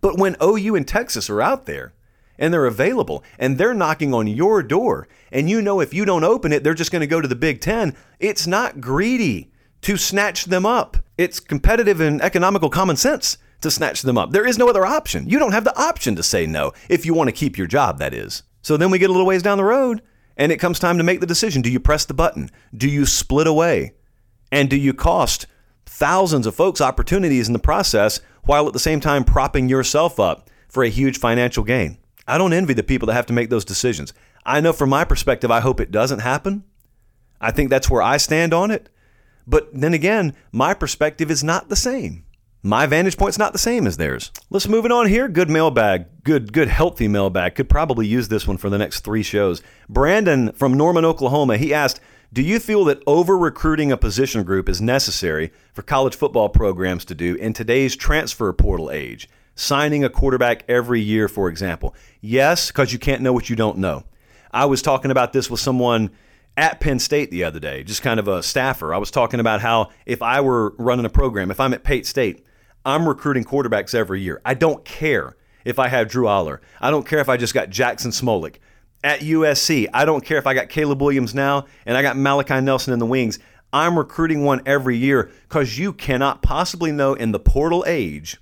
But 0.00 0.18
when 0.18 0.36
OU 0.42 0.76
and 0.76 0.86
Texas 0.86 1.28
are 1.28 1.42
out 1.42 1.66
there 1.66 1.94
and 2.38 2.52
they're 2.52 2.66
available 2.66 3.24
and 3.38 3.58
they're 3.58 3.74
knocking 3.74 4.14
on 4.14 4.26
your 4.26 4.62
door 4.62 5.08
and 5.32 5.50
you 5.50 5.60
know 5.60 5.80
if 5.80 5.92
you 5.92 6.04
don't 6.04 6.24
open 6.24 6.52
it 6.52 6.62
they're 6.62 6.74
just 6.74 6.92
going 6.92 7.00
to 7.00 7.06
go 7.06 7.20
to 7.20 7.28
the 7.28 7.34
Big 7.34 7.60
10 7.60 7.96
it's 8.20 8.46
not 8.46 8.80
greedy 8.80 9.50
to 9.82 9.96
snatch 9.96 10.46
them 10.46 10.66
up. 10.66 10.96
It's 11.16 11.40
competitive 11.40 12.00
and 12.00 12.20
economical 12.22 12.70
common 12.70 12.96
sense 12.96 13.38
to 13.60 13.70
snatch 13.70 14.02
them 14.02 14.18
up. 14.18 14.30
There 14.30 14.46
is 14.46 14.58
no 14.58 14.68
other 14.68 14.86
option. 14.86 15.28
You 15.28 15.38
don't 15.38 15.52
have 15.52 15.64
the 15.64 15.78
option 15.78 16.16
to 16.16 16.22
say 16.22 16.46
no 16.46 16.72
if 16.88 17.04
you 17.04 17.14
want 17.14 17.28
to 17.28 17.32
keep 17.32 17.58
your 17.58 17.66
job 17.66 17.98
that 17.98 18.14
is. 18.14 18.42
So 18.62 18.76
then 18.76 18.90
we 18.90 18.98
get 18.98 19.10
a 19.10 19.12
little 19.12 19.26
ways 19.26 19.42
down 19.42 19.58
the 19.58 19.64
road 19.64 20.02
and 20.38 20.50
it 20.50 20.58
comes 20.58 20.78
time 20.78 20.96
to 20.96 21.04
make 21.04 21.20
the 21.20 21.26
decision 21.26 21.60
do 21.60 21.70
you 21.70 21.80
press 21.80 22.04
the 22.06 22.14
button 22.14 22.50
do 22.74 22.88
you 22.88 23.04
split 23.04 23.46
away 23.46 23.92
and 24.50 24.70
do 24.70 24.76
you 24.76 24.94
cost 24.94 25.46
thousands 25.84 26.46
of 26.46 26.54
folks 26.54 26.80
opportunities 26.80 27.48
in 27.48 27.52
the 27.52 27.58
process 27.58 28.20
while 28.44 28.66
at 28.66 28.72
the 28.72 28.78
same 28.78 29.00
time 29.00 29.24
propping 29.24 29.68
yourself 29.68 30.18
up 30.18 30.48
for 30.68 30.82
a 30.82 30.88
huge 30.88 31.18
financial 31.18 31.64
gain 31.64 31.98
I 32.28 32.36
don't 32.36 32.52
envy 32.52 32.74
the 32.74 32.82
people 32.82 33.06
that 33.06 33.14
have 33.14 33.26
to 33.26 33.32
make 33.32 33.48
those 33.48 33.64
decisions. 33.64 34.12
I 34.44 34.60
know 34.60 34.74
from 34.74 34.90
my 34.90 35.04
perspective, 35.04 35.50
I 35.50 35.60
hope 35.60 35.80
it 35.80 35.90
doesn't 35.90 36.18
happen. 36.18 36.62
I 37.40 37.50
think 37.50 37.70
that's 37.70 37.88
where 37.88 38.02
I 38.02 38.18
stand 38.18 38.52
on 38.52 38.70
it. 38.70 38.90
But 39.46 39.70
then 39.72 39.94
again, 39.94 40.36
my 40.52 40.74
perspective 40.74 41.30
is 41.30 41.42
not 41.42 41.70
the 41.70 41.76
same. 41.76 42.26
My 42.62 42.86
vantage 42.86 43.16
point's 43.16 43.38
not 43.38 43.52
the 43.52 43.58
same 43.58 43.86
as 43.86 43.96
theirs. 43.96 44.32
Let's 44.50 44.68
move 44.68 44.84
it 44.84 44.92
on 44.92 45.06
here. 45.06 45.28
Good 45.28 45.48
mailbag. 45.48 46.06
Good, 46.24 46.52
good, 46.52 46.68
healthy 46.68 47.06
mailbag. 47.06 47.54
Could 47.54 47.68
probably 47.68 48.06
use 48.06 48.28
this 48.28 48.48
one 48.48 48.56
for 48.56 48.68
the 48.68 48.78
next 48.78 49.00
three 49.00 49.22
shows. 49.22 49.62
Brandon 49.88 50.52
from 50.52 50.74
Norman, 50.74 51.04
Oklahoma, 51.04 51.56
he 51.56 51.72
asked, 51.72 52.00
Do 52.32 52.42
you 52.42 52.58
feel 52.58 52.84
that 52.86 53.02
over 53.06 53.38
recruiting 53.38 53.92
a 53.92 53.96
position 53.96 54.42
group 54.42 54.68
is 54.68 54.80
necessary 54.80 55.52
for 55.72 55.82
college 55.82 56.16
football 56.16 56.48
programs 56.48 57.04
to 57.06 57.14
do 57.14 57.36
in 57.36 57.52
today's 57.52 57.94
transfer 57.94 58.52
portal 58.52 58.90
age? 58.90 59.28
signing 59.58 60.04
a 60.04 60.08
quarterback 60.08 60.64
every 60.68 61.00
year, 61.00 61.28
for 61.28 61.48
example? 61.48 61.94
Yes, 62.20 62.68
because 62.68 62.92
you 62.92 62.98
can't 62.98 63.22
know 63.22 63.32
what 63.32 63.50
you 63.50 63.56
don't 63.56 63.78
know. 63.78 64.04
I 64.52 64.64
was 64.66 64.80
talking 64.80 65.10
about 65.10 65.32
this 65.32 65.50
with 65.50 65.60
someone 65.60 66.10
at 66.56 66.80
Penn 66.80 66.98
State 66.98 67.30
the 67.30 67.44
other 67.44 67.60
day, 67.60 67.82
just 67.82 68.02
kind 68.02 68.18
of 68.18 68.28
a 68.28 68.42
staffer. 68.42 68.94
I 68.94 68.98
was 68.98 69.10
talking 69.10 69.40
about 69.40 69.60
how 69.60 69.90
if 70.06 70.22
I 70.22 70.40
were 70.40 70.74
running 70.78 71.04
a 71.04 71.10
program, 71.10 71.50
if 71.50 71.60
I'm 71.60 71.74
at 71.74 71.84
Penn 71.84 72.04
State, 72.04 72.44
I'm 72.88 73.06
recruiting 73.06 73.44
quarterbacks 73.44 73.94
every 73.94 74.22
year. 74.22 74.40
I 74.46 74.54
don't 74.54 74.82
care 74.82 75.36
if 75.62 75.78
I 75.78 75.88
have 75.88 76.08
Drew 76.08 76.24
Allar. 76.24 76.60
I 76.80 76.90
don't 76.90 77.06
care 77.06 77.18
if 77.18 77.28
I 77.28 77.36
just 77.36 77.52
got 77.52 77.68
Jaxon 77.68 78.18
Smolik. 78.18 78.56
At 79.04 79.20
USC, 79.20 79.88
I 79.92 80.06
don't 80.06 80.24
care 80.24 80.38
if 80.38 80.46
I 80.46 80.54
got 80.54 80.70
Caleb 80.70 81.02
Williams 81.02 81.34
now 81.34 81.66
and 81.84 81.98
I 81.98 82.02
got 82.02 82.16
Malachi 82.16 82.62
Nelson 82.62 82.94
in 82.94 82.98
the 82.98 83.04
wings. 83.04 83.38
I'm 83.74 83.98
recruiting 83.98 84.42
one 84.42 84.62
every 84.64 84.96
year 84.96 85.30
because 85.46 85.78
you 85.78 85.92
cannot 85.92 86.40
possibly 86.40 86.90
know 86.90 87.12
in 87.12 87.32
the 87.32 87.38
portal 87.38 87.84
age 87.86 88.38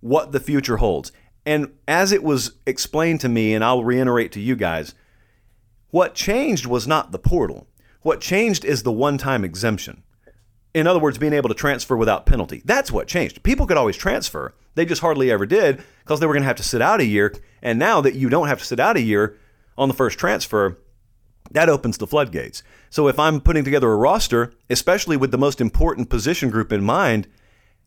what 0.00 0.32
the 0.32 0.40
future 0.40 0.78
holds. 0.78 1.12
And 1.44 1.74
as 1.86 2.12
it 2.12 2.22
was 2.22 2.52
explained 2.66 3.20
to 3.20 3.28
me, 3.28 3.52
and 3.52 3.62
I'll 3.62 3.84
reiterate 3.84 4.32
to 4.32 4.40
you 4.40 4.56
guys, 4.56 4.94
what 5.90 6.14
changed 6.14 6.64
was 6.64 6.86
not 6.86 7.12
the 7.12 7.18
portal. 7.18 7.66
What 8.00 8.22
changed 8.22 8.64
is 8.64 8.84
the 8.84 8.92
one 8.92 9.18
time 9.18 9.44
exemption. 9.44 10.02
In 10.76 10.86
other 10.86 10.98
words, 10.98 11.16
being 11.16 11.32
able 11.32 11.48
to 11.48 11.54
transfer 11.54 11.96
without 11.96 12.26
penalty. 12.26 12.60
That's 12.66 12.92
what 12.92 13.08
changed. 13.08 13.42
People 13.42 13.66
could 13.66 13.78
always 13.78 13.96
transfer, 13.96 14.54
they 14.74 14.84
just 14.84 15.00
hardly 15.00 15.30
ever 15.30 15.46
did 15.46 15.82
because 16.04 16.20
they 16.20 16.26
were 16.26 16.34
going 16.34 16.42
to 16.42 16.48
have 16.48 16.56
to 16.56 16.62
sit 16.62 16.82
out 16.82 17.00
a 17.00 17.06
year. 17.06 17.34
And 17.62 17.78
now 17.78 18.02
that 18.02 18.14
you 18.14 18.28
don't 18.28 18.48
have 18.48 18.58
to 18.58 18.64
sit 18.66 18.78
out 18.78 18.98
a 18.98 19.00
year 19.00 19.38
on 19.78 19.88
the 19.88 19.94
first 19.94 20.18
transfer, 20.18 20.76
that 21.50 21.70
opens 21.70 21.96
the 21.96 22.06
floodgates. 22.06 22.62
So 22.90 23.08
if 23.08 23.18
I'm 23.18 23.40
putting 23.40 23.64
together 23.64 23.90
a 23.90 23.96
roster, 23.96 24.52
especially 24.68 25.16
with 25.16 25.30
the 25.30 25.38
most 25.38 25.62
important 25.62 26.10
position 26.10 26.50
group 26.50 26.70
in 26.70 26.84
mind, 26.84 27.26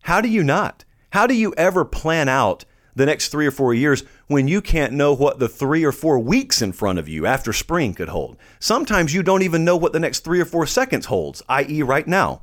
how 0.02 0.20
do 0.20 0.28
you 0.28 0.42
not? 0.42 0.84
How 1.10 1.28
do 1.28 1.34
you 1.34 1.54
ever 1.56 1.84
plan 1.84 2.28
out 2.28 2.64
the 2.96 3.06
next 3.06 3.28
three 3.28 3.46
or 3.46 3.52
four 3.52 3.72
years 3.72 4.02
when 4.26 4.48
you 4.48 4.60
can't 4.60 4.94
know 4.94 5.14
what 5.14 5.38
the 5.38 5.48
three 5.48 5.84
or 5.84 5.92
four 5.92 6.18
weeks 6.18 6.60
in 6.60 6.72
front 6.72 6.98
of 6.98 7.08
you 7.08 7.24
after 7.24 7.52
spring 7.52 7.94
could 7.94 8.08
hold? 8.08 8.36
Sometimes 8.58 9.14
you 9.14 9.22
don't 9.22 9.42
even 9.42 9.64
know 9.64 9.76
what 9.76 9.92
the 9.92 10.00
next 10.00 10.24
three 10.24 10.40
or 10.40 10.44
four 10.44 10.66
seconds 10.66 11.06
holds, 11.06 11.40
i.e., 11.48 11.84
right 11.84 12.08
now. 12.08 12.42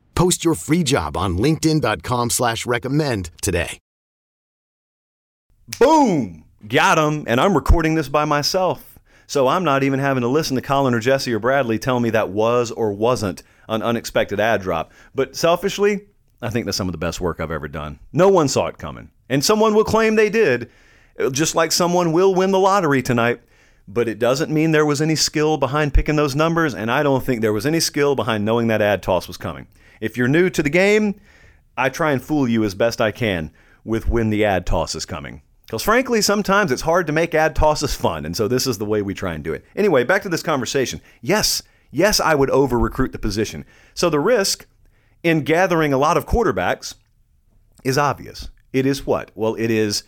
Post 0.15 0.45
your 0.45 0.55
free 0.55 0.83
job 0.83 1.17
on 1.17 1.37
linkedin.com 1.37 2.29
slash 2.29 2.65
recommend 2.65 3.31
today. 3.41 3.79
Boom! 5.79 6.43
Got 6.67 6.97
him. 6.97 7.23
And 7.27 7.39
I'm 7.39 7.55
recording 7.55 7.95
this 7.95 8.09
by 8.09 8.25
myself. 8.25 8.99
So 9.25 9.47
I'm 9.47 9.63
not 9.63 9.83
even 9.83 9.99
having 9.99 10.21
to 10.21 10.27
listen 10.27 10.55
to 10.55 10.61
Colin 10.61 10.93
or 10.93 10.99
Jesse 10.99 11.33
or 11.33 11.39
Bradley 11.39 11.79
tell 11.79 11.99
me 11.99 12.09
that 12.09 12.29
was 12.29 12.69
or 12.69 12.91
wasn't 12.91 13.43
an 13.69 13.81
unexpected 13.81 14.39
ad 14.39 14.61
drop. 14.61 14.91
But 15.15 15.35
selfishly, 15.35 16.07
I 16.41 16.49
think 16.49 16.65
that's 16.65 16.77
some 16.77 16.89
of 16.89 16.91
the 16.91 16.97
best 16.97 17.21
work 17.21 17.39
I've 17.39 17.51
ever 17.51 17.67
done. 17.67 17.99
No 18.11 18.27
one 18.27 18.47
saw 18.47 18.67
it 18.67 18.77
coming. 18.77 19.09
And 19.29 19.43
someone 19.43 19.73
will 19.73 19.85
claim 19.85 20.15
they 20.15 20.29
did, 20.29 20.69
just 21.31 21.55
like 21.55 21.71
someone 21.71 22.11
will 22.11 22.35
win 22.35 22.51
the 22.51 22.59
lottery 22.59 23.01
tonight. 23.01 23.41
But 23.87 24.09
it 24.09 24.19
doesn't 24.19 24.51
mean 24.51 24.71
there 24.71 24.85
was 24.85 25.01
any 25.01 25.15
skill 25.15 25.57
behind 25.57 25.93
picking 25.93 26.15
those 26.15 26.35
numbers, 26.35 26.73
and 26.73 26.91
I 26.91 27.01
don't 27.01 27.23
think 27.23 27.41
there 27.41 27.53
was 27.53 27.65
any 27.65 27.79
skill 27.79 28.15
behind 28.15 28.43
knowing 28.43 28.67
that 28.67 28.81
ad 28.81 29.01
toss 29.01 29.27
was 29.27 29.37
coming. 29.37 29.67
If 30.01 30.17
you're 30.17 30.27
new 30.27 30.49
to 30.49 30.61
the 30.61 30.69
game, 30.69 31.21
I 31.77 31.87
try 31.87 32.11
and 32.11 32.21
fool 32.21 32.49
you 32.49 32.65
as 32.65 32.75
best 32.75 32.99
I 32.99 33.11
can 33.11 33.51
with 33.85 34.09
when 34.09 34.31
the 34.31 34.43
ad 34.43 34.65
toss 34.65 34.95
is 34.95 35.05
coming. 35.05 35.43
Because 35.65 35.83
frankly, 35.83 36.21
sometimes 36.21 36.71
it's 36.71 36.81
hard 36.81 37.07
to 37.07 37.13
make 37.13 37.33
ad 37.33 37.55
tosses 37.55 37.95
fun, 37.95 38.25
and 38.25 38.35
so 38.35 38.49
this 38.49 38.67
is 38.67 38.77
the 38.77 38.85
way 38.85 39.01
we 39.01 39.13
try 39.13 39.33
and 39.33 39.43
do 39.43 39.53
it. 39.53 39.63
Anyway, 39.75 40.03
back 40.03 40.23
to 40.23 40.29
this 40.29 40.43
conversation. 40.43 40.99
Yes, 41.21 41.63
yes, 41.91 42.19
I 42.19 42.35
would 42.35 42.49
over 42.49 42.77
recruit 42.77 43.13
the 43.13 43.19
position. 43.19 43.63
So 43.93 44.09
the 44.09 44.19
risk 44.19 44.65
in 45.23 45.43
gathering 45.43 45.93
a 45.93 45.97
lot 45.97 46.17
of 46.17 46.25
quarterbacks 46.25 46.95
is 47.85 47.97
obvious. 47.97 48.49
It 48.73 48.85
is 48.85 49.05
what? 49.05 49.31
Well, 49.35 49.55
it 49.55 49.71
is, 49.71 50.03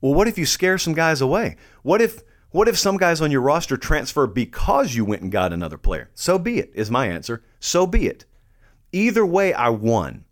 well, 0.00 0.14
what 0.14 0.28
if 0.28 0.36
you 0.36 0.44
scare 0.44 0.78
some 0.78 0.94
guys 0.94 1.20
away? 1.20 1.56
What 1.82 2.02
if 2.02 2.22
what 2.50 2.66
if 2.66 2.78
some 2.78 2.96
guys 2.96 3.20
on 3.20 3.30
your 3.30 3.42
roster 3.42 3.76
transfer 3.76 4.26
because 4.26 4.94
you 4.94 5.04
went 5.04 5.20
and 5.20 5.30
got 5.30 5.52
another 5.52 5.76
player? 5.76 6.10
So 6.14 6.38
be 6.38 6.58
it, 6.58 6.70
is 6.74 6.90
my 6.90 7.06
answer. 7.06 7.44
So 7.60 7.86
be 7.86 8.06
it. 8.06 8.24
Either 8.92 9.24
way, 9.24 9.52
I 9.52 9.68
won. 9.68 10.24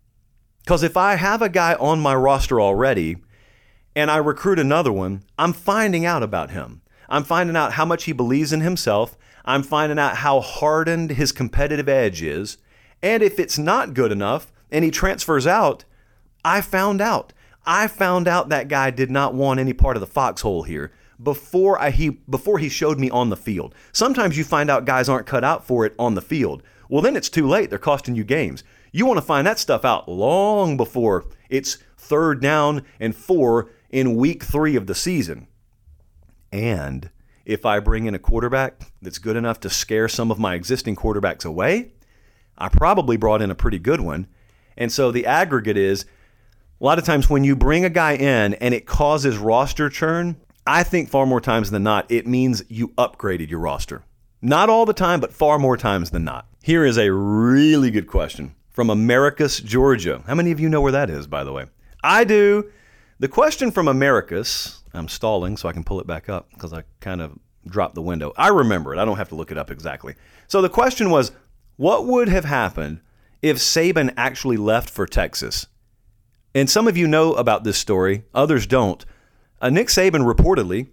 Because 0.63 0.83
if 0.83 0.97
I 0.97 1.15
have 1.15 1.41
a 1.41 1.49
guy 1.49 1.75
on 1.75 1.99
my 1.99 2.13
roster 2.15 2.59
already 2.59 3.17
and 3.95 4.11
I 4.11 4.17
recruit 4.17 4.59
another 4.59 4.91
one, 4.91 5.23
I'm 5.37 5.53
finding 5.53 6.05
out 6.05 6.23
about 6.23 6.51
him. 6.51 6.81
I'm 7.09 7.23
finding 7.23 7.55
out 7.55 7.73
how 7.73 7.85
much 7.85 8.03
he 8.03 8.11
believes 8.11 8.51
in 8.51 8.61
himself. 8.61 9.17
I'm 9.45 9.63
finding 9.63 9.97
out 9.97 10.17
how 10.17 10.41
hardened 10.41 11.11
his 11.11 11.31
competitive 11.31 11.87
edge 11.87 12.21
is. 12.21 12.57
And 13.01 13.23
if 13.23 13.39
it's 13.39 13.57
not 13.57 13.93
good 13.93 14.11
enough 14.11 14.51
and 14.69 14.83
he 14.83 14.91
transfers 14.91 15.47
out, 15.47 15.85
I 16.43 16.61
found 16.61 16.99
out. 16.99 17.31
I 17.65 17.87
found 17.87 18.27
out 18.27 18.49
that 18.49 18.67
guy 18.67 18.89
did 18.89 19.11
not 19.11 19.33
want 19.33 19.59
any 19.59 19.73
part 19.73 19.95
of 19.95 20.01
the 20.01 20.07
foxhole 20.07 20.63
here 20.63 20.91
before 21.21 21.79
I, 21.79 21.89
he 21.89 22.09
before 22.09 22.59
he 22.59 22.69
showed 22.69 22.99
me 22.99 23.09
on 23.09 23.29
the 23.29 23.37
field. 23.37 23.73
Sometimes 23.91 24.37
you 24.37 24.43
find 24.43 24.69
out 24.69 24.85
guys 24.85 25.09
aren't 25.09 25.27
cut 25.27 25.43
out 25.43 25.65
for 25.65 25.85
it 25.85 25.93
on 25.97 26.15
the 26.15 26.21
field. 26.21 26.63
Well, 26.89 27.01
then 27.01 27.15
it's 27.15 27.29
too 27.29 27.47
late. 27.47 27.69
They're 27.69 27.79
costing 27.79 28.15
you 28.15 28.23
games. 28.23 28.63
You 28.91 29.05
want 29.05 29.17
to 29.17 29.25
find 29.25 29.45
that 29.45 29.59
stuff 29.59 29.83
out 29.83 30.07
long 30.07 30.77
before 30.77 31.25
it's 31.49 31.77
third 31.97 32.41
down 32.41 32.83
and 32.99 33.15
four 33.15 33.71
in 33.89 34.15
week 34.15 34.43
three 34.43 34.75
of 34.75 34.87
the 34.87 34.95
season. 34.95 35.47
And 36.51 37.09
if 37.45 37.65
I 37.65 37.79
bring 37.79 38.05
in 38.05 38.15
a 38.15 38.19
quarterback 38.19 38.91
that's 39.01 39.19
good 39.19 39.35
enough 39.35 39.59
to 39.61 39.69
scare 39.69 40.07
some 40.07 40.31
of 40.31 40.39
my 40.39 40.55
existing 40.55 40.95
quarterbacks 40.95 41.45
away, 41.45 41.91
I 42.57 42.69
probably 42.69 43.17
brought 43.17 43.41
in 43.41 43.51
a 43.51 43.55
pretty 43.55 43.79
good 43.79 44.01
one. 44.01 44.27
And 44.77 44.91
so 44.91 45.11
the 45.11 45.25
aggregate 45.25 45.77
is 45.77 46.05
a 46.79 46.83
lot 46.83 46.99
of 46.99 47.05
times 47.05 47.29
when 47.29 47.43
you 47.43 47.55
bring 47.55 47.83
a 47.83 47.89
guy 47.89 48.13
in 48.13 48.53
and 48.55 48.73
it 48.73 48.85
causes 48.85 49.37
roster 49.37 49.89
churn, 49.89 50.37
I 50.67 50.83
think 50.83 51.09
far 51.09 51.25
more 51.25 51.39
times 51.39 51.71
than 51.71 51.83
not, 51.83 52.11
it 52.11 52.27
means 52.27 52.61
you 52.67 52.89
upgraded 52.89 53.49
your 53.49 53.61
roster. 53.61 54.03
Not 54.41 54.69
all 54.69 54.85
the 54.85 54.91
time, 54.91 55.21
but 55.21 55.31
far 55.31 55.57
more 55.57 55.77
times 55.77 56.09
than 56.09 56.25
not. 56.25 56.45
Here 56.61 56.83
is 56.83 56.97
a 56.97 57.11
really 57.11 57.89
good 57.89 58.07
question 58.07 58.53
from 58.69 58.89
Americus, 58.89 59.61
Georgia. 59.61 60.21
How 60.27 60.35
many 60.35 60.51
of 60.51 60.59
you 60.59 60.67
know 60.67 60.81
where 60.81 60.91
that 60.91 61.09
is, 61.09 61.25
by 61.25 61.45
the 61.45 61.53
way? 61.53 61.67
I 62.03 62.25
do. 62.25 62.69
The 63.19 63.29
question 63.29 63.71
from 63.71 63.87
Americus, 63.87 64.83
I'm 64.93 65.07
stalling 65.07 65.55
so 65.55 65.69
I 65.69 65.73
can 65.73 65.85
pull 65.85 66.01
it 66.01 66.05
back 66.05 66.27
up 66.27 66.49
because 66.49 66.73
I 66.73 66.83
kind 66.99 67.21
of 67.21 67.39
dropped 67.65 67.95
the 67.95 68.01
window. 68.01 68.33
I 68.35 68.49
remember 68.49 68.93
it. 68.93 68.99
I 68.99 69.05
don't 69.05 69.17
have 69.17 69.29
to 69.29 69.35
look 69.35 69.51
it 69.51 69.57
up 69.57 69.71
exactly. 69.71 70.15
So 70.47 70.61
the 70.61 70.69
question 70.69 71.09
was 71.09 71.31
what 71.77 72.05
would 72.05 72.27
have 72.27 72.45
happened 72.45 72.99
if 73.41 73.57
Saban 73.57 74.13
actually 74.17 74.57
left 74.57 74.89
for 74.89 75.07
Texas? 75.07 75.67
And 76.53 76.69
some 76.69 76.89
of 76.89 76.97
you 76.97 77.07
know 77.07 77.33
about 77.35 77.63
this 77.63 77.77
story, 77.77 78.25
others 78.33 78.67
don't. 78.67 79.05
Uh, 79.61 79.69
Nick 79.69 79.87
Saban 79.87 80.31
reportedly, 80.31 80.87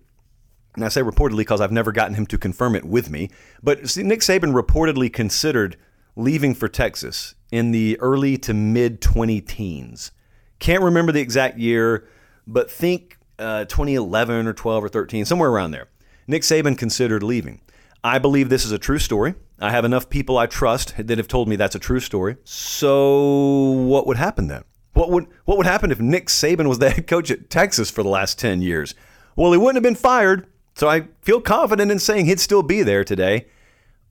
and 0.75 0.85
I 0.85 0.89
say 0.89 1.03
reportedly 1.03 1.39
because 1.39 1.61
I've 1.61 1.73
never 1.73 1.93
gotten 1.93 2.15
him 2.15 2.27
to 2.27 2.39
confirm 2.39 2.75
it 2.75 2.85
with 2.85 3.11
me, 3.11 3.31
but 3.63 3.89
see, 3.89 4.03
Nick 4.03 4.21
Saban 4.21 4.55
reportedly 4.55 5.13
considered 5.13 5.77
leaving 6.17 6.55
for 6.55 6.69
Texas 6.69 7.35
in 7.51 7.73
the 7.73 7.99
early 8.01 8.39
to 8.39 8.55
mid 8.55 9.01
20 9.01 9.41
teens. 9.43 10.13
Can't 10.59 10.83
remember 10.83 11.13
the 11.13 11.21
exact 11.21 11.59
year, 11.59 12.09
but 12.47 12.71
think 12.71 13.19
uh, 13.39 13.65
2011 13.65 14.47
or 14.47 14.53
12 14.53 14.85
or 14.85 14.89
13, 14.89 15.25
somewhere 15.25 15.51
around 15.51 15.73
there. 15.73 15.89
Nick 16.27 16.43
Saban 16.43 16.79
considered 16.79 17.23
leaving. 17.23 17.61
I 18.03 18.19
believe 18.19 18.49
this 18.49 18.65
is 18.65 18.73
a 18.73 18.79
true 18.79 18.99
story. 18.99 19.35
I 19.61 19.71
have 19.71 19.85
enough 19.85 20.11
people 20.11 20.37
I 20.39 20.47
trust 20.47 20.95
that 20.99 21.19
have 21.19 21.29
told 21.29 21.49
me 21.49 21.57
that's 21.57 21.75
a 21.75 21.79
true 21.81 22.01
story. 22.01 22.37
So, 22.45 23.71
what 23.87 24.07
would 24.07 24.17
happen 24.17 24.49
then? 24.49 24.65
What 24.95 25.11
would 25.11 25.27
what 25.45 25.59
would 25.59 25.67
happen 25.67 25.91
if 25.93 26.01
Nick 26.01 26.27
Saban 26.27 26.69
was 26.69 26.79
the 26.79 26.91
head 26.95 27.07
coach 27.07 27.31
at 27.31 27.51
Texas 27.51 27.91
for 27.91 28.03
the 28.03 28.09
last 28.09 28.39
10 28.39 28.63
years? 28.63 28.95
Well, 29.37 29.53
he 29.53 29.59
wouldn't 29.59 29.77
have 29.77 29.83
been 29.83 30.01
fired. 30.01 30.47
So 30.77 30.89
I 30.89 31.09
feel 31.23 31.41
confident 31.41 31.93
in 31.93 31.99
saying 31.99 32.27
he'd 32.27 32.41
still 32.41 32.63
be 32.63 32.83
there 32.83 33.05
today. 33.05 33.47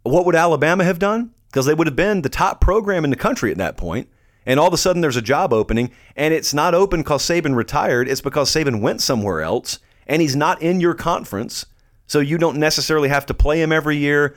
What 0.04 0.26
would 0.26 0.36
Alabama 0.36 0.84
have 0.84 1.00
done? 1.00 1.32
Because 1.48 1.66
they 1.66 1.74
would 1.74 1.88
have 1.88 1.96
been 1.96 2.22
the 2.22 2.30
top 2.30 2.62
program 2.62 3.04
in 3.04 3.10
the 3.10 3.16
country 3.16 3.52
at 3.52 3.58
that 3.58 3.78
point. 3.78 4.10
And 4.46 4.60
all 4.60 4.68
of 4.68 4.74
a 4.74 4.78
sudden 4.78 5.02
there's 5.02 5.18
a 5.18 5.22
job 5.22 5.54
opening, 5.54 5.92
and 6.16 6.34
it's 6.34 6.54
not 6.54 6.74
open 6.74 7.02
because 7.02 7.24
Saban 7.24 7.56
retired. 7.56 8.10
It's 8.10 8.22
because 8.22 8.50
Saban 8.50 8.82
went 8.82 9.02
somewhere 9.02 9.42
else, 9.42 9.80
and 10.06 10.22
he's 10.22 10.36
not 10.36 10.62
in 10.62 10.82
your 10.82 10.94
conference. 10.94 11.66
So 12.08 12.20
you 12.20 12.38
don't 12.38 12.58
necessarily 12.58 13.08
have 13.08 13.26
to 13.28 13.34
play 13.34 13.62
him 13.62 13.72
every 13.72 13.96
year. 13.96 14.36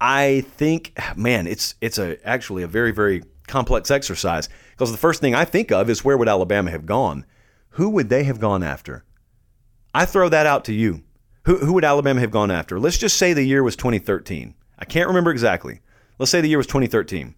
I 0.00 0.44
think, 0.56 0.96
man, 1.16 1.48
it's 1.48 1.74
it's 1.80 1.98
a 1.98 2.24
actually 2.26 2.62
a 2.62 2.68
very 2.68 2.92
very 2.92 3.24
complex 3.48 3.90
exercise 3.90 4.48
because 4.78 4.92
the 4.92 4.96
first 4.98 5.20
thing 5.20 5.34
I 5.34 5.44
think 5.44 5.72
of 5.72 5.90
is 5.90 6.04
where 6.04 6.16
would 6.16 6.28
Alabama 6.28 6.70
have 6.70 6.86
gone? 6.86 7.26
Who 7.70 7.90
would 7.90 8.10
they 8.10 8.22
have 8.22 8.38
gone 8.38 8.62
after? 8.62 9.04
I 9.92 10.04
throw 10.04 10.28
that 10.28 10.46
out 10.46 10.64
to 10.66 10.72
you. 10.72 11.02
Who, 11.46 11.56
who 11.58 11.72
would 11.72 11.84
Alabama 11.84 12.20
have 12.20 12.30
gone 12.30 12.52
after? 12.52 12.78
Let's 12.78 12.96
just 12.96 13.16
say 13.16 13.32
the 13.32 13.42
year 13.42 13.64
was 13.64 13.74
2013. 13.74 14.54
I 14.78 14.84
can't 14.84 15.08
remember 15.08 15.32
exactly. 15.32 15.80
Let's 16.20 16.30
say 16.30 16.40
the 16.40 16.48
year 16.48 16.58
was 16.58 16.68
2013. 16.68 17.34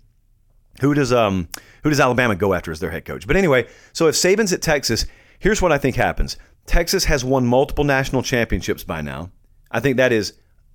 Who 0.83 0.93
does 0.93 1.15
um 1.15 1.49
who 1.83 1.89
does 1.89 2.01
Alabama 2.01 2.37
go 2.37 2.53
after 2.53 2.73
as 2.73 2.81
their 2.81 2.91
head 2.91 3.07
coach? 3.07 3.27
But 3.27 3.37
anyway, 3.37 3.67
so 3.95 4.07
if 4.07 4.15
Saban's 4.15 4.53
at 4.53 4.61
Texas, 4.61 5.07
here's 5.39 5.63
what 5.63 5.73
I 5.73 5.79
think 5.79 5.97
happens. 5.97 6.37
Texas 6.67 7.05
has 7.07 7.25
won 7.25 7.47
multiple 7.47 7.85
national 7.85 8.23
championships 8.23 8.85
by 8.85 9.01
now. 9.01 9.31
I 9.71 9.81
think 9.81 9.97
that 9.97 10.13
is 10.13 10.35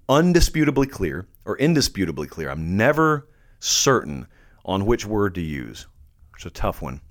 undisputably 0.10 0.90
clear 0.90 1.28
or 1.46 1.58
indisputably 1.58 2.28
clear. 2.28 2.50
I'm 2.50 2.76
never 2.76 3.28
certain 3.60 4.26
on 4.64 4.88
which 4.88 5.06
word 5.06 5.36
to 5.36 5.42
use. 5.42 5.86
It's 6.36 6.46
a 6.46 6.50
tough 6.50 6.82
one. 6.82 7.02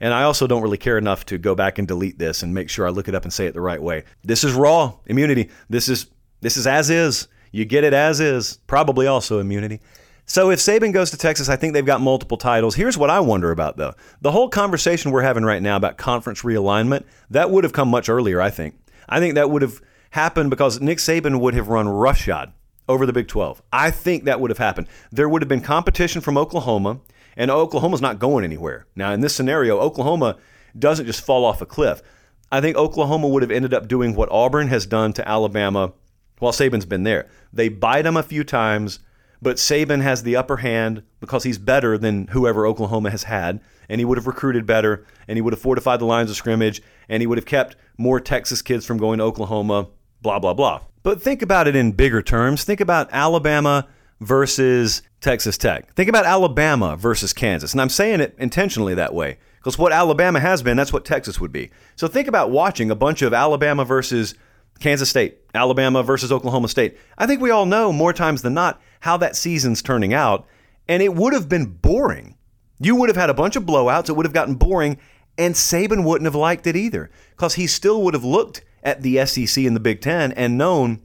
And 0.00 0.12
I 0.12 0.24
also 0.24 0.46
don't 0.46 0.62
really 0.62 0.78
care 0.78 0.98
enough 0.98 1.24
to 1.26 1.38
go 1.38 1.54
back 1.54 1.78
and 1.78 1.88
delete 1.88 2.18
this 2.18 2.42
and 2.42 2.52
make 2.52 2.68
sure 2.68 2.86
I 2.86 2.90
look 2.90 3.08
it 3.08 3.14
up 3.14 3.24
and 3.24 3.32
say 3.32 3.46
it 3.46 3.54
the 3.54 3.60
right 3.60 3.82
way. 3.82 4.04
This 4.22 4.44
is 4.44 4.52
raw 4.52 4.92
immunity. 5.06 5.50
This 5.70 5.88
is 5.88 6.06
this 6.40 6.56
is 6.56 6.66
as 6.66 6.90
is. 6.90 7.28
You 7.50 7.64
get 7.64 7.84
it 7.84 7.94
as 7.94 8.20
is. 8.20 8.58
Probably 8.66 9.06
also 9.06 9.38
immunity. 9.38 9.80
So 10.26 10.50
if 10.50 10.58
Saban 10.58 10.92
goes 10.92 11.12
to 11.12 11.16
Texas, 11.16 11.48
I 11.48 11.56
think 11.56 11.72
they've 11.72 11.86
got 11.86 12.00
multiple 12.00 12.36
titles. 12.36 12.74
Here's 12.74 12.98
what 12.98 13.10
I 13.10 13.20
wonder 13.20 13.52
about 13.52 13.76
though. 13.76 13.94
The 14.20 14.32
whole 14.32 14.48
conversation 14.48 15.12
we're 15.12 15.22
having 15.22 15.44
right 15.44 15.62
now 15.62 15.76
about 15.76 15.96
conference 15.96 16.42
realignment, 16.42 17.04
that 17.30 17.50
would 17.50 17.64
have 17.64 17.72
come 17.72 17.88
much 17.88 18.08
earlier, 18.08 18.40
I 18.40 18.50
think. 18.50 18.74
I 19.08 19.20
think 19.20 19.36
that 19.36 19.50
would 19.50 19.62
have 19.62 19.80
happened 20.10 20.50
because 20.50 20.80
Nick 20.80 20.98
Saban 20.98 21.40
would 21.40 21.54
have 21.54 21.68
run 21.68 21.88
roughshod 21.88 22.52
over 22.88 23.06
the 23.06 23.12
Big 23.12 23.28
12. 23.28 23.62
I 23.72 23.90
think 23.90 24.24
that 24.24 24.40
would 24.40 24.50
have 24.50 24.58
happened. 24.58 24.88
There 25.12 25.28
would 25.28 25.42
have 25.42 25.48
been 25.48 25.60
competition 25.60 26.20
from 26.20 26.36
Oklahoma, 26.36 27.00
and 27.36 27.50
Oklahoma's 27.50 28.00
not 28.00 28.18
going 28.18 28.44
anywhere. 28.44 28.86
Now, 28.96 29.12
in 29.12 29.20
this 29.20 29.34
scenario, 29.34 29.78
Oklahoma 29.78 30.36
doesn't 30.78 31.06
just 31.06 31.24
fall 31.24 31.44
off 31.44 31.62
a 31.62 31.66
cliff. 31.66 32.02
I 32.50 32.60
think 32.60 32.76
Oklahoma 32.76 33.28
would 33.28 33.42
have 33.42 33.50
ended 33.50 33.74
up 33.74 33.88
doing 33.88 34.14
what 34.14 34.30
Auburn 34.30 34.68
has 34.68 34.86
done 34.86 35.12
to 35.14 35.28
Alabama 35.28 35.92
while 36.38 36.52
Saban's 36.52 36.86
been 36.86 37.02
there. 37.02 37.28
They 37.52 37.68
bite 37.68 38.02
them 38.02 38.16
a 38.16 38.22
few 38.22 38.44
times, 38.44 39.00
but 39.42 39.56
Saban 39.56 40.02
has 40.02 40.22
the 40.22 40.36
upper 40.36 40.58
hand 40.58 41.02
because 41.20 41.44
he's 41.44 41.58
better 41.58 41.98
than 41.98 42.28
whoever 42.28 42.66
Oklahoma 42.66 43.10
has 43.10 43.24
had, 43.24 43.60
and 43.88 44.00
he 44.00 44.04
would 44.04 44.18
have 44.18 44.26
recruited 44.26 44.66
better, 44.66 45.04
and 45.26 45.36
he 45.36 45.42
would 45.42 45.52
have 45.52 45.60
fortified 45.60 46.00
the 46.00 46.06
lines 46.06 46.30
of 46.30 46.36
scrimmage, 46.36 46.82
and 47.08 47.20
he 47.20 47.26
would 47.26 47.38
have 47.38 47.46
kept 47.46 47.76
more 47.98 48.20
Texas 48.20 48.62
kids 48.62 48.86
from 48.86 48.98
going 48.98 49.18
to 49.18 49.24
Oklahoma, 49.24 49.88
blah, 50.22 50.38
blah, 50.38 50.54
blah. 50.54 50.80
But 51.02 51.22
think 51.22 51.42
about 51.42 51.68
it 51.68 51.76
in 51.76 51.92
bigger 51.92 52.22
terms. 52.22 52.64
Think 52.64 52.80
about 52.80 53.08
Alabama 53.12 53.88
versus 54.20 55.02
Texas 55.20 55.58
Tech. 55.58 55.92
Think 55.94 56.08
about 56.08 56.24
Alabama 56.24 56.96
versus 56.96 57.32
Kansas. 57.32 57.72
And 57.72 57.80
I'm 57.80 57.88
saying 57.88 58.20
it 58.20 58.34
intentionally 58.38 58.94
that 58.94 59.14
way 59.14 59.38
because 59.58 59.78
what 59.78 59.92
Alabama 59.92 60.40
has 60.40 60.62
been, 60.62 60.76
that's 60.76 60.92
what 60.92 61.04
Texas 61.04 61.40
would 61.40 61.52
be. 61.52 61.70
So 61.96 62.08
think 62.08 62.28
about 62.28 62.50
watching 62.50 62.90
a 62.90 62.94
bunch 62.94 63.22
of 63.22 63.34
Alabama 63.34 63.84
versus 63.84 64.34
Kansas 64.80 65.10
State, 65.10 65.38
Alabama 65.54 66.02
versus 66.02 66.30
Oklahoma 66.30 66.68
State. 66.68 66.96
I 67.18 67.26
think 67.26 67.40
we 67.40 67.50
all 67.50 67.66
know 67.66 67.92
more 67.92 68.12
times 68.12 68.42
than 68.42 68.54
not 68.54 68.80
how 69.00 69.16
that 69.18 69.36
season's 69.36 69.82
turning 69.82 70.14
out. 70.14 70.46
And 70.88 71.02
it 71.02 71.14
would 71.14 71.32
have 71.32 71.48
been 71.48 71.66
boring. 71.66 72.36
You 72.78 72.94
would 72.96 73.08
have 73.08 73.16
had 73.16 73.30
a 73.30 73.34
bunch 73.34 73.56
of 73.56 73.64
blowouts. 73.64 74.08
It 74.08 74.12
would 74.12 74.26
have 74.26 74.32
gotten 74.32 74.54
boring. 74.54 74.98
And 75.38 75.54
Saban 75.54 76.04
wouldn't 76.04 76.26
have 76.26 76.34
liked 76.34 76.66
it 76.66 76.76
either 76.76 77.10
because 77.30 77.54
he 77.54 77.66
still 77.66 78.02
would 78.02 78.14
have 78.14 78.24
looked 78.24 78.64
at 78.82 79.02
the 79.02 79.24
SEC 79.26 79.64
and 79.64 79.74
the 79.74 79.80
Big 79.80 80.00
Ten 80.00 80.32
and 80.32 80.56
known 80.56 81.00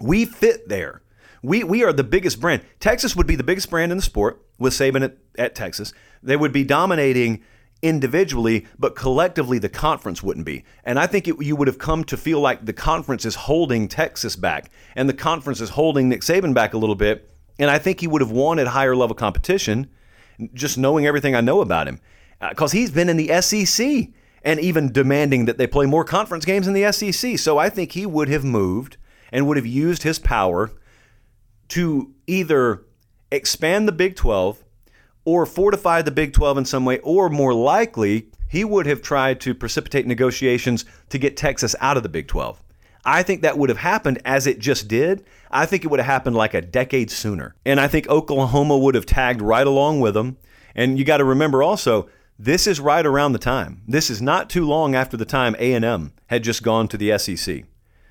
we 0.00 0.24
fit 0.24 0.68
there. 0.68 1.02
We 1.48 1.64
we 1.64 1.82
are 1.82 1.94
the 1.94 2.04
biggest 2.04 2.40
brand. 2.40 2.62
Texas 2.78 3.16
would 3.16 3.26
be 3.26 3.34
the 3.34 3.42
biggest 3.42 3.70
brand 3.70 3.90
in 3.90 3.96
the 3.96 4.02
sport 4.02 4.44
with 4.58 4.74
Saban 4.74 5.02
at, 5.02 5.16
at 5.38 5.54
Texas. 5.54 5.94
They 6.22 6.36
would 6.36 6.52
be 6.52 6.62
dominating 6.62 7.42
individually, 7.80 8.66
but 8.78 8.94
collectively 8.94 9.58
the 9.58 9.70
conference 9.70 10.22
wouldn't 10.22 10.44
be. 10.44 10.66
And 10.84 10.98
I 10.98 11.06
think 11.06 11.26
it, 11.26 11.40
you 11.40 11.56
would 11.56 11.66
have 11.66 11.78
come 11.78 12.04
to 12.04 12.18
feel 12.18 12.40
like 12.40 12.66
the 12.66 12.74
conference 12.74 13.24
is 13.24 13.34
holding 13.34 13.88
Texas 13.88 14.36
back, 14.36 14.70
and 14.94 15.08
the 15.08 15.14
conference 15.14 15.62
is 15.62 15.70
holding 15.70 16.10
Nick 16.10 16.20
Saban 16.20 16.52
back 16.52 16.74
a 16.74 16.78
little 16.78 16.94
bit. 16.94 17.30
And 17.58 17.70
I 17.70 17.78
think 17.78 18.00
he 18.00 18.06
would 18.06 18.20
have 18.20 18.30
wanted 18.30 18.66
higher 18.66 18.94
level 18.94 19.16
competition, 19.16 19.88
just 20.52 20.76
knowing 20.76 21.06
everything 21.06 21.34
I 21.34 21.40
know 21.40 21.62
about 21.62 21.88
him, 21.88 21.98
because 22.46 22.74
uh, 22.74 22.76
he's 22.76 22.90
been 22.90 23.08
in 23.08 23.16
the 23.16 23.40
SEC 23.40 24.08
and 24.42 24.60
even 24.60 24.92
demanding 24.92 25.46
that 25.46 25.56
they 25.56 25.66
play 25.66 25.86
more 25.86 26.04
conference 26.04 26.44
games 26.44 26.68
in 26.68 26.74
the 26.74 26.92
SEC. 26.92 27.38
So 27.38 27.56
I 27.56 27.70
think 27.70 27.92
he 27.92 28.04
would 28.04 28.28
have 28.28 28.44
moved 28.44 28.98
and 29.32 29.46
would 29.46 29.56
have 29.56 29.66
used 29.66 30.02
his 30.02 30.18
power 30.18 30.72
to 31.68 32.12
either 32.26 32.82
expand 33.30 33.86
the 33.86 33.92
Big 33.92 34.16
12 34.16 34.64
or 35.24 35.44
fortify 35.44 36.02
the 36.02 36.10
Big 36.10 36.32
12 36.32 36.58
in 36.58 36.64
some 36.64 36.84
way, 36.84 36.98
or 37.00 37.28
more 37.28 37.52
likely, 37.52 38.28
he 38.48 38.64
would 38.64 38.86
have 38.86 39.02
tried 39.02 39.40
to 39.40 39.54
precipitate 39.54 40.06
negotiations 40.06 40.84
to 41.10 41.18
get 41.18 41.36
Texas 41.36 41.76
out 41.80 41.96
of 41.96 42.02
the 42.02 42.08
Big 42.08 42.26
12. 42.26 42.62
I 43.04 43.22
think 43.22 43.42
that 43.42 43.58
would 43.58 43.68
have 43.68 43.78
happened 43.78 44.20
as 44.24 44.46
it 44.46 44.58
just 44.58 44.88
did. 44.88 45.24
I 45.50 45.66
think 45.66 45.84
it 45.84 45.88
would 45.88 46.00
have 46.00 46.06
happened 46.06 46.36
like 46.36 46.54
a 46.54 46.62
decade 46.62 47.10
sooner. 47.10 47.54
And 47.64 47.80
I 47.80 47.88
think 47.88 48.08
Oklahoma 48.08 48.76
would 48.76 48.94
have 48.94 49.06
tagged 49.06 49.40
right 49.40 49.66
along 49.66 50.00
with 50.00 50.14
them. 50.14 50.36
And 50.74 50.98
you 50.98 51.04
got 51.04 51.18
to 51.18 51.24
remember 51.24 51.62
also, 51.62 52.08
this 52.38 52.66
is 52.66 52.80
right 52.80 53.04
around 53.04 53.32
the 53.32 53.38
time. 53.38 53.82
This 53.88 54.10
is 54.10 54.22
not 54.22 54.50
too 54.50 54.66
long 54.66 54.94
after 54.94 55.16
the 55.16 55.24
time 55.24 55.56
A&M 55.58 56.12
had 56.26 56.44
just 56.44 56.62
gone 56.62 56.86
to 56.88 56.96
the 56.96 57.18
SEC. 57.18 57.64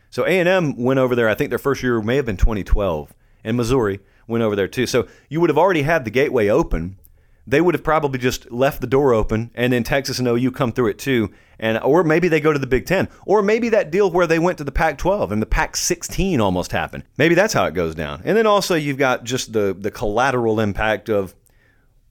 So 0.10 0.26
A&M 0.26 0.76
went 0.76 1.00
over 1.00 1.16
there. 1.16 1.30
I 1.30 1.36
think 1.36 1.50
their 1.50 1.60
first 1.60 1.84
year 1.84 2.02
may 2.02 2.16
have 2.16 2.26
been 2.26 2.38
2012, 2.38 3.14
and 3.44 3.58
Missouri 3.58 4.00
went 4.28 4.44
over 4.44 4.56
there 4.56 4.68
too. 4.68 4.86
So 4.86 5.08
you 5.30 5.40
would 5.42 5.50
have 5.50 5.58
already 5.58 5.84
had 5.84 6.06
the 6.06 6.12
gateway 6.12 6.48
open. 6.50 6.98
They 7.46 7.62
would 7.62 7.76
have 7.76 7.84
probably 7.84 8.20
just 8.20 8.52
left 8.52 8.82
the 8.82 8.88
door 8.88 9.14
open, 9.14 9.52
and 9.56 9.72
then 9.72 9.84
Texas 9.84 10.20
and 10.20 10.28
OU 10.28 10.52
come 10.52 10.74
through 10.74 10.88
it 10.88 11.00
too. 11.00 11.32
And 11.60 11.80
or 11.80 12.04
maybe 12.04 12.28
they 12.28 12.42
go 12.42 12.52
to 12.52 12.60
the 12.60 12.68
Big 12.68 12.86
Ten, 12.86 13.08
or 13.26 13.42
maybe 13.42 13.70
that 13.70 13.90
deal 13.90 14.12
where 14.12 14.28
they 14.28 14.38
went 14.38 14.58
to 14.58 14.64
the 14.64 14.72
Pac-12 14.72 15.32
and 15.32 15.42
the 15.42 15.46
Pac-16 15.48 16.40
almost 16.40 16.72
happened. 16.72 17.04
Maybe 17.18 17.36
that's 17.36 17.54
how 17.54 17.66
it 17.66 17.74
goes 17.74 17.96
down. 17.96 18.22
And 18.26 18.38
then 18.38 18.46
also 18.46 18.76
you've 18.76 18.98
got 18.98 19.24
just 19.24 19.54
the 19.54 19.76
the 19.78 19.92
collateral 19.92 20.60
impact 20.60 21.10
of, 21.10 21.36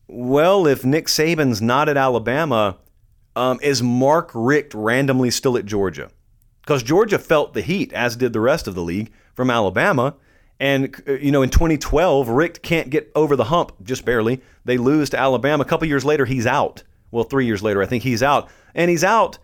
well, 0.09 0.67
if 0.67 0.85
Nick 0.85 1.07
Saban's 1.07 1.61
not 1.61 1.89
at 1.89 1.99
Alabama, 1.99 2.79
um, 3.37 3.61
is 3.63 3.83
Mark 3.83 4.31
Richt 4.35 4.73
randomly 4.73 5.31
still 5.31 5.59
at 5.59 5.67
Georgia? 5.67 6.11
because 6.67 6.83
Georgia 6.83 7.19
felt 7.19 7.55
the 7.55 7.63
heat, 7.63 7.93
as 7.93 8.17
did 8.17 8.33
the 8.33 8.41
rest 8.41 8.67
of 8.67 8.75
the 8.75 8.83
league 8.83 9.13
from 9.35 9.51
Alabama. 9.51 10.17
And, 10.59 10.95
uh, 11.07 11.13
you 11.13 11.31
know, 11.31 11.43
in 11.43 11.51
2012, 11.51 12.29
Richt 12.29 12.63
can't 12.63 12.91
get 12.91 13.11
over 13.15 13.37
the 13.37 13.45
hump, 13.45 13.73
just 13.83 14.05
barely. 14.05 14.41
They 14.65 14.79
lose 14.79 15.11
to 15.11 15.19
Alabama. 15.19 15.63
A 15.63 15.67
couple 15.67 15.87
years 15.87 16.05
later, 16.05 16.25
he's 16.25 16.47
out. 16.47 16.83
Well, 17.11 17.25
three 17.25 17.47
years 17.47 17.63
later, 17.63 17.83
I 17.83 17.87
think 17.87 18.03
he's 18.03 18.23
out. 18.23 18.49
And 18.75 18.91
he's 18.91 19.05
out 19.05 19.39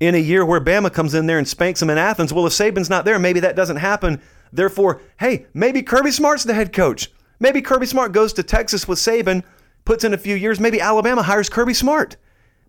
in 0.00 0.14
a 0.14 0.18
year 0.18 0.44
where 0.44 0.60
Bama 0.60 0.92
comes 0.92 1.14
in 1.14 1.26
there 1.26 1.38
and 1.38 1.46
spanks 1.46 1.82
him 1.82 1.90
in 1.90 1.98
Athens. 1.98 2.32
Well, 2.32 2.46
if 2.46 2.52
Saban's 2.52 2.90
not 2.90 3.04
there, 3.04 3.18
maybe 3.18 3.40
that 3.40 3.56
doesn't 3.56 3.76
happen. 3.76 4.20
Therefore, 4.52 5.00
hey, 5.18 5.46
maybe 5.54 5.82
Kirby 5.82 6.10
Smart's 6.10 6.44
the 6.44 6.54
head 6.54 6.72
coach. 6.72 7.10
Maybe 7.40 7.62
Kirby 7.62 7.86
Smart 7.86 8.12
goes 8.12 8.32
to 8.34 8.42
Texas 8.42 8.88
with 8.88 8.98
Saban, 8.98 9.44
puts 9.84 10.04
in 10.04 10.14
a 10.14 10.18
few 10.18 10.34
years. 10.34 10.58
Maybe 10.58 10.80
Alabama 10.80 11.22
hires 11.22 11.48
Kirby 11.48 11.74
Smart. 11.74 12.16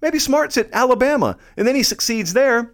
Maybe 0.02 0.20
Smart's 0.20 0.58
at 0.58 0.70
Alabama, 0.72 1.38
and 1.58 1.68
then 1.68 1.76
he 1.76 1.84
succeeds 1.84 2.34
there. 2.34 2.74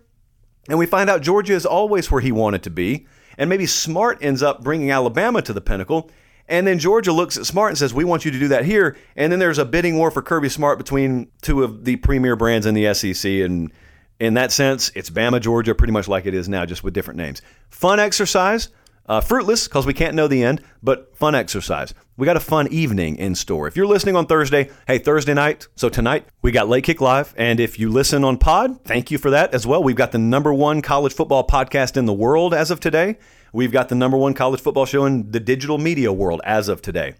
And 0.70 0.78
we 0.78 0.86
find 0.86 1.10
out 1.10 1.22
Georgia 1.22 1.54
is 1.54 1.66
always 1.66 2.12
where 2.12 2.22
he 2.22 2.32
wanted 2.32 2.64
to 2.64 2.70
be. 2.70 3.08
And 3.38 3.50
maybe 3.50 3.66
Smart 3.66 4.20
ends 4.22 4.42
up 4.44 4.64
bringing 4.64 4.92
Alabama 4.92 5.42
to 5.42 5.54
the 5.54 5.62
pinnacle. 5.62 6.10
And 6.48 6.68
then 6.68 6.78
Georgia 6.78 7.12
looks 7.12 7.38
at 7.38 7.46
Smart 7.46 7.72
and 7.72 7.78
says, 7.78 7.94
We 7.94 8.04
want 8.04 8.26
you 8.26 8.32
to 8.32 8.40
do 8.40 8.50
that 8.50 8.66
here. 8.66 8.98
And 9.16 9.32
then 9.32 9.40
there's 9.40 9.58
a 9.58 9.66
bidding 9.66 9.98
war 9.98 10.12
for 10.12 10.22
Kirby 10.22 10.50
Smart 10.50 10.78
between 10.78 11.30
two 11.42 11.64
of 11.64 11.86
the 11.86 11.96
premier 11.98 12.36
brands 12.36 12.66
in 12.66 12.76
the 12.76 12.94
SEC. 12.94 13.30
And 13.32 13.72
in 14.20 14.36
that 14.36 14.52
sense, 14.52 14.92
it's 14.96 15.10
Bama, 15.10 15.42
Georgia, 15.42 15.74
pretty 15.74 15.94
much 15.94 16.08
like 16.08 16.26
it 16.26 16.34
is 16.34 16.48
now, 16.48 16.66
just 16.66 16.84
with 16.84 16.94
different 16.94 17.18
names. 17.18 17.42
Fun 17.70 18.00
exercise. 18.00 18.70
Uh, 19.08 19.22
fruitless 19.22 19.68
because 19.68 19.86
we 19.86 19.94
can't 19.94 20.16
know 20.16 20.28
the 20.28 20.44
end, 20.44 20.62
but 20.82 21.16
fun 21.16 21.36
exercise. 21.36 21.94
We 22.18 22.26
got 22.26 22.38
a 22.38 22.42
fun 22.42 22.68
evening 22.70 23.18
in 23.18 23.36
store. 23.36 23.68
If 23.68 23.76
you're 23.76 23.86
listening 23.86 24.16
on 24.16 24.26
Thursday, 24.26 24.72
hey, 24.88 24.98
Thursday 24.98 25.34
night, 25.34 25.68
so 25.76 25.90
tonight 25.90 26.26
we 26.42 26.52
got 26.52 26.68
Late 26.68 26.86
Kick 26.86 27.02
Live. 27.02 27.34
And 27.38 27.60
if 27.60 27.78
you 27.78 27.92
listen 27.92 28.24
on 28.24 28.38
Pod, 28.38 28.84
thank 28.84 29.12
you 29.12 29.18
for 29.18 29.30
that 29.30 29.54
as 29.54 29.68
well. 29.68 29.84
We've 29.84 29.96
got 29.96 30.12
the 30.12 30.18
number 30.18 30.54
one 30.54 30.82
college 30.82 31.14
football 31.14 31.46
podcast 31.46 31.98
in 31.98 32.06
the 32.06 32.14
world 32.14 32.54
as 32.54 32.72
of 32.72 32.80
today. 32.80 33.18
We've 33.54 33.72
got 33.72 33.90
the 33.90 33.96
number 33.96 34.18
one 34.18 34.34
college 34.34 34.62
football 34.62 34.86
show 34.86 35.06
in 35.06 35.32
the 35.32 35.40
digital 35.40 35.78
media 35.78 36.12
world 36.12 36.42
as 36.44 36.68
of 36.68 36.82
today. 36.82 37.16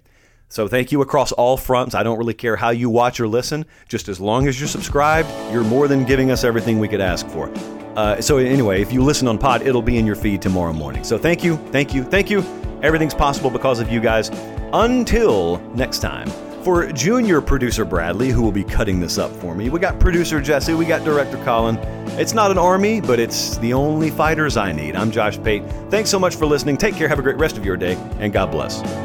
So 0.56 0.70
thank 0.70 0.90
you 0.94 1.02
across 1.02 1.34
all 1.34 1.58
fronts. 1.58 1.96
I 1.96 2.04
don't 2.04 2.18
really 2.18 2.34
care 2.34 2.56
how 2.56 2.70
you 2.70 2.90
watch 2.90 3.20
or 3.20 3.28
listen. 3.28 3.66
Just 3.90 4.08
as 4.08 4.22
long 4.22 4.48
as 4.48 4.58
you're 4.58 4.70
subscribed, 4.70 5.28
you're 5.52 5.66
more 5.66 5.90
than 5.90 6.06
giving 6.06 6.32
us 6.32 6.46
everything 6.46 6.80
we 6.80 6.88
could 6.88 7.02
ask 7.02 7.28
for. 7.28 7.52
Uh, 7.98 8.22
so 8.22 8.38
anyway, 8.38 8.82
if 8.82 8.94
you 8.94 9.04
listen 9.04 9.28
on 9.28 9.38
Pod, 9.38 9.64
it'll 9.64 9.82
be 9.82 9.98
in 9.98 10.06
your 10.06 10.16
feed 10.16 10.42
tomorrow 10.42 10.72
morning. 10.72 11.04
So 11.04 11.18
thank 11.18 11.44
you, 11.44 11.58
thank 11.74 11.94
you, 11.94 12.06
thank 12.06 12.30
you. 12.30 12.40
Everything's 12.82 13.14
possible 13.14 13.50
because 13.50 13.82
of 13.82 13.92
you 13.92 14.00
guys. 14.00 14.30
Until 14.72 15.58
next 15.76 16.00
time. 16.00 16.30
For 16.64 16.90
junior 16.90 17.42
producer 17.42 17.84
Bradley, 17.84 18.30
who 18.30 18.42
will 18.42 18.54
be 18.54 18.64
cutting 18.64 19.02
this 19.02 19.18
up 19.18 19.32
for 19.34 19.56
me, 19.56 19.70
we 19.70 19.82
got 19.82 20.00
producer 20.00 20.40
Jesse, 20.40 20.74
we 20.74 20.86
got 20.86 21.04
director 21.04 21.36
Colin. 21.44 21.76
It's 22.18 22.34
not 22.34 22.50
an 22.50 22.58
army, 22.58 23.02
but 23.02 23.20
it's 23.20 23.58
the 23.58 23.74
only 23.74 24.10
fighters 24.10 24.56
I 24.56 24.72
need. 24.72 24.96
I'm 24.96 25.12
Josh 25.12 25.38
Pate. 25.44 25.64
Thanks 25.90 26.10
so 26.10 26.18
much 26.18 26.38
for 26.38 26.46
listening. 26.46 26.78
Take 26.78 26.96
care, 26.96 27.10
have 27.10 27.20
a 27.20 27.24
great 27.24 27.38
rest 27.38 27.58
of 27.58 27.66
your 27.66 27.76
day, 27.76 27.96
and 28.20 28.32
God 28.32 28.52
bless. 28.52 29.05